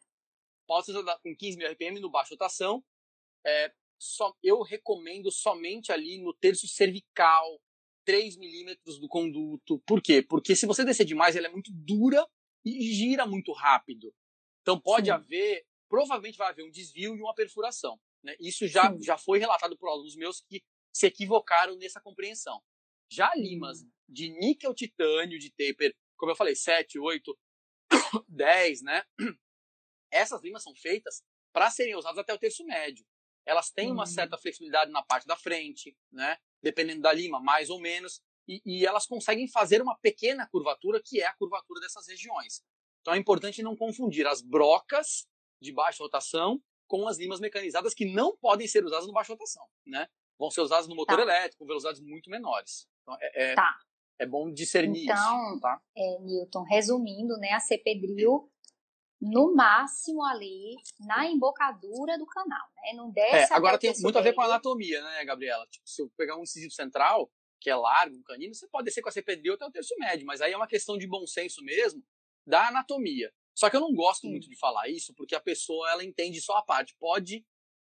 usada 0.70 1.18
com 1.22 1.36
15 1.36 1.56
mil 1.56 1.70
RPM 1.70 2.00
no 2.00 2.10
baixo 2.10 2.34
rotação. 2.34 2.84
É, 3.44 3.72
só, 3.98 4.34
eu 4.42 4.62
recomendo 4.62 5.30
somente 5.30 5.92
ali 5.92 6.18
no 6.18 6.34
terço 6.34 6.66
cervical, 6.66 7.60
3 8.04 8.36
milímetros 8.36 8.98
do 8.98 9.08
conduto. 9.08 9.80
Por 9.86 10.02
quê? 10.02 10.22
Porque 10.22 10.56
se 10.56 10.66
você 10.66 10.84
descer 10.84 11.04
demais, 11.04 11.36
ela 11.36 11.46
é 11.46 11.50
muito 11.50 11.70
dura 11.72 12.26
e 12.64 12.92
gira 12.92 13.26
muito 13.26 13.52
rápido. 13.52 14.14
Então 14.60 14.78
pode 14.78 15.06
Sim. 15.06 15.12
haver, 15.12 15.66
provavelmente 15.88 16.38
vai 16.38 16.50
haver 16.50 16.64
um 16.64 16.70
desvio 16.70 17.16
e 17.16 17.20
uma 17.20 17.34
perfuração. 17.34 18.00
Né? 18.22 18.36
Isso 18.40 18.66
já, 18.66 18.94
já 19.00 19.18
foi 19.18 19.38
relatado 19.38 19.76
por 19.76 19.88
alunos 19.88 20.16
meus 20.16 20.40
que 20.40 20.62
se 20.92 21.06
equivocaram 21.06 21.76
nessa 21.76 22.00
compreensão. 22.00 22.62
Já 23.12 23.30
limas 23.34 23.82
hum. 23.82 23.90
de 24.08 24.30
níquel 24.30 24.74
titânio, 24.74 25.38
de 25.38 25.50
taper, 25.50 25.94
como 26.16 26.32
eu 26.32 26.36
falei, 26.36 26.56
7, 26.56 26.98
8, 26.98 27.38
10, 28.26 28.82
né? 28.82 29.04
Essas 30.10 30.42
limas 30.42 30.62
são 30.62 30.74
feitas 30.74 31.22
para 31.52 31.70
serem 31.70 31.94
usadas 31.94 32.18
até 32.18 32.32
o 32.32 32.38
terço 32.38 32.64
médio. 32.64 33.04
Elas 33.44 33.70
têm 33.70 33.92
uma 33.92 34.04
hum. 34.04 34.06
certa 34.06 34.38
flexibilidade 34.38 34.90
na 34.90 35.02
parte 35.02 35.26
da 35.26 35.36
frente, 35.36 35.94
né? 36.10 36.38
Dependendo 36.62 37.02
da 37.02 37.12
lima, 37.12 37.38
mais 37.38 37.68
ou 37.68 37.78
menos. 37.78 38.22
E, 38.48 38.62
e, 38.64 38.86
elas 38.86 39.06
conseguem 39.06 39.46
fazer 39.46 39.82
uma 39.82 39.96
pequena 39.98 40.48
curvatura, 40.48 41.00
que 41.04 41.20
é 41.20 41.26
a 41.26 41.34
curvatura 41.34 41.80
dessas 41.80 42.08
regiões. 42.08 42.62
Então 43.02 43.12
é 43.14 43.18
importante 43.18 43.62
não 43.62 43.76
confundir 43.76 44.26
as 44.26 44.40
brocas 44.40 45.26
de 45.60 45.70
baixa 45.70 46.02
rotação 46.02 46.62
com 46.86 47.06
as 47.06 47.18
limas 47.18 47.40
mecanizadas 47.40 47.94
que 47.94 48.06
não 48.06 48.36
podem 48.36 48.66
ser 48.66 48.84
usadas 48.84 49.06
no 49.06 49.12
baixa 49.12 49.32
rotação, 49.32 49.66
né? 49.86 50.08
Vão 50.42 50.50
ser 50.50 50.60
usadas 50.60 50.88
no 50.88 50.96
motor 50.96 51.14
tá. 51.14 51.22
elétrico, 51.22 51.58
com 51.58 51.66
velocidades 51.66 52.00
muito 52.00 52.28
menores. 52.28 52.88
Então 53.02 53.16
é, 53.20 53.52
é, 53.52 53.54
tá. 53.54 53.78
é 54.18 54.26
bom 54.26 54.52
discernir 54.52 55.04
então, 55.04 55.52
isso, 55.52 55.60
tá? 55.60 55.80
É, 55.96 56.18
Newton, 56.18 56.64
resumindo, 56.64 57.36
né, 57.38 57.52
a 57.52 57.60
CP 57.60 58.00
Drill 58.00 58.50
no 59.20 59.54
máximo 59.54 60.20
ali 60.24 60.74
na 60.98 61.26
embocadura 61.26 62.18
do 62.18 62.26
canal, 62.26 62.66
né? 62.74 62.92
Não 62.96 63.08
desce 63.12 63.52
é, 63.52 63.56
Agora 63.56 63.78
tem 63.78 63.92
muito 64.00 64.18
a 64.18 64.20
ver 64.20 64.32
com 64.32 64.40
a 64.40 64.46
anatomia, 64.46 65.00
né, 65.00 65.24
Gabriela? 65.24 65.64
Tipo, 65.70 65.88
se 65.88 66.02
eu 66.02 66.10
pegar 66.16 66.36
um 66.36 66.42
incisivo 66.42 66.72
central, 66.72 67.30
que 67.60 67.70
é 67.70 67.76
largo, 67.76 68.16
um 68.16 68.22
canino, 68.24 68.52
você 68.52 68.66
pode 68.66 68.86
descer 68.86 69.00
com 69.00 69.10
a 69.10 69.12
CPD 69.12 69.52
até 69.52 69.64
o 69.64 69.70
terço 69.70 69.94
médio, 69.96 70.26
mas 70.26 70.40
aí 70.40 70.52
é 70.52 70.56
uma 70.56 70.66
questão 70.66 70.98
de 70.98 71.06
bom 71.06 71.24
senso 71.24 71.62
mesmo 71.62 72.02
da 72.44 72.66
anatomia. 72.66 73.32
Só 73.54 73.70
que 73.70 73.76
eu 73.76 73.80
não 73.80 73.94
gosto 73.94 74.26
muito 74.26 74.48
de 74.48 74.58
falar 74.58 74.88
isso, 74.88 75.14
porque 75.14 75.36
a 75.36 75.40
pessoa 75.40 75.88
ela 75.92 76.02
entende 76.02 76.40
só 76.40 76.56
a 76.56 76.62
parte. 76.62 76.96
Pode, 76.98 77.46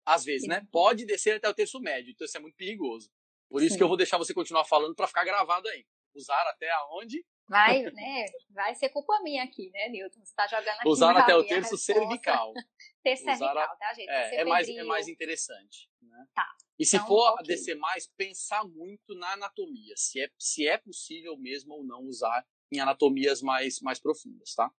às 0.04 0.24
vezes, 0.24 0.42
Sim. 0.42 0.48
né? 0.48 0.66
Pode 0.70 1.04
descer 1.04 1.36
até 1.36 1.48
o 1.48 1.54
terço 1.54 1.80
médio, 1.80 2.10
então 2.10 2.24
isso 2.24 2.36
é 2.36 2.40
muito 2.40 2.56
perigoso. 2.56 3.10
Por 3.48 3.62
isso 3.62 3.72
Sim. 3.72 3.78
que 3.78 3.82
eu 3.82 3.88
vou 3.88 3.96
deixar 3.96 4.18
você 4.18 4.32
continuar 4.32 4.64
falando 4.64 4.94
para 4.94 5.06
ficar 5.06 5.24
gravado 5.24 5.68
aí. 5.68 5.86
Usar 6.14 6.42
até 6.48 6.70
aonde 6.70 7.24
Vai, 7.48 7.82
né? 7.82 8.24
Vai 8.50 8.74
ser 8.74 8.88
culpa 8.88 9.20
minha 9.22 9.44
aqui, 9.44 9.70
né, 9.70 9.88
Newton? 9.88 10.20
Você 10.20 10.30
está 10.30 10.46
jogando 10.46 10.78
aqui. 10.78 10.88
Usar 10.88 11.16
até 11.16 11.36
o 11.36 11.44
terço 11.44 11.76
cervical. 11.76 12.52
terço 13.02 13.24
cervical, 13.24 13.58
a... 13.58 13.76
tá, 13.76 13.92
gente? 13.94 14.08
É, 14.08 14.36
é 14.36 14.44
mais, 14.44 14.68
é 14.68 14.82
mais 14.84 15.08
interessante. 15.08 15.90
Né? 16.00 16.26
Tá. 16.34 16.48
E 16.78 16.86
se 16.86 16.96
então, 16.96 17.08
for 17.08 17.32
okay. 17.34 17.46
descer 17.48 17.76
mais, 17.76 18.06
pensar 18.16 18.64
muito 18.64 19.14
na 19.14 19.32
anatomia. 19.32 19.94
Se 19.96 20.22
é, 20.22 20.30
se 20.38 20.66
é 20.66 20.78
possível 20.78 21.36
mesmo 21.36 21.74
ou 21.74 21.84
não 21.84 22.02
usar 22.04 22.42
em 22.72 22.80
anatomias 22.80 23.42
mais, 23.42 23.80
mais 23.80 24.00
profundas, 24.00 24.54
tá? 24.54 24.70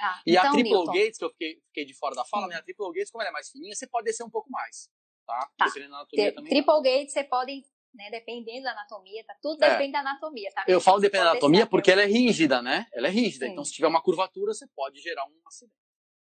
Ah, 0.00 0.22
e 0.26 0.32
então, 0.32 0.50
a 0.50 0.52
Triple 0.52 0.72
Newton. 0.72 0.92
Gates, 0.92 1.18
que 1.18 1.24
eu 1.24 1.30
fiquei, 1.30 1.60
fiquei 1.66 1.84
de 1.84 1.94
fora 1.94 2.14
da 2.14 2.24
fala, 2.24 2.46
né? 2.46 2.56
A 2.56 2.62
Triple 2.62 2.92
Gates, 2.92 3.10
como 3.10 3.22
ela 3.22 3.30
é 3.30 3.32
mais 3.32 3.50
fininha, 3.50 3.74
você 3.74 3.86
pode 3.86 4.04
descer 4.04 4.24
um 4.24 4.30
pouco 4.30 4.50
mais, 4.50 4.88
tá? 5.26 5.50
tá. 5.56 5.64
Dependendo 5.66 5.90
da 5.90 5.96
anatomia 5.98 6.34
também. 6.34 6.50
Triple 6.50 6.82
Gates, 6.82 7.12
você 7.12 7.24
pode 7.24 7.64
né? 7.94 8.10
Dependendo 8.10 8.64
da 8.64 8.72
anatomia, 8.72 9.24
tá? 9.24 9.34
Tudo 9.40 9.62
é. 9.62 9.70
depende 9.70 9.92
da 9.92 10.00
anatomia, 10.00 10.50
tá? 10.52 10.64
Eu 10.68 10.80
falo 10.80 11.00
dependendo 11.00 11.24
da 11.24 11.30
anatomia 11.32 11.66
porque 11.66 11.90
ela 11.90 12.02
é 12.02 12.06
rígida, 12.06 12.62
né? 12.62 12.86
Ela 12.92 13.08
é 13.08 13.10
rígida. 13.10 13.46
Sim. 13.46 13.52
Então, 13.52 13.64
se 13.64 13.72
tiver 13.72 13.88
uma 13.88 14.02
curvatura, 14.02 14.52
você 14.52 14.66
pode 14.68 15.00
gerar 15.00 15.24
um 15.24 15.40
acidente. 15.46 15.74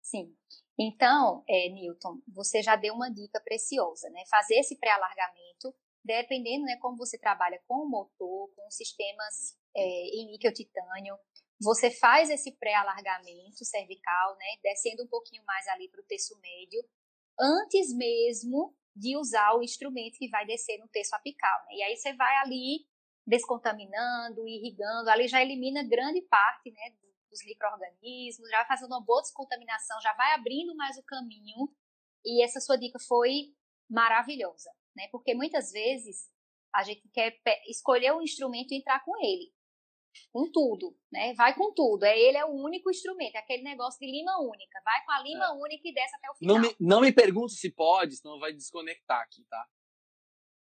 Sim. 0.02 0.34
Então, 0.78 1.44
é, 1.48 1.68
Newton, 1.68 2.20
você 2.28 2.62
já 2.62 2.76
deu 2.76 2.94
uma 2.94 3.10
dica 3.10 3.40
preciosa, 3.40 4.08
né? 4.10 4.22
Fazer 4.30 4.54
esse 4.54 4.78
pré-alargamento, 4.78 5.74
dependendo, 6.04 6.64
né, 6.64 6.78
como 6.80 6.96
você 6.96 7.18
trabalha 7.18 7.60
com 7.66 7.84
o 7.84 7.88
motor, 7.88 8.48
com 8.54 8.70
sistemas 8.70 9.58
é, 9.76 9.82
em 9.82 10.30
níquel 10.30 10.54
titânio, 10.54 11.18
você 11.60 11.90
faz 11.90 12.30
esse 12.30 12.52
pré-alargamento 12.52 13.64
cervical, 13.64 14.36
né, 14.36 14.46
descendo 14.62 15.04
um 15.04 15.08
pouquinho 15.08 15.44
mais 15.44 15.66
ali 15.68 15.88
para 15.88 16.00
o 16.00 16.06
terço 16.06 16.38
médio, 16.40 16.82
antes 17.38 17.92
mesmo 17.94 18.76
de 18.94 19.16
usar 19.16 19.54
o 19.54 19.62
instrumento 19.62 20.18
que 20.18 20.28
vai 20.28 20.46
descer 20.46 20.78
no 20.78 20.88
terço 20.88 21.14
apical. 21.14 21.58
Né? 21.66 21.74
E 21.76 21.82
aí 21.82 21.96
você 21.96 22.12
vai 22.14 22.36
ali 22.38 22.86
descontaminando, 23.26 24.46
irrigando, 24.46 25.10
ali 25.10 25.28
já 25.28 25.42
elimina 25.42 25.82
grande 25.82 26.22
parte 26.22 26.70
né, 26.70 26.96
dos 27.30 27.44
micro-organismos, 27.44 28.48
já 28.50 28.58
vai 28.58 28.66
fazendo 28.66 28.92
uma 28.92 29.04
boa 29.04 29.20
descontaminação, 29.20 30.00
já 30.00 30.14
vai 30.14 30.34
abrindo 30.34 30.74
mais 30.74 30.96
o 30.96 31.04
caminho. 31.04 31.68
E 32.24 32.42
essa 32.42 32.60
sua 32.60 32.76
dica 32.76 32.98
foi 33.06 33.54
maravilhosa, 33.88 34.70
né? 34.96 35.08
Porque 35.12 35.34
muitas 35.34 35.70
vezes 35.70 36.28
a 36.74 36.82
gente 36.82 37.08
quer 37.10 37.38
escolher 37.68 38.12
um 38.12 38.22
instrumento 38.22 38.72
e 38.72 38.78
entrar 38.78 39.04
com 39.04 39.16
ele 39.18 39.52
com 40.30 40.50
tudo, 40.50 40.96
né? 41.10 41.34
Vai 41.34 41.54
com 41.54 41.72
tudo. 41.72 42.04
É 42.04 42.18
ele 42.18 42.36
é 42.36 42.44
o 42.44 42.50
único 42.50 42.90
instrumento, 42.90 43.36
é 43.36 43.38
aquele 43.38 43.62
negócio 43.62 43.98
de 44.00 44.06
lima 44.06 44.38
única. 44.40 44.80
Vai 44.84 45.04
com 45.04 45.12
a 45.12 45.22
lima 45.22 45.46
é. 45.46 45.52
única 45.52 45.88
e 45.88 45.92
desce 45.92 46.16
até 46.16 46.30
o 46.30 46.34
final. 46.34 46.56
Não 46.56 46.62
me, 46.62 46.76
não 46.80 47.00
me 47.00 47.12
pergunte 47.12 47.54
se 47.54 47.70
pode, 47.70 48.16
senão 48.16 48.38
vai 48.38 48.52
desconectar 48.52 49.20
aqui, 49.20 49.44
tá? 49.48 49.66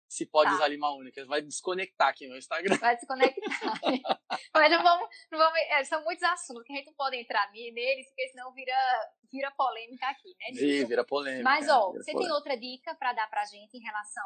Se 0.08 0.24
pode 0.24 0.48
tá. 0.48 0.56
usar 0.56 0.68
lima 0.68 0.90
única, 0.90 1.24
vai 1.26 1.42
desconectar 1.42 2.08
aqui 2.08 2.26
no 2.26 2.36
Instagram. 2.36 2.78
Vai 2.78 2.96
desconectar. 2.96 3.42
Mas 4.54 4.72
não 4.72 4.82
vamos, 4.82 5.08
não 5.30 5.38
vamos 5.38 5.58
é, 5.68 5.84
são 5.84 6.02
muitos 6.02 6.24
assuntos 6.24 6.64
que 6.64 6.72
a 6.72 6.76
gente 6.76 6.86
não 6.86 6.94
pode 6.94 7.16
entrar 7.16 7.50
neles, 7.52 8.06
porque 8.08 8.28
senão 8.28 8.50
vira, 8.54 8.74
vira 9.30 9.50
polêmica 9.50 10.06
aqui, 10.06 10.34
né? 10.40 10.46
Vira, 10.52 10.88
vira 10.88 11.04
polêmica. 11.04 11.44
Mas, 11.44 11.68
ó, 11.68 11.92
você 11.92 12.12
polêmica. 12.12 12.18
tem 12.20 12.32
outra 12.32 12.56
dica 12.56 12.94
para 12.94 13.12
dar 13.12 13.28
pra 13.28 13.44
gente 13.44 13.76
em 13.76 13.82
relação 13.82 14.24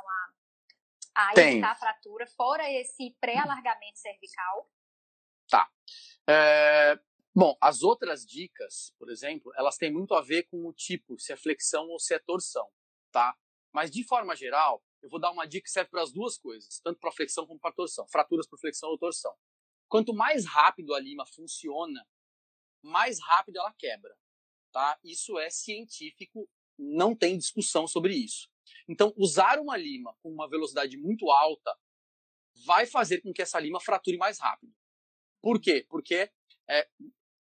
a, 1.16 1.32
a 1.32 1.40
evitar 1.40 1.72
a 1.72 1.76
fratura, 1.76 2.28
fora 2.28 2.70
esse 2.70 3.16
pré-alargamento 3.20 3.98
cervical? 3.98 4.70
Tá. 5.52 5.70
É, 6.26 6.98
bom, 7.34 7.54
as 7.60 7.82
outras 7.82 8.24
dicas, 8.24 8.94
por 8.98 9.10
exemplo, 9.10 9.52
elas 9.54 9.76
têm 9.76 9.92
muito 9.92 10.14
a 10.14 10.22
ver 10.22 10.44
com 10.44 10.66
o 10.66 10.72
tipo, 10.72 11.18
se 11.18 11.30
é 11.30 11.36
flexão 11.36 11.90
ou 11.90 11.98
se 11.98 12.14
é 12.14 12.18
torção, 12.18 12.66
tá? 13.12 13.36
Mas 13.70 13.90
de 13.90 14.02
forma 14.02 14.34
geral, 14.34 14.82
eu 15.02 15.10
vou 15.10 15.20
dar 15.20 15.30
uma 15.30 15.44
dica 15.44 15.64
que 15.64 15.70
serve 15.70 15.90
para 15.90 16.02
as 16.02 16.10
duas 16.10 16.38
coisas, 16.38 16.80
tanto 16.82 16.98
para 16.98 17.12
flexão 17.12 17.46
como 17.46 17.60
para 17.60 17.74
torção, 17.74 18.08
fraturas 18.08 18.48
por 18.48 18.58
flexão 18.58 18.88
ou 18.88 18.96
torção. 18.96 19.34
Quanto 19.88 20.14
mais 20.14 20.46
rápido 20.46 20.94
a 20.94 21.00
lima 21.00 21.26
funciona, 21.26 22.02
mais 22.82 23.20
rápido 23.20 23.58
ela 23.58 23.74
quebra, 23.74 24.16
tá? 24.72 24.98
Isso 25.04 25.38
é 25.38 25.50
científico, 25.50 26.48
não 26.78 27.14
tem 27.14 27.36
discussão 27.36 27.86
sobre 27.86 28.14
isso. 28.14 28.48
Então, 28.88 29.12
usar 29.18 29.58
uma 29.58 29.76
lima 29.76 30.16
com 30.22 30.30
uma 30.30 30.48
velocidade 30.48 30.96
muito 30.96 31.30
alta 31.30 31.76
vai 32.64 32.86
fazer 32.86 33.20
com 33.20 33.34
que 33.34 33.42
essa 33.42 33.60
lima 33.60 33.80
frature 33.80 34.16
mais 34.16 34.38
rápido. 34.38 34.72
Por 35.42 35.60
quê? 35.60 35.84
Porque 35.88 36.30
é, 36.70 36.88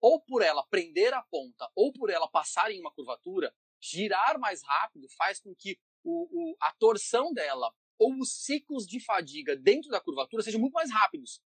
ou 0.01 0.19
por 0.19 0.41
ela 0.41 0.65
prender 0.67 1.13
a 1.13 1.21
ponta 1.21 1.69
ou 1.75 1.91
por 1.93 2.09
ela 2.09 2.27
passar 2.27 2.71
em 2.71 2.79
uma 2.79 2.91
curvatura, 2.91 3.53
girar 3.81 4.39
mais 4.39 4.63
rápido 4.63 5.07
faz 5.09 5.39
com 5.39 5.53
que 5.53 5.77
o, 6.03 6.51
o, 6.51 6.57
a 6.59 6.71
torção 6.73 7.33
dela 7.33 7.73
ou 7.99 8.19
os 8.19 8.43
ciclos 8.43 8.87
de 8.87 8.99
fadiga 8.99 9.55
dentro 9.55 9.89
da 9.89 10.01
curvatura 10.01 10.41
sejam 10.41 10.59
muito 10.59 10.73
mais 10.73 10.91
rápidos. 10.91 11.41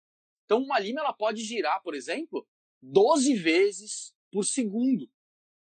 Então, 0.45 0.61
uma 0.61 0.77
lima 0.77 1.01
ela 1.01 1.13
pode 1.13 1.43
girar, 1.43 1.81
por 1.81 1.95
exemplo, 1.95 2.47
12 2.81 3.35
vezes 3.35 4.13
por 4.31 4.45
segundo, 4.45 5.09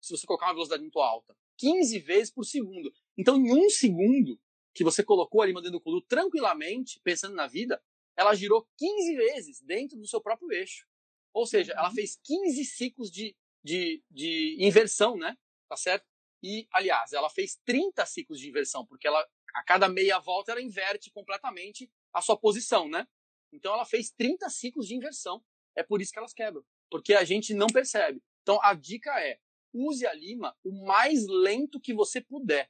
se 0.01 0.15
você 0.15 0.27
colocar 0.27 0.47
uma 0.47 0.53
velocidade 0.53 0.81
muito 0.81 0.99
alta. 0.99 1.37
15 1.57 1.99
vezes 1.99 2.31
por 2.31 2.43
segundo. 2.43 2.93
Então, 3.17 3.37
em 3.37 3.51
um 3.51 3.69
segundo 3.69 4.39
que 4.73 4.83
você 4.83 5.03
colocou 5.03 5.41
a 5.41 5.45
lima 5.45 5.61
dentro 5.61 5.79
do 5.79 6.01
tranquilamente, 6.01 6.99
pensando 7.03 7.35
na 7.35 7.47
vida, 7.47 7.81
ela 8.17 8.33
girou 8.33 8.67
15 8.77 9.15
vezes 9.15 9.61
dentro 9.61 9.97
do 9.97 10.07
seu 10.07 10.19
próprio 10.19 10.51
eixo. 10.51 10.87
Ou 11.33 11.45
seja, 11.45 11.73
ela 11.73 11.89
uhum. 11.89 11.95
fez 11.95 12.19
15 12.23 12.65
ciclos 12.65 13.11
de, 13.11 13.35
de, 13.63 14.03
de 14.09 14.57
inversão, 14.59 15.15
né? 15.15 15.37
Tá 15.69 15.77
certo? 15.77 16.05
E, 16.43 16.67
aliás, 16.71 17.13
ela 17.13 17.29
fez 17.29 17.59
30 17.65 18.05
ciclos 18.05 18.39
de 18.39 18.49
inversão, 18.49 18.85
porque 18.85 19.07
ela, 19.07 19.23
a 19.53 19.63
cada 19.63 19.87
meia 19.87 20.19
volta 20.19 20.51
ela 20.51 20.61
inverte 20.61 21.11
completamente 21.11 21.91
a 22.13 22.21
sua 22.21 22.37
posição, 22.37 22.89
né? 22.89 23.07
Então 23.53 23.73
ela 23.73 23.85
fez 23.85 24.11
30 24.11 24.49
ciclos 24.49 24.87
de 24.87 24.95
inversão. 24.95 25.43
É 25.75 25.83
por 25.83 26.01
isso 26.01 26.11
que 26.11 26.19
elas 26.19 26.33
quebram, 26.33 26.63
porque 26.89 27.13
a 27.13 27.23
gente 27.23 27.53
não 27.53 27.67
percebe. 27.67 28.21
Então 28.41 28.59
a 28.63 28.73
dica 28.73 29.11
é: 29.21 29.39
use 29.73 30.05
a 30.05 30.13
lima 30.13 30.55
o 30.63 30.85
mais 30.85 31.27
lento 31.27 31.79
que 31.79 31.93
você 31.93 32.19
puder. 32.19 32.69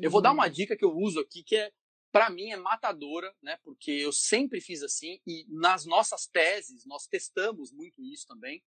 Eu 0.00 0.10
vou 0.10 0.22
dar 0.22 0.32
uma 0.32 0.46
uhum. 0.46 0.52
dica 0.52 0.76
que 0.76 0.84
eu 0.84 0.96
uso 0.96 1.20
aqui 1.20 1.42
que 1.42 1.56
é 1.56 1.72
para 2.14 2.30
mim 2.30 2.52
é 2.52 2.56
matadora, 2.56 3.34
né? 3.42 3.56
Porque 3.64 3.90
eu 3.90 4.12
sempre 4.12 4.60
fiz 4.60 4.84
assim 4.84 5.20
e 5.26 5.44
nas 5.48 5.84
nossas 5.84 6.28
teses 6.28 6.86
nós 6.86 7.08
testamos 7.08 7.72
muito 7.72 8.00
isso 8.04 8.24
também. 8.28 8.62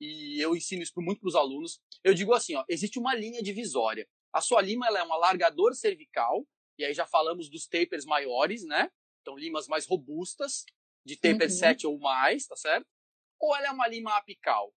E 0.00 0.42
eu 0.42 0.56
ensino 0.56 0.82
isso 0.82 0.94
muito 0.96 1.20
para 1.20 1.28
os 1.28 1.34
alunos. 1.34 1.78
Eu 2.02 2.14
digo 2.14 2.32
assim, 2.32 2.54
ó, 2.54 2.64
existe 2.70 2.98
uma 2.98 3.14
linha 3.14 3.42
divisória. 3.42 4.08
A 4.32 4.40
sua 4.40 4.62
lima 4.62 4.86
ela 4.86 5.00
é 5.00 5.04
um 5.04 5.12
alargador 5.12 5.74
cervical 5.74 6.48
e 6.78 6.84
aí 6.86 6.94
já 6.94 7.06
falamos 7.06 7.50
dos 7.50 7.68
tapers 7.68 8.06
maiores, 8.06 8.64
né? 8.64 8.90
Então 9.20 9.36
limas 9.36 9.68
mais 9.68 9.86
robustas, 9.86 10.64
de 11.04 11.16
taper 11.16 11.50
uhum. 11.50 11.58
7 11.58 11.86
ou 11.86 11.98
mais, 11.98 12.46
tá 12.46 12.56
certo? 12.56 12.86
Ou 13.38 13.54
ela 13.54 13.66
é 13.66 13.70
uma 13.70 13.88
lima 13.88 14.16
apical, 14.16 14.74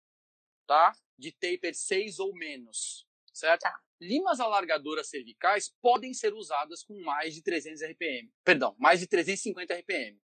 tá? 0.67 0.91
De 1.17 1.31
taper 1.31 1.73
6 1.73 2.19
ou 2.19 2.33
menos. 2.33 3.07
Certo? 3.33 3.61
Tá. 3.61 3.79
Limas 3.99 4.39
alargadoras 4.39 5.09
cervicais 5.09 5.73
podem 5.81 6.13
ser 6.13 6.33
usadas 6.33 6.83
com 6.83 7.01
mais 7.03 7.33
de 7.33 7.41
300 7.41 7.81
RPM, 7.81 8.31
perdão, 8.43 8.75
mais 8.77 8.99
de 8.99 9.07
350 9.07 9.73
RPM, 9.73 10.19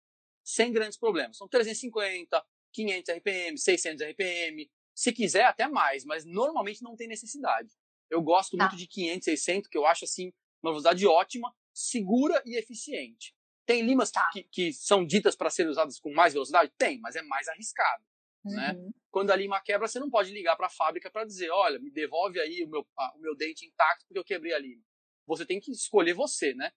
sem 0.43 0.71
grandes 0.71 0.97
problemas. 0.97 1.37
São 1.37 1.47
350, 1.47 2.43
500 2.73 3.15
RPM, 3.15 3.57
600 3.57 4.05
RPM, 4.07 4.71
se 4.95 5.11
quiser 5.11 5.45
até 5.45 5.67
mais, 5.67 6.03
mas 6.05 6.25
normalmente 6.25 6.81
não 6.81 6.95
tem 6.95 7.07
necessidade. 7.07 7.69
Eu 8.09 8.21
gosto 8.21 8.57
tá. 8.57 8.63
muito 8.63 8.77
de 8.77 8.87
500, 8.87 9.25
600, 9.25 9.69
que 9.69 9.77
eu 9.77 9.85
acho 9.85 10.05
assim 10.05 10.33
uma 10.61 10.71
velocidade 10.71 11.05
ótima, 11.05 11.53
segura 11.73 12.41
e 12.45 12.57
eficiente. 12.57 13.35
Tem 13.65 13.81
limas 13.81 14.09
tá. 14.09 14.27
que, 14.31 14.43
que, 14.43 14.73
são 14.73 15.05
ditas 15.05 15.35
para 15.35 15.49
serem 15.49 15.69
usadas 15.69 15.99
com 15.99 16.11
mais 16.13 16.33
velocidade? 16.33 16.71
Tem, 16.77 16.99
mas 16.99 17.15
é 17.15 17.21
mais 17.21 17.47
arriscado. 17.47 18.03
Né? 18.45 18.71
Uhum. 18.71 18.85
Né? 18.85 18.91
Quando 19.11 19.31
a 19.31 19.35
lima 19.35 19.59
quebra, 19.61 19.87
você 19.87 19.99
não 19.99 20.09
pode 20.09 20.31
ligar 20.31 20.55
para 20.55 20.67
a 20.67 20.69
fábrica 20.69 21.09
para 21.09 21.25
dizer, 21.25 21.49
olha, 21.49 21.79
me 21.79 21.91
devolve 21.91 22.39
aí 22.39 22.63
o 22.63 22.69
meu, 22.69 22.81
o 23.15 23.19
meu 23.19 23.35
dente 23.35 23.65
intacto 23.65 24.05
porque 24.07 24.19
eu 24.19 24.23
quebrei 24.23 24.53
a 24.53 24.59
lima. 24.59 24.83
Você 25.25 25.45
tem 25.45 25.59
que 25.59 25.71
escolher 25.71 26.13
você, 26.13 26.53
né? 26.53 26.71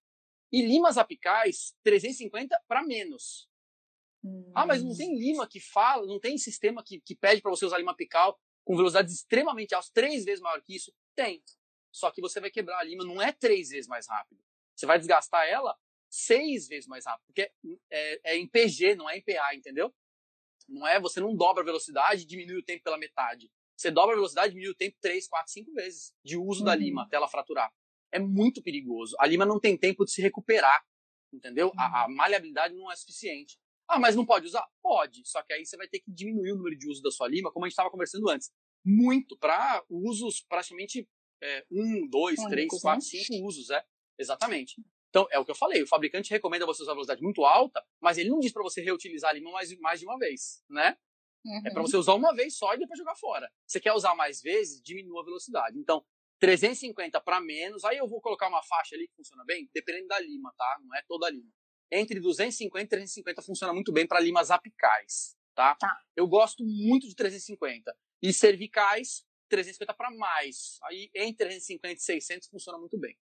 E 0.52 0.62
limas 0.62 0.98
apicais, 0.98 1.74
350 1.84 2.60
para 2.66 2.82
menos. 2.82 3.48
Uhum. 4.22 4.52
Ah, 4.54 4.66
mas 4.66 4.82
não 4.82 4.96
tem 4.96 5.16
lima 5.16 5.48
que 5.48 5.60
fala, 5.60 6.06
não 6.06 6.18
tem 6.18 6.36
sistema 6.36 6.82
que, 6.82 7.00
que 7.00 7.14
pede 7.14 7.40
para 7.40 7.50
você 7.50 7.64
usar 7.64 7.78
lima 7.78 7.92
apical 7.92 8.38
com 8.64 8.76
velocidades 8.76 9.14
extremamente 9.14 9.74
altas, 9.74 9.90
três 9.90 10.24
vezes 10.24 10.40
maior 10.40 10.60
que 10.62 10.74
isso? 10.74 10.92
Tem. 11.14 11.42
Só 11.92 12.10
que 12.10 12.20
você 12.20 12.40
vai 12.40 12.50
quebrar 12.50 12.78
a 12.78 12.84
lima, 12.84 13.04
não 13.04 13.20
é 13.20 13.32
três 13.32 13.70
vezes 13.70 13.88
mais 13.88 14.06
rápido. 14.08 14.40
Você 14.76 14.86
vai 14.86 14.98
desgastar 14.98 15.46
ela 15.46 15.76
seis 16.08 16.66
vezes 16.68 16.88
mais 16.88 17.06
rápido, 17.06 17.26
porque 17.26 17.52
é, 17.90 18.32
é 18.32 18.36
em 18.36 18.46
PG, 18.46 18.96
não 18.96 19.08
é 19.08 19.18
em 19.18 19.22
PA, 19.22 19.54
entendeu? 19.54 19.94
Não 20.70 20.86
é, 20.86 21.00
você 21.00 21.20
não 21.20 21.34
dobra 21.34 21.62
a 21.62 21.66
velocidade 21.66 22.22
e 22.22 22.26
diminui 22.26 22.58
o 22.58 22.64
tempo 22.64 22.84
pela 22.84 22.96
metade. 22.96 23.50
Você 23.76 23.90
dobra 23.90 24.12
a 24.12 24.16
velocidade 24.16 24.48
e 24.48 24.50
diminui 24.50 24.72
o 24.72 24.76
tempo 24.76 24.96
três, 25.00 25.26
quatro, 25.26 25.52
cinco 25.52 25.72
vezes 25.72 26.12
de 26.24 26.36
uso 26.36 26.60
uhum. 26.60 26.66
da 26.66 26.74
lima 26.74 27.02
até 27.02 27.16
ela 27.16 27.28
fraturar. 27.28 27.72
É 28.12 28.18
muito 28.18 28.62
perigoso. 28.62 29.16
A 29.18 29.26
lima 29.26 29.44
não 29.44 29.58
tem 29.58 29.76
tempo 29.76 30.04
de 30.04 30.12
se 30.12 30.22
recuperar, 30.22 30.84
entendeu? 31.32 31.68
Uhum. 31.68 31.80
A, 31.80 32.02
a 32.02 32.06
uhum. 32.06 32.14
maleabilidade 32.14 32.74
não 32.74 32.90
é 32.90 32.96
suficiente. 32.96 33.58
Ah, 33.88 33.98
mas 33.98 34.14
não 34.14 34.24
pode 34.24 34.46
usar? 34.46 34.64
Pode. 34.80 35.22
Só 35.24 35.42
que 35.42 35.52
aí 35.52 35.66
você 35.66 35.76
vai 35.76 35.88
ter 35.88 35.98
que 35.98 36.12
diminuir 36.12 36.52
o 36.52 36.56
número 36.56 36.78
de 36.78 36.88
uso 36.88 37.02
da 37.02 37.10
sua 37.10 37.26
lima, 37.26 37.50
como 37.50 37.64
a 37.64 37.68
gente 37.68 37.72
estava 37.72 37.90
conversando 37.90 38.28
antes. 38.30 38.50
Muito, 38.84 39.36
para 39.36 39.84
usos 39.90 40.44
praticamente 40.48 41.08
é, 41.42 41.66
um, 41.70 42.08
dois, 42.08 42.38
Únicos, 42.38 42.50
três, 42.52 42.80
quatro, 42.80 43.04
né? 43.04 43.24
cinco 43.24 43.46
usos, 43.46 43.70
é. 43.70 43.84
Exatamente. 44.16 44.80
Então, 45.10 45.26
é 45.30 45.38
o 45.38 45.44
que 45.44 45.50
eu 45.50 45.56
falei, 45.56 45.82
o 45.82 45.86
fabricante 45.86 46.30
recomenda 46.30 46.64
você 46.64 46.82
usar 46.82 46.92
velocidade 46.92 47.22
muito 47.22 47.44
alta, 47.44 47.84
mas 48.00 48.16
ele 48.16 48.30
não 48.30 48.38
diz 48.38 48.52
para 48.52 48.62
você 48.62 48.80
reutilizar 48.80 49.30
a 49.30 49.34
lima 49.34 49.50
mais, 49.50 49.78
mais 49.80 50.00
de 50.00 50.06
uma 50.06 50.16
vez, 50.16 50.62
né? 50.70 50.96
Uhum. 51.44 51.62
É 51.66 51.70
para 51.70 51.82
você 51.82 51.96
usar 51.96 52.14
uma 52.14 52.34
vez 52.34 52.56
só 52.56 52.74
e 52.74 52.78
depois 52.78 52.98
jogar 52.98 53.16
fora. 53.16 53.50
Você 53.66 53.80
quer 53.80 53.92
usar 53.92 54.14
mais 54.14 54.40
vezes, 54.40 54.80
diminua 54.82 55.22
a 55.22 55.24
velocidade. 55.24 55.78
Então, 55.78 56.04
350 56.38 57.20
para 57.20 57.40
menos, 57.40 57.84
aí 57.84 57.98
eu 57.98 58.08
vou 58.08 58.20
colocar 58.20 58.48
uma 58.48 58.62
faixa 58.62 58.94
ali 58.94 59.08
que 59.08 59.14
funciona 59.14 59.44
bem, 59.44 59.68
dependendo 59.74 60.08
da 60.08 60.20
lima, 60.20 60.52
tá? 60.56 60.78
Não 60.82 60.94
é 60.96 61.02
toda 61.08 61.26
a 61.26 61.30
lima. 61.30 61.50
Entre 61.90 62.20
250 62.20 62.84
e 62.84 62.88
350 62.88 63.42
funciona 63.42 63.72
muito 63.74 63.92
bem 63.92 64.06
para 64.06 64.20
limas 64.20 64.50
apicais, 64.50 65.36
tá? 65.54 65.74
tá? 65.74 66.00
Eu 66.14 66.28
gosto 66.28 66.64
muito 66.64 67.08
de 67.08 67.16
350. 67.16 67.94
E 68.22 68.32
cervicais, 68.32 69.24
350 69.48 69.92
para 69.94 70.10
mais. 70.12 70.78
Aí, 70.84 71.10
entre 71.14 71.46
350 71.46 71.94
e 71.94 72.00
600 72.00 72.48
funciona 72.48 72.78
muito 72.78 72.98
bem. 72.98 73.18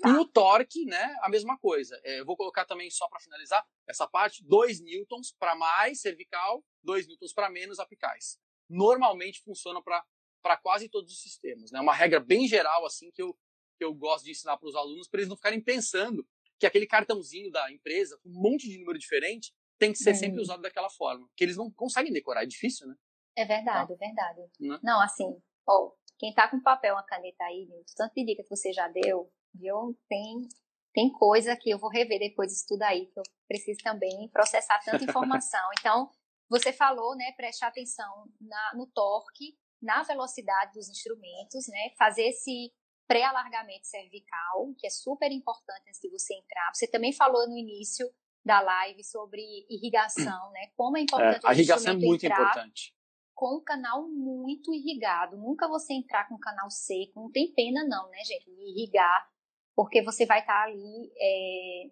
Tá. 0.00 0.10
E 0.10 0.12
o 0.16 0.26
torque, 0.26 0.84
né, 0.84 1.14
a 1.22 1.28
mesma 1.28 1.56
coisa. 1.58 1.98
É, 2.04 2.20
eu 2.20 2.26
vou 2.26 2.36
colocar 2.36 2.64
também, 2.64 2.90
só 2.90 3.08
para 3.08 3.20
finalizar, 3.20 3.64
essa 3.88 4.06
parte, 4.06 4.44
2 4.44 4.80
newtons 4.80 5.34
para 5.38 5.54
mais 5.54 6.00
cervical, 6.00 6.64
2 6.82 7.06
newtons 7.06 7.32
para 7.32 7.48
menos 7.48 7.78
apicais. 7.78 8.38
Normalmente 8.68 9.42
funciona 9.42 9.80
para 9.82 10.56
quase 10.58 10.88
todos 10.88 11.12
os 11.12 11.22
sistemas. 11.22 11.70
É 11.72 11.74
né? 11.74 11.80
uma 11.80 11.94
regra 11.94 12.18
bem 12.18 12.48
geral 12.48 12.84
assim 12.84 13.10
que 13.12 13.22
eu, 13.22 13.36
que 13.78 13.84
eu 13.84 13.94
gosto 13.94 14.24
de 14.24 14.32
ensinar 14.32 14.56
para 14.56 14.68
os 14.68 14.74
alunos, 14.74 15.08
para 15.08 15.20
eles 15.20 15.28
não 15.28 15.36
ficarem 15.36 15.62
pensando 15.62 16.26
que 16.58 16.66
aquele 16.66 16.86
cartãozinho 16.86 17.50
da 17.50 17.70
empresa, 17.72 18.18
com 18.22 18.28
um 18.28 18.40
monte 18.40 18.68
de 18.68 18.78
número 18.78 18.98
diferente, 18.98 19.52
tem 19.78 19.92
que 19.92 19.98
ser 19.98 20.14
sempre 20.14 20.40
usado 20.40 20.62
daquela 20.62 20.88
forma. 20.88 21.28
Que 21.36 21.44
eles 21.44 21.56
não 21.56 21.70
conseguem 21.70 22.12
decorar, 22.12 22.44
é 22.44 22.46
difícil, 22.46 22.86
né? 22.86 22.94
É 23.36 23.44
verdade, 23.44 23.88
tá? 23.88 23.94
é 23.94 23.96
verdade. 23.96 24.40
Não, 24.60 24.74
né? 24.74 24.80
não 24.82 25.00
assim, 25.00 25.24
ó, 25.66 25.92
quem 26.18 26.32
tá 26.32 26.48
com 26.48 26.62
papel, 26.62 26.94
uma 26.94 27.04
caneta 27.04 27.44
aí, 27.44 27.68
tanto 27.96 28.14
de 28.14 28.24
dica 28.24 28.42
que 28.42 28.48
você 28.48 28.72
já 28.72 28.88
deu, 28.88 29.30
viu? 29.54 29.96
Tem, 30.08 30.48
tem 30.92 31.10
coisa 31.12 31.56
que 31.56 31.70
eu 31.70 31.78
vou 31.78 31.90
rever 31.90 32.18
depois 32.18 32.50
disso 32.50 32.66
tudo 32.68 32.82
aí, 32.82 33.06
que 33.06 33.18
eu 33.18 33.22
preciso 33.48 33.80
também 33.82 34.28
processar 34.30 34.78
tanta 34.84 35.02
informação. 35.04 35.60
Então, 35.78 36.10
você 36.48 36.72
falou, 36.72 37.16
né, 37.16 37.32
prestar 37.36 37.68
atenção 37.68 38.26
na, 38.40 38.72
no 38.74 38.86
torque, 38.86 39.56
na 39.80 40.02
velocidade 40.02 40.72
dos 40.72 40.88
instrumentos, 40.88 41.66
né, 41.68 41.90
fazer 41.98 42.28
esse 42.28 42.72
pré-alargamento 43.06 43.86
cervical, 43.86 44.72
que 44.78 44.86
é 44.86 44.90
super 44.90 45.30
importante 45.30 45.88
antes 45.88 46.00
de 46.00 46.08
você 46.08 46.34
entrar. 46.34 46.70
Você 46.72 46.86
também 46.86 47.12
falou 47.12 47.46
no 47.48 47.56
início 47.56 48.08
da 48.44 48.60
live 48.60 49.02
sobre 49.04 49.42
irrigação, 49.70 50.50
né, 50.52 50.68
como 50.76 50.96
é 50.96 51.00
importante 51.00 51.44
é, 51.44 51.48
a 51.48 51.52
irrigação 51.52 51.92
é 51.92 51.96
muito 51.96 52.26
importante 52.26 52.94
com 53.34 53.56
um 53.56 53.62
canal 53.62 54.08
muito 54.08 54.72
irrigado. 54.72 55.36
Nunca 55.36 55.68
você 55.68 55.92
entrar 55.92 56.28
com 56.28 56.36
um 56.36 56.40
canal 56.40 56.70
seco, 56.70 57.20
não 57.20 57.30
tem 57.30 57.52
pena 57.52 57.84
não, 57.84 58.08
né, 58.08 58.18
gente? 58.24 58.48
Irrigar 58.48 59.28
porque 59.74 60.02
você 60.02 60.24
vai 60.26 60.40
estar 60.40 60.52
tá 60.52 60.62
ali 60.64 61.12
é, 61.18 61.90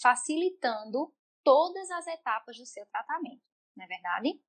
facilitando 0.00 1.12
todas 1.44 1.90
as 1.90 2.06
etapas 2.06 2.56
do 2.56 2.66
seu 2.66 2.84
tratamento, 2.86 3.42
não 3.76 3.84
é 3.84 3.88
verdade? 3.88 4.40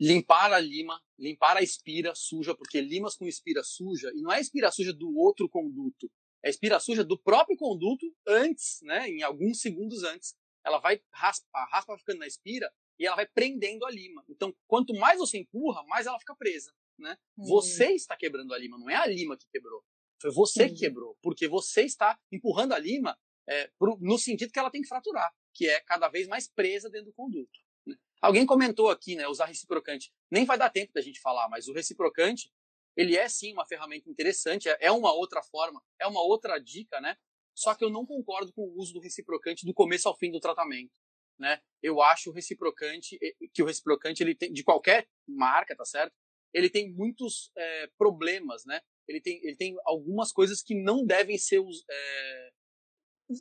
Limpar 0.00 0.52
a 0.52 0.58
lima, 0.58 1.00
limpar 1.18 1.56
a 1.56 1.62
espira 1.62 2.14
suja, 2.14 2.54
porque 2.54 2.80
limas 2.80 3.16
com 3.16 3.26
espira 3.26 3.62
suja, 3.62 4.10
e 4.14 4.22
não 4.22 4.32
é 4.32 4.40
espira 4.40 4.70
suja 4.70 4.92
do 4.92 5.14
outro 5.16 5.48
conduto, 5.48 6.10
é 6.42 6.48
espira 6.48 6.80
suja 6.80 7.04
do 7.04 7.18
próprio 7.18 7.56
conduto 7.56 8.06
antes, 8.26 8.80
né, 8.82 9.08
em 9.08 9.22
alguns 9.22 9.60
segundos 9.60 10.02
antes. 10.04 10.34
Ela 10.64 10.78
vai 10.78 11.00
raspar, 11.12 11.68
raspa 11.70 11.96
ficando 11.98 12.18
na 12.18 12.26
espira 12.26 12.70
e 12.98 13.06
ela 13.06 13.16
vai 13.16 13.26
prendendo 13.26 13.84
a 13.86 13.90
lima. 13.90 14.24
Então, 14.28 14.54
quanto 14.66 14.94
mais 14.94 15.18
você 15.18 15.38
empurra, 15.38 15.82
mais 15.84 16.06
ela 16.06 16.18
fica 16.18 16.34
presa. 16.34 16.70
Né? 16.98 17.16
Hum. 17.38 17.44
Você 17.46 17.92
está 17.92 18.14
quebrando 18.16 18.52
a 18.52 18.58
lima, 18.58 18.78
não 18.78 18.90
é 18.90 18.94
a 18.94 19.06
lima 19.06 19.38
que 19.38 19.46
quebrou. 19.50 19.82
Foi 20.20 20.30
você 20.30 20.68
que 20.68 20.76
quebrou, 20.76 21.16
porque 21.22 21.48
você 21.48 21.82
está 21.82 22.18
empurrando 22.30 22.72
a 22.72 22.78
lima 22.78 23.18
é, 23.48 23.70
pro, 23.78 23.96
no 24.00 24.18
sentido 24.18 24.52
que 24.52 24.58
ela 24.58 24.70
tem 24.70 24.82
que 24.82 24.88
fraturar, 24.88 25.32
que 25.54 25.66
é 25.66 25.80
cada 25.80 26.08
vez 26.08 26.28
mais 26.28 26.48
presa 26.48 26.90
dentro 26.90 27.06
do 27.06 27.12
conduto. 27.14 27.58
Né? 27.86 27.96
Alguém 28.20 28.44
comentou 28.44 28.90
aqui, 28.90 29.16
né, 29.16 29.26
usar 29.26 29.46
reciprocante. 29.46 30.12
Nem 30.30 30.44
vai 30.44 30.58
dar 30.58 30.70
tempo 30.70 30.92
da 30.92 31.00
gente 31.00 31.20
falar, 31.20 31.48
mas 31.48 31.68
o 31.68 31.72
reciprocante, 31.72 32.52
ele 32.96 33.16
é 33.16 33.28
sim 33.28 33.52
uma 33.52 33.66
ferramenta 33.66 34.10
interessante, 34.10 34.68
é, 34.68 34.76
é 34.80 34.92
uma 34.92 35.12
outra 35.12 35.42
forma, 35.42 35.82
é 35.98 36.06
uma 36.06 36.22
outra 36.22 36.58
dica, 36.58 37.00
né? 37.00 37.16
Só 37.54 37.74
que 37.74 37.84
eu 37.84 37.90
não 37.90 38.06
concordo 38.06 38.52
com 38.52 38.62
o 38.62 38.78
uso 38.78 38.92
do 38.92 39.00
reciprocante 39.00 39.66
do 39.66 39.74
começo 39.74 40.08
ao 40.08 40.16
fim 40.16 40.30
do 40.30 40.40
tratamento. 40.40 40.92
Né? 41.38 41.60
Eu 41.82 42.02
acho 42.02 42.30
o 42.30 42.32
reciprocante 42.32 43.18
que 43.52 43.62
o 43.62 43.66
reciprocante 43.66 44.22
ele 44.22 44.34
tem 44.34 44.52
de 44.52 44.62
qualquer 44.62 45.08
marca, 45.26 45.74
tá 45.74 45.84
certo? 45.84 46.14
Ele 46.52 46.68
tem 46.68 46.92
muitos 46.92 47.50
é, 47.56 47.86
problemas, 47.96 48.64
né? 48.64 48.80
Ele 49.10 49.20
tem, 49.20 49.40
ele 49.42 49.56
tem 49.56 49.76
algumas 49.84 50.32
coisas 50.32 50.62
que 50.62 50.74
não 50.74 51.04
devem 51.04 51.36
ser 51.36 51.60
é, 51.90 52.50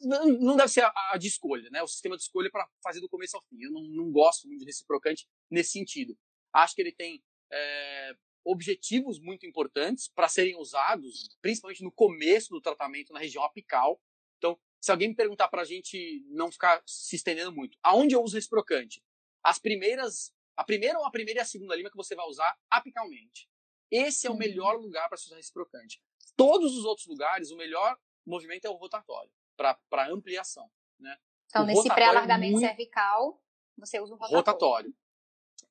não, 0.04 0.26
não 0.28 0.56
deve 0.56 0.70
ser 0.70 0.82
a, 0.84 0.94
a, 1.12 1.18
de 1.18 1.28
escolha, 1.28 1.70
né? 1.72 1.82
O 1.82 1.88
sistema 1.88 2.16
de 2.16 2.24
escolha 2.24 2.50
para 2.52 2.68
fazer 2.84 3.00
do 3.00 3.10
começo 3.10 3.36
ao 3.36 3.44
fim. 3.44 3.58
Eu 3.62 3.72
não, 3.72 3.84
não 3.84 4.12
gosto 4.12 4.48
muito 4.48 4.60
de 4.60 4.66
reciprocante 4.66 5.28
nesse 5.50 5.72
sentido. 5.72 6.18
Acho 6.54 6.76
que 6.76 6.82
ele 6.82 6.92
tem 6.92 7.24
é, 7.52 8.14
objetivos 8.46 9.20
muito 9.20 9.46
importantes 9.46 10.08
para 10.08 10.28
serem 10.28 10.56
usados, 10.58 11.30
principalmente 11.42 11.84
no 11.84 11.92
começo 11.92 12.50
do 12.50 12.62
tratamento 12.62 13.14
na 13.14 13.20
região 13.20 13.44
apical. 13.44 14.00
Então, 14.38 14.60
se 14.82 14.92
alguém 14.92 15.10
me 15.10 15.16
perguntar 15.16 15.48
para 15.48 15.62
a 15.62 15.66
gente 15.66 16.24
não 16.28 16.52
ficar 16.52 16.82
se 16.86 17.16
estendendo 17.16 17.52
muito, 17.52 17.78
aonde 17.84 18.16
eu 18.16 18.22
uso 18.22 18.36
reciprocante? 18.36 19.04
As 19.44 19.58
primeiras, 19.58 20.32
a 20.56 20.64
primeira 20.64 21.00
ou 21.00 21.06
a 21.06 21.12
primeira 21.12 21.40
e 21.40 21.42
a 21.42 21.46
segunda 21.46 21.76
lima 21.76 21.90
que 21.90 21.98
você 21.98 22.16
vai 22.16 22.26
usar 22.28 22.58
apicalmente. 22.70 23.50
Esse 23.92 24.28
é 24.28 24.32
o 24.32 24.36
melhor 24.36 24.78
lugar 24.78 25.08
para 25.10 25.18
se 25.18 25.26
usar 25.26 25.38
reciprocante. 25.38 26.02
Todos 26.36 26.76
os 26.78 26.86
outros 26.86 27.08
lugares, 27.08 27.52
o 27.52 27.58
melhor 27.58 27.98
movimento 28.26 28.66
é 28.66 28.70
o 28.70 28.76
rotatório, 28.76 29.32
para 29.56 30.08
ampliação. 30.10 30.70
Né? 31.00 31.18
Então, 31.48 31.64
o 31.64 31.66
nesse 31.66 31.88
pré-alargamento 31.90 32.50
é 32.50 32.52
muito... 32.52 32.68
cervical, 32.68 33.44
você 33.78 34.00
usa 34.00 34.14
o 34.14 34.18
rotatório. 34.18 34.38
rotatório. 34.38 34.96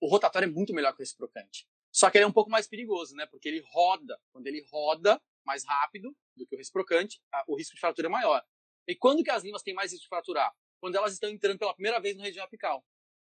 O 0.00 0.08
rotatório 0.08 0.46
é 0.46 0.50
muito 0.50 0.74
melhor 0.74 0.92
que 0.92 1.00
o 1.00 1.04
reciprocante. 1.04 1.68
Só 1.90 2.10
que 2.10 2.18
ele 2.18 2.24
é 2.24 2.28
um 2.28 2.32
pouco 2.32 2.50
mais 2.50 2.66
perigoso, 2.66 3.14
né? 3.16 3.26
Porque 3.26 3.48
ele 3.48 3.64
roda. 3.72 4.20
Quando 4.32 4.46
ele 4.46 4.66
roda 4.70 5.20
mais 5.44 5.64
rápido 5.64 6.14
do 6.36 6.46
que 6.46 6.54
o 6.54 6.58
reciprocante, 6.58 7.20
o 7.46 7.56
risco 7.56 7.74
de 7.74 7.80
fratura 7.80 8.08
é 8.08 8.10
maior. 8.10 8.44
E 8.86 8.94
quando 8.94 9.24
que 9.24 9.30
as 9.30 9.42
limas 9.42 9.62
têm 9.62 9.74
mais 9.74 9.92
risco 9.92 10.04
de 10.04 10.08
fraturar? 10.08 10.54
Quando 10.80 10.96
elas 10.96 11.12
estão 11.12 11.28
entrando 11.28 11.58
pela 11.58 11.74
primeira 11.74 12.00
vez 12.00 12.16
no 12.16 12.22
região 12.22 12.44
apical. 12.44 12.84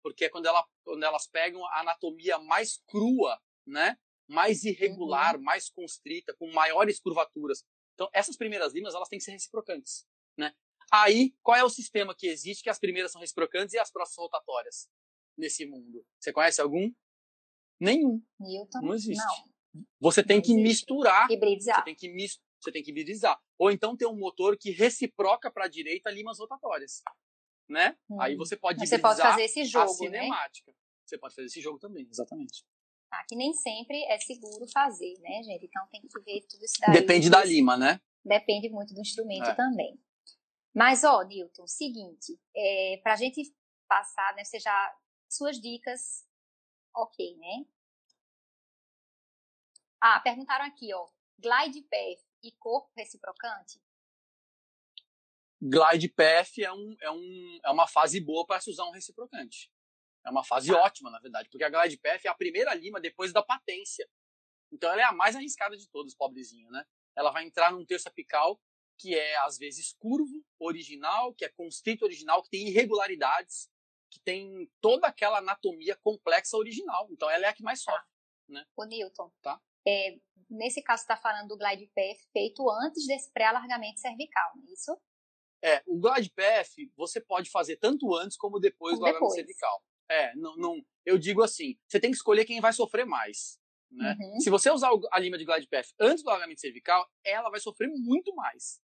Porque 0.01 0.25
é 0.25 0.29
quando, 0.29 0.45
ela, 0.45 0.65
quando 0.83 1.03
elas 1.03 1.27
pegam 1.27 1.65
a 1.67 1.81
anatomia 1.81 2.37
mais 2.37 2.77
crua, 2.87 3.41
né? 3.65 3.97
Mais 4.33 4.63
irregular, 4.63 5.35
uhum. 5.35 5.43
mais 5.43 5.69
constrita, 5.69 6.35
com 6.37 6.51
maiores 6.51 6.99
curvaturas. 6.99 7.63
Então, 7.93 8.09
essas 8.11 8.35
primeiras 8.35 8.73
limas, 8.73 8.95
elas 8.95 9.07
têm 9.07 9.19
que 9.19 9.25
ser 9.25 9.31
reciprocantes, 9.31 10.05
né? 10.37 10.53
Aí, 10.91 11.33
qual 11.41 11.57
é 11.57 11.63
o 11.63 11.69
sistema 11.69 12.15
que 12.15 12.27
existe 12.27 12.63
que 12.63 12.69
as 12.69 12.79
primeiras 12.79 13.11
são 13.11 13.21
reciprocantes 13.21 13.73
e 13.73 13.79
as 13.79 13.91
próximas 13.91 14.25
rotatórias 14.25 14.89
nesse 15.37 15.65
mundo? 15.65 16.05
Você 16.19 16.33
conhece 16.33 16.59
algum? 16.61 16.91
Nenhum. 17.79 18.21
Newton? 18.39 18.81
Não 18.81 18.93
existe. 18.93 19.23
Não. 19.73 19.85
você 19.99 20.23
tem 20.23 20.41
que 20.41 20.53
misturar. 20.55 21.29
Hibridizar. 21.31 21.77
Você 21.77 21.83
tem 21.83 21.95
que, 21.95 22.09
mis, 22.09 22.39
você 22.59 22.71
tem 22.71 22.83
que 22.83 22.91
hibridizar. 22.91 23.39
Ou 23.57 23.71
então 23.71 23.95
ter 23.95 24.07
um 24.07 24.17
motor 24.17 24.57
que 24.57 24.71
reciproca 24.71 25.51
para 25.51 25.65
a 25.65 25.69
direita 25.69 26.09
limas 26.11 26.39
rotatórias. 26.39 27.01
Né? 27.69 27.95
Hum. 28.09 28.21
Aí 28.21 28.35
você 28.35 28.57
pode 28.57 28.79
você 28.79 28.99
pode 28.99 29.21
fazer 29.21 29.43
esse 29.43 29.63
jogo, 29.65 29.85
a 29.85 29.87
né? 29.87 29.93
cinemática. 29.93 30.71
Né? 30.71 30.77
Você 31.05 31.17
pode 31.17 31.35
fazer 31.35 31.47
esse 31.47 31.61
jogo 31.61 31.79
também, 31.79 32.07
exatamente. 32.09 32.63
Que 33.27 33.35
nem 33.35 33.53
sempre 33.53 34.03
é 34.05 34.17
seguro 34.19 34.65
fazer, 34.71 35.13
né, 35.19 35.43
gente? 35.43 35.65
Então 35.65 35.85
tem 35.91 36.01
que 36.01 36.19
ver 36.21 36.45
tudo 36.49 36.63
isso 36.63 36.75
daí. 36.79 36.93
Depende 36.93 37.29
da 37.29 37.43
lima, 37.43 37.77
né? 37.77 37.99
Depende 38.23 38.69
muito 38.69 38.93
do 38.93 39.01
instrumento 39.01 39.49
é. 39.49 39.55
também. 39.55 39.99
Mas, 40.73 41.03
ó, 41.03 41.21
Newton, 41.23 41.67
seguinte, 41.67 42.39
é, 42.55 42.99
para 43.03 43.13
a 43.13 43.15
gente 43.15 43.41
passar, 43.87 44.33
né, 44.35 44.43
você 44.43 44.59
já, 44.59 44.95
suas 45.29 45.59
dicas, 45.59 46.25
ok, 46.95 47.37
né? 47.37 47.65
Ah, 50.01 50.19
perguntaram 50.19 50.65
aqui, 50.65 50.93
ó, 50.93 51.07
glide 51.39 51.81
path 51.83 52.23
e 52.43 52.51
corpo 52.53 52.91
reciprocante? 52.97 53.79
Glide 55.61 56.09
path 56.09 56.57
é, 56.59 56.71
um, 56.73 56.97
é, 56.99 57.11
um, 57.11 57.59
é 57.63 57.71
uma 57.71 57.87
fase 57.87 58.19
boa 58.19 58.45
para 58.45 58.59
se 58.59 58.69
usar 58.69 58.85
um 58.85 58.91
reciprocante. 58.91 59.71
É 60.25 60.29
uma 60.29 60.43
fase 60.43 60.71
tá. 60.71 60.81
ótima, 60.81 61.09
na 61.09 61.19
verdade, 61.19 61.49
porque 61.49 61.63
a 61.63 61.69
glide 61.69 61.97
path 61.97 62.25
é 62.25 62.29
a 62.29 62.35
primeira 62.35 62.73
lima 62.73 62.99
depois 62.99 63.33
da 63.33 63.43
patência. 63.43 64.07
Então 64.71 64.91
ela 64.91 65.01
é 65.01 65.05
a 65.05 65.11
mais 65.11 65.35
arriscada 65.35 65.77
de 65.77 65.87
todas, 65.89 66.15
pobrezinha, 66.15 66.69
né? 66.71 66.85
Ela 67.15 67.31
vai 67.31 67.45
entrar 67.45 67.71
num 67.71 67.85
terço 67.85 68.07
apical 68.07 68.59
que 68.97 69.15
é 69.15 69.37
às 69.39 69.57
vezes 69.57 69.93
curvo, 69.99 70.43
original, 70.59 71.33
que 71.33 71.43
é 71.43 71.49
constrito 71.49 72.05
original, 72.05 72.41
que 72.43 72.49
tem 72.49 72.67
irregularidades, 72.67 73.69
que 74.09 74.19
tem 74.19 74.71
toda 74.79 75.07
aquela 75.07 75.39
anatomia 75.39 75.97
complexa 75.97 76.57
original. 76.57 77.07
Então 77.11 77.29
ela 77.29 77.45
é 77.45 77.49
a 77.49 77.53
que 77.53 77.63
mais 77.63 77.83
tá. 77.83 77.91
sofre. 77.91 78.07
Né? 78.47 78.65
O 78.77 78.85
Newton. 78.85 79.31
Tá? 79.41 79.59
É, 79.85 80.17
nesse 80.49 80.81
caso, 80.81 81.01
está 81.01 81.17
falando 81.17 81.49
do 81.49 81.57
glide 81.57 81.87
path 81.87 82.19
feito 82.31 82.69
antes 82.69 83.05
desse 83.07 83.31
pré-alargamento 83.31 83.99
cervical, 83.99 84.51
não 84.55 84.63
é 84.63 84.71
isso? 84.71 85.01
É, 85.63 85.83
o 85.87 85.97
glide 85.99 86.29
path 86.29 86.69
você 86.95 87.19
pode 87.21 87.49
fazer 87.49 87.77
tanto 87.77 88.13
antes 88.13 88.37
como 88.37 88.59
depois 88.59 88.93
como 88.93 89.01
do 89.01 89.05
alargamento 89.07 89.35
cervical. 89.35 89.83
É, 90.13 90.35
não, 90.35 90.55
não, 90.57 90.85
eu 91.03 91.17
digo 91.17 91.41
assim, 91.41 91.75
você 91.87 91.99
tem 91.99 92.11
que 92.11 92.17
escolher 92.17 92.45
quem 92.45 92.61
vai 92.61 92.71
sofrer 92.71 93.05
mais. 93.05 93.59
Né? 93.91 94.15
Uhum. 94.19 94.39
Se 94.39 94.49
você 94.49 94.69
usar 94.69 94.91
a 95.11 95.19
lima 95.19 95.37
de 95.37 95.45
glide 95.45 95.67
path 95.67 95.87
antes 95.99 96.23
do 96.23 96.29
alargamento 96.29 96.61
cervical, 96.61 97.07
ela 97.23 97.49
vai 97.49 97.59
sofrer 97.59 97.87
muito 97.87 98.33
mais. 98.35 98.79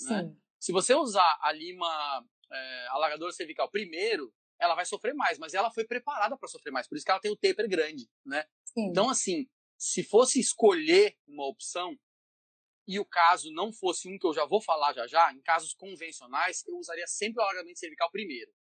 Né? 0.00 0.34
Se 0.58 0.72
você 0.72 0.94
usar 0.94 1.38
a 1.40 1.52
lima 1.52 2.26
é, 2.50 2.86
alargadora 2.88 3.32
cervical 3.32 3.70
primeiro, 3.70 4.32
ela 4.60 4.74
vai 4.74 4.84
sofrer 4.84 5.14
mais, 5.14 5.38
mas 5.38 5.54
ela 5.54 5.70
foi 5.70 5.84
preparada 5.84 6.36
para 6.36 6.48
sofrer 6.48 6.70
mais, 6.70 6.88
por 6.88 6.96
isso 6.96 7.04
que 7.04 7.10
ela 7.10 7.20
tem 7.20 7.30
o 7.30 7.36
taper 7.36 7.68
grande, 7.68 8.08
né? 8.24 8.44
Então, 8.76 9.10
assim, 9.10 9.48
se 9.76 10.04
fosse 10.04 10.38
escolher 10.38 11.16
uma 11.26 11.46
opção 11.48 11.98
e 12.86 12.98
o 13.00 13.04
caso 13.04 13.52
não 13.52 13.72
fosse 13.72 14.08
um 14.08 14.18
que 14.18 14.26
eu 14.26 14.32
já 14.32 14.46
vou 14.46 14.60
falar 14.60 14.92
já 14.92 15.06
já, 15.06 15.32
em 15.32 15.42
casos 15.42 15.74
convencionais, 15.74 16.64
eu 16.66 16.76
usaria 16.76 17.06
sempre 17.06 17.40
o 17.40 17.42
alargamento 17.42 17.78
cervical 17.78 18.10
primeiro, 18.10 18.52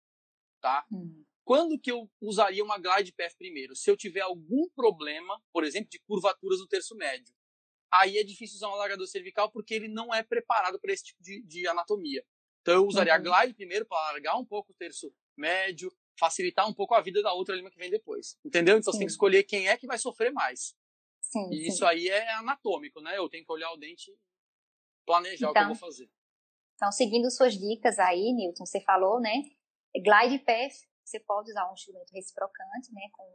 tá? 0.60 0.86
Hum. 0.90 1.24
Quando 1.50 1.76
que 1.76 1.90
eu 1.90 2.08
usaria 2.20 2.62
uma 2.62 2.78
glide 2.78 3.10
path 3.10 3.34
primeiro? 3.36 3.74
Se 3.74 3.90
eu 3.90 3.96
tiver 3.96 4.20
algum 4.20 4.68
problema, 4.68 5.42
por 5.52 5.64
exemplo, 5.64 5.90
de 5.90 5.98
curvaturas 5.98 6.60
do 6.60 6.68
terço 6.68 6.94
médio 6.94 7.34
aí 7.92 8.18
é 8.18 8.22
difícil 8.22 8.54
usar 8.54 8.68
um 8.68 8.74
alargador 8.74 9.04
cervical 9.08 9.50
porque 9.50 9.74
ele 9.74 9.88
não 9.88 10.14
é 10.14 10.22
preparado 10.22 10.78
para 10.78 10.92
esse 10.92 11.06
tipo 11.06 11.20
de, 11.20 11.42
de, 11.42 11.66
anatomia. 11.66 12.24
Então 12.60 12.74
eu 12.74 12.86
usaria 12.86 13.12
uhum. 13.14 13.34
a 13.34 13.40
glide 13.40 13.54
primeiro 13.54 13.84
para 13.84 13.98
alargar 13.98 14.38
um 14.38 14.44
pouco 14.44 14.70
o 14.70 14.74
terço 14.76 15.12
médio, 15.36 15.92
facilitar 16.16 16.68
um 16.68 16.72
pouco 16.72 16.94
a 16.94 17.00
vida 17.00 17.20
da 17.20 17.32
outra 17.32 17.56
lima 17.56 17.68
que 17.68 17.78
vem 17.78 17.90
depois. 17.90 18.38
Entendeu? 18.44 18.78
Então 18.78 18.92
sim. 18.92 18.98
você 18.98 18.98
tem 18.98 19.06
que 19.08 19.12
escolher 19.12 19.42
quem 19.42 19.66
é 19.66 19.76
que 19.76 19.88
vai 19.88 19.98
sofrer 19.98 20.32
mais. 20.32 20.76
Sim, 21.20 21.48
e 21.50 21.56
sim. 21.56 21.68
isso 21.68 21.84
aí 21.84 22.06
é 22.06 22.32
anatômico, 22.34 23.00
né? 23.00 23.18
Eu 23.18 23.28
tenho 23.28 23.44
que 23.44 23.52
olhar 23.52 23.72
o 23.72 23.76
dente 23.76 24.08
e 24.08 24.14
planejar 25.04 25.36
então, 25.36 25.50
o 25.50 25.52
que 25.52 25.58
eu 25.58 25.62
então, 25.62 25.74
vou 25.74 25.88
fazer. 25.88 26.08
Então, 26.76 26.92
seguindo 26.92 27.28
suas 27.28 27.58
dicas 27.58 27.98
aí, 27.98 28.32
Newton, 28.32 28.64
você 28.64 28.80
falou, 28.82 29.20
né? 29.20 29.42
Glide 29.96 30.38
path, 30.44 30.89
você 31.10 31.20
pode 31.20 31.50
usar 31.50 31.68
um 31.68 31.74
instrumento 31.74 32.10
reciprocante, 32.12 32.92
né? 32.92 33.02
Com, 33.12 33.28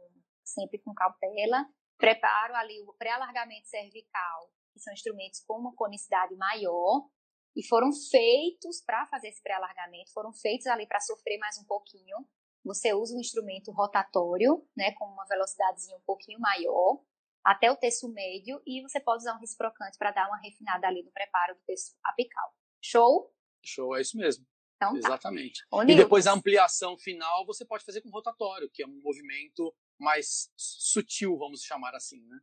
sempre 0.44 0.78
com 0.78 0.94
cautela 0.94 1.66
preparo 1.98 2.54
ali 2.54 2.82
o 2.82 2.92
pré-alargamento 2.94 3.66
cervical, 3.68 4.50
que 4.72 4.80
são 4.80 4.92
instrumentos 4.92 5.40
com 5.40 5.58
uma 5.58 5.74
conicidade 5.74 6.34
maior, 6.36 7.08
e 7.56 7.66
foram 7.66 7.90
feitos 8.10 8.82
para 8.84 9.06
fazer 9.06 9.28
esse 9.28 9.42
pré-alargamento, 9.42 10.12
foram 10.12 10.32
feitos 10.32 10.66
ali 10.66 10.86
para 10.86 11.00
sofrer 11.00 11.38
mais 11.38 11.56
um 11.58 11.64
pouquinho. 11.64 12.16
Você 12.64 12.92
usa 12.92 13.16
um 13.16 13.20
instrumento 13.20 13.72
rotatório, 13.72 14.68
né, 14.76 14.92
com 14.92 15.06
uma 15.06 15.24
velocidadezinha 15.24 15.96
um 15.96 16.02
pouquinho 16.02 16.38
maior, 16.38 17.02
até 17.42 17.70
o 17.70 17.76
terço 17.76 18.12
médio, 18.12 18.60
e 18.66 18.82
você 18.82 19.00
pode 19.00 19.22
usar 19.22 19.36
um 19.36 19.40
reciprocante 19.40 19.96
para 19.96 20.10
dar 20.10 20.26
uma 20.28 20.38
refinada 20.38 20.86
ali 20.86 21.02
no 21.02 21.12
preparo 21.12 21.54
do 21.54 21.60
terço 21.62 21.96
apical. 22.04 22.52
Show? 22.82 23.32
Show, 23.64 23.96
é 23.96 24.02
isso 24.02 24.18
mesmo. 24.18 24.44
Então, 24.76 24.92
tá. 24.92 25.08
Exatamente. 25.08 25.66
Tá. 25.70 25.84
E 25.84 25.96
depois 25.96 26.26
a 26.26 26.32
ampliação 26.32 26.96
final 26.98 27.44
você 27.46 27.64
pode 27.64 27.84
fazer 27.84 28.00
com 28.02 28.10
rotatório, 28.10 28.70
que 28.72 28.82
é 28.82 28.86
um 28.86 29.00
movimento 29.02 29.74
mais 29.98 30.50
sutil, 30.56 31.36
vamos 31.38 31.62
chamar 31.62 31.94
assim, 31.94 32.20
né? 32.26 32.38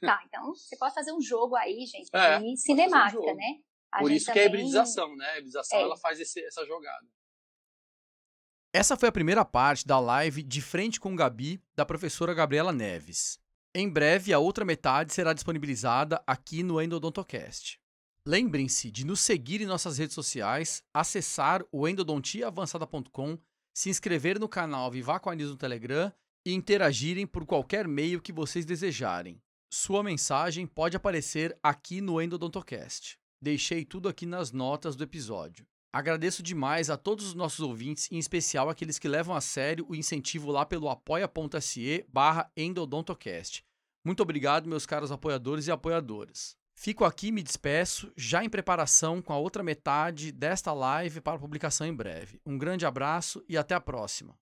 Tá, 0.00 0.22
então 0.26 0.54
você 0.54 0.76
pode 0.76 0.94
fazer 0.94 1.12
um 1.12 1.20
jogo 1.20 1.56
aí, 1.56 1.84
gente, 1.86 2.08
é, 2.12 2.40
cinemática, 2.56 3.20
um 3.20 3.34
né? 3.34 3.58
A 3.90 3.98
Por 3.98 4.12
isso 4.12 4.26
também... 4.26 4.34
que 4.34 4.38
é 4.38 4.42
a 4.42 4.46
hibridização, 4.46 5.16
né? 5.16 5.26
A 5.26 5.38
hibridização 5.38 5.78
é. 5.78 5.82
ela 5.82 5.96
faz 5.96 6.20
esse, 6.20 6.40
essa 6.44 6.64
jogada. 6.64 7.06
Essa 8.72 8.96
foi 8.96 9.08
a 9.08 9.12
primeira 9.12 9.44
parte 9.44 9.86
da 9.86 9.98
live 9.98 10.42
de 10.42 10.62
frente 10.62 10.98
com 10.98 11.12
o 11.12 11.16
Gabi 11.16 11.62
da 11.74 11.84
professora 11.84 12.32
Gabriela 12.32 12.72
Neves. 12.72 13.38
Em 13.74 13.88
breve, 13.88 14.32
a 14.32 14.38
outra 14.38 14.64
metade 14.64 15.12
será 15.12 15.32
disponibilizada 15.32 16.22
aqui 16.26 16.62
no 16.62 16.80
Endodontocast. 16.80 17.81
Lembrem-se 18.24 18.88
de 18.88 19.04
nos 19.04 19.18
seguir 19.18 19.60
em 19.60 19.66
nossas 19.66 19.98
redes 19.98 20.14
sociais, 20.14 20.80
acessar 20.94 21.64
o 21.72 21.88
endodontiaavançada.com, 21.88 23.36
se 23.74 23.90
inscrever 23.90 24.38
no 24.38 24.48
canal 24.48 24.92
a 24.92 25.30
Anis 25.32 25.48
no 25.48 25.56
Telegram 25.56 26.12
e 26.46 26.52
interagirem 26.52 27.26
por 27.26 27.44
qualquer 27.44 27.88
meio 27.88 28.22
que 28.22 28.32
vocês 28.32 28.64
desejarem. 28.64 29.42
Sua 29.72 30.04
mensagem 30.04 30.68
pode 30.68 30.96
aparecer 30.96 31.58
aqui 31.60 32.00
no 32.00 32.22
Endodontocast. 32.22 33.18
Deixei 33.42 33.84
tudo 33.84 34.08
aqui 34.08 34.24
nas 34.24 34.52
notas 34.52 34.94
do 34.94 35.02
episódio. 35.02 35.66
Agradeço 35.92 36.44
demais 36.44 36.90
a 36.90 36.96
todos 36.96 37.26
os 37.26 37.34
nossos 37.34 37.58
ouvintes, 37.58 38.08
em 38.12 38.18
especial 38.18 38.70
aqueles 38.70 39.00
que 39.00 39.08
levam 39.08 39.34
a 39.34 39.40
sério 39.40 39.84
o 39.88 39.96
incentivo 39.96 40.52
lá 40.52 40.64
pelo 40.64 40.88
apoia.se 40.88 42.06
barra 42.08 42.48
endodontocast. 42.56 43.64
Muito 44.04 44.22
obrigado, 44.22 44.68
meus 44.68 44.86
caros 44.86 45.10
apoiadores 45.10 45.66
e 45.66 45.72
apoiadoras. 45.72 46.56
Fico 46.74 47.04
aqui 47.04 47.30
me 47.30 47.42
despeço, 47.42 48.12
já 48.16 48.42
em 48.42 48.48
preparação 48.48 49.22
com 49.22 49.32
a 49.32 49.38
outra 49.38 49.62
metade 49.62 50.32
desta 50.32 50.72
live 50.72 51.20
para 51.20 51.38
publicação 51.38 51.86
em 51.86 51.94
breve. 51.94 52.40
Um 52.44 52.58
grande 52.58 52.86
abraço 52.86 53.44
e 53.48 53.56
até 53.56 53.74
a 53.74 53.80
próxima. 53.80 54.36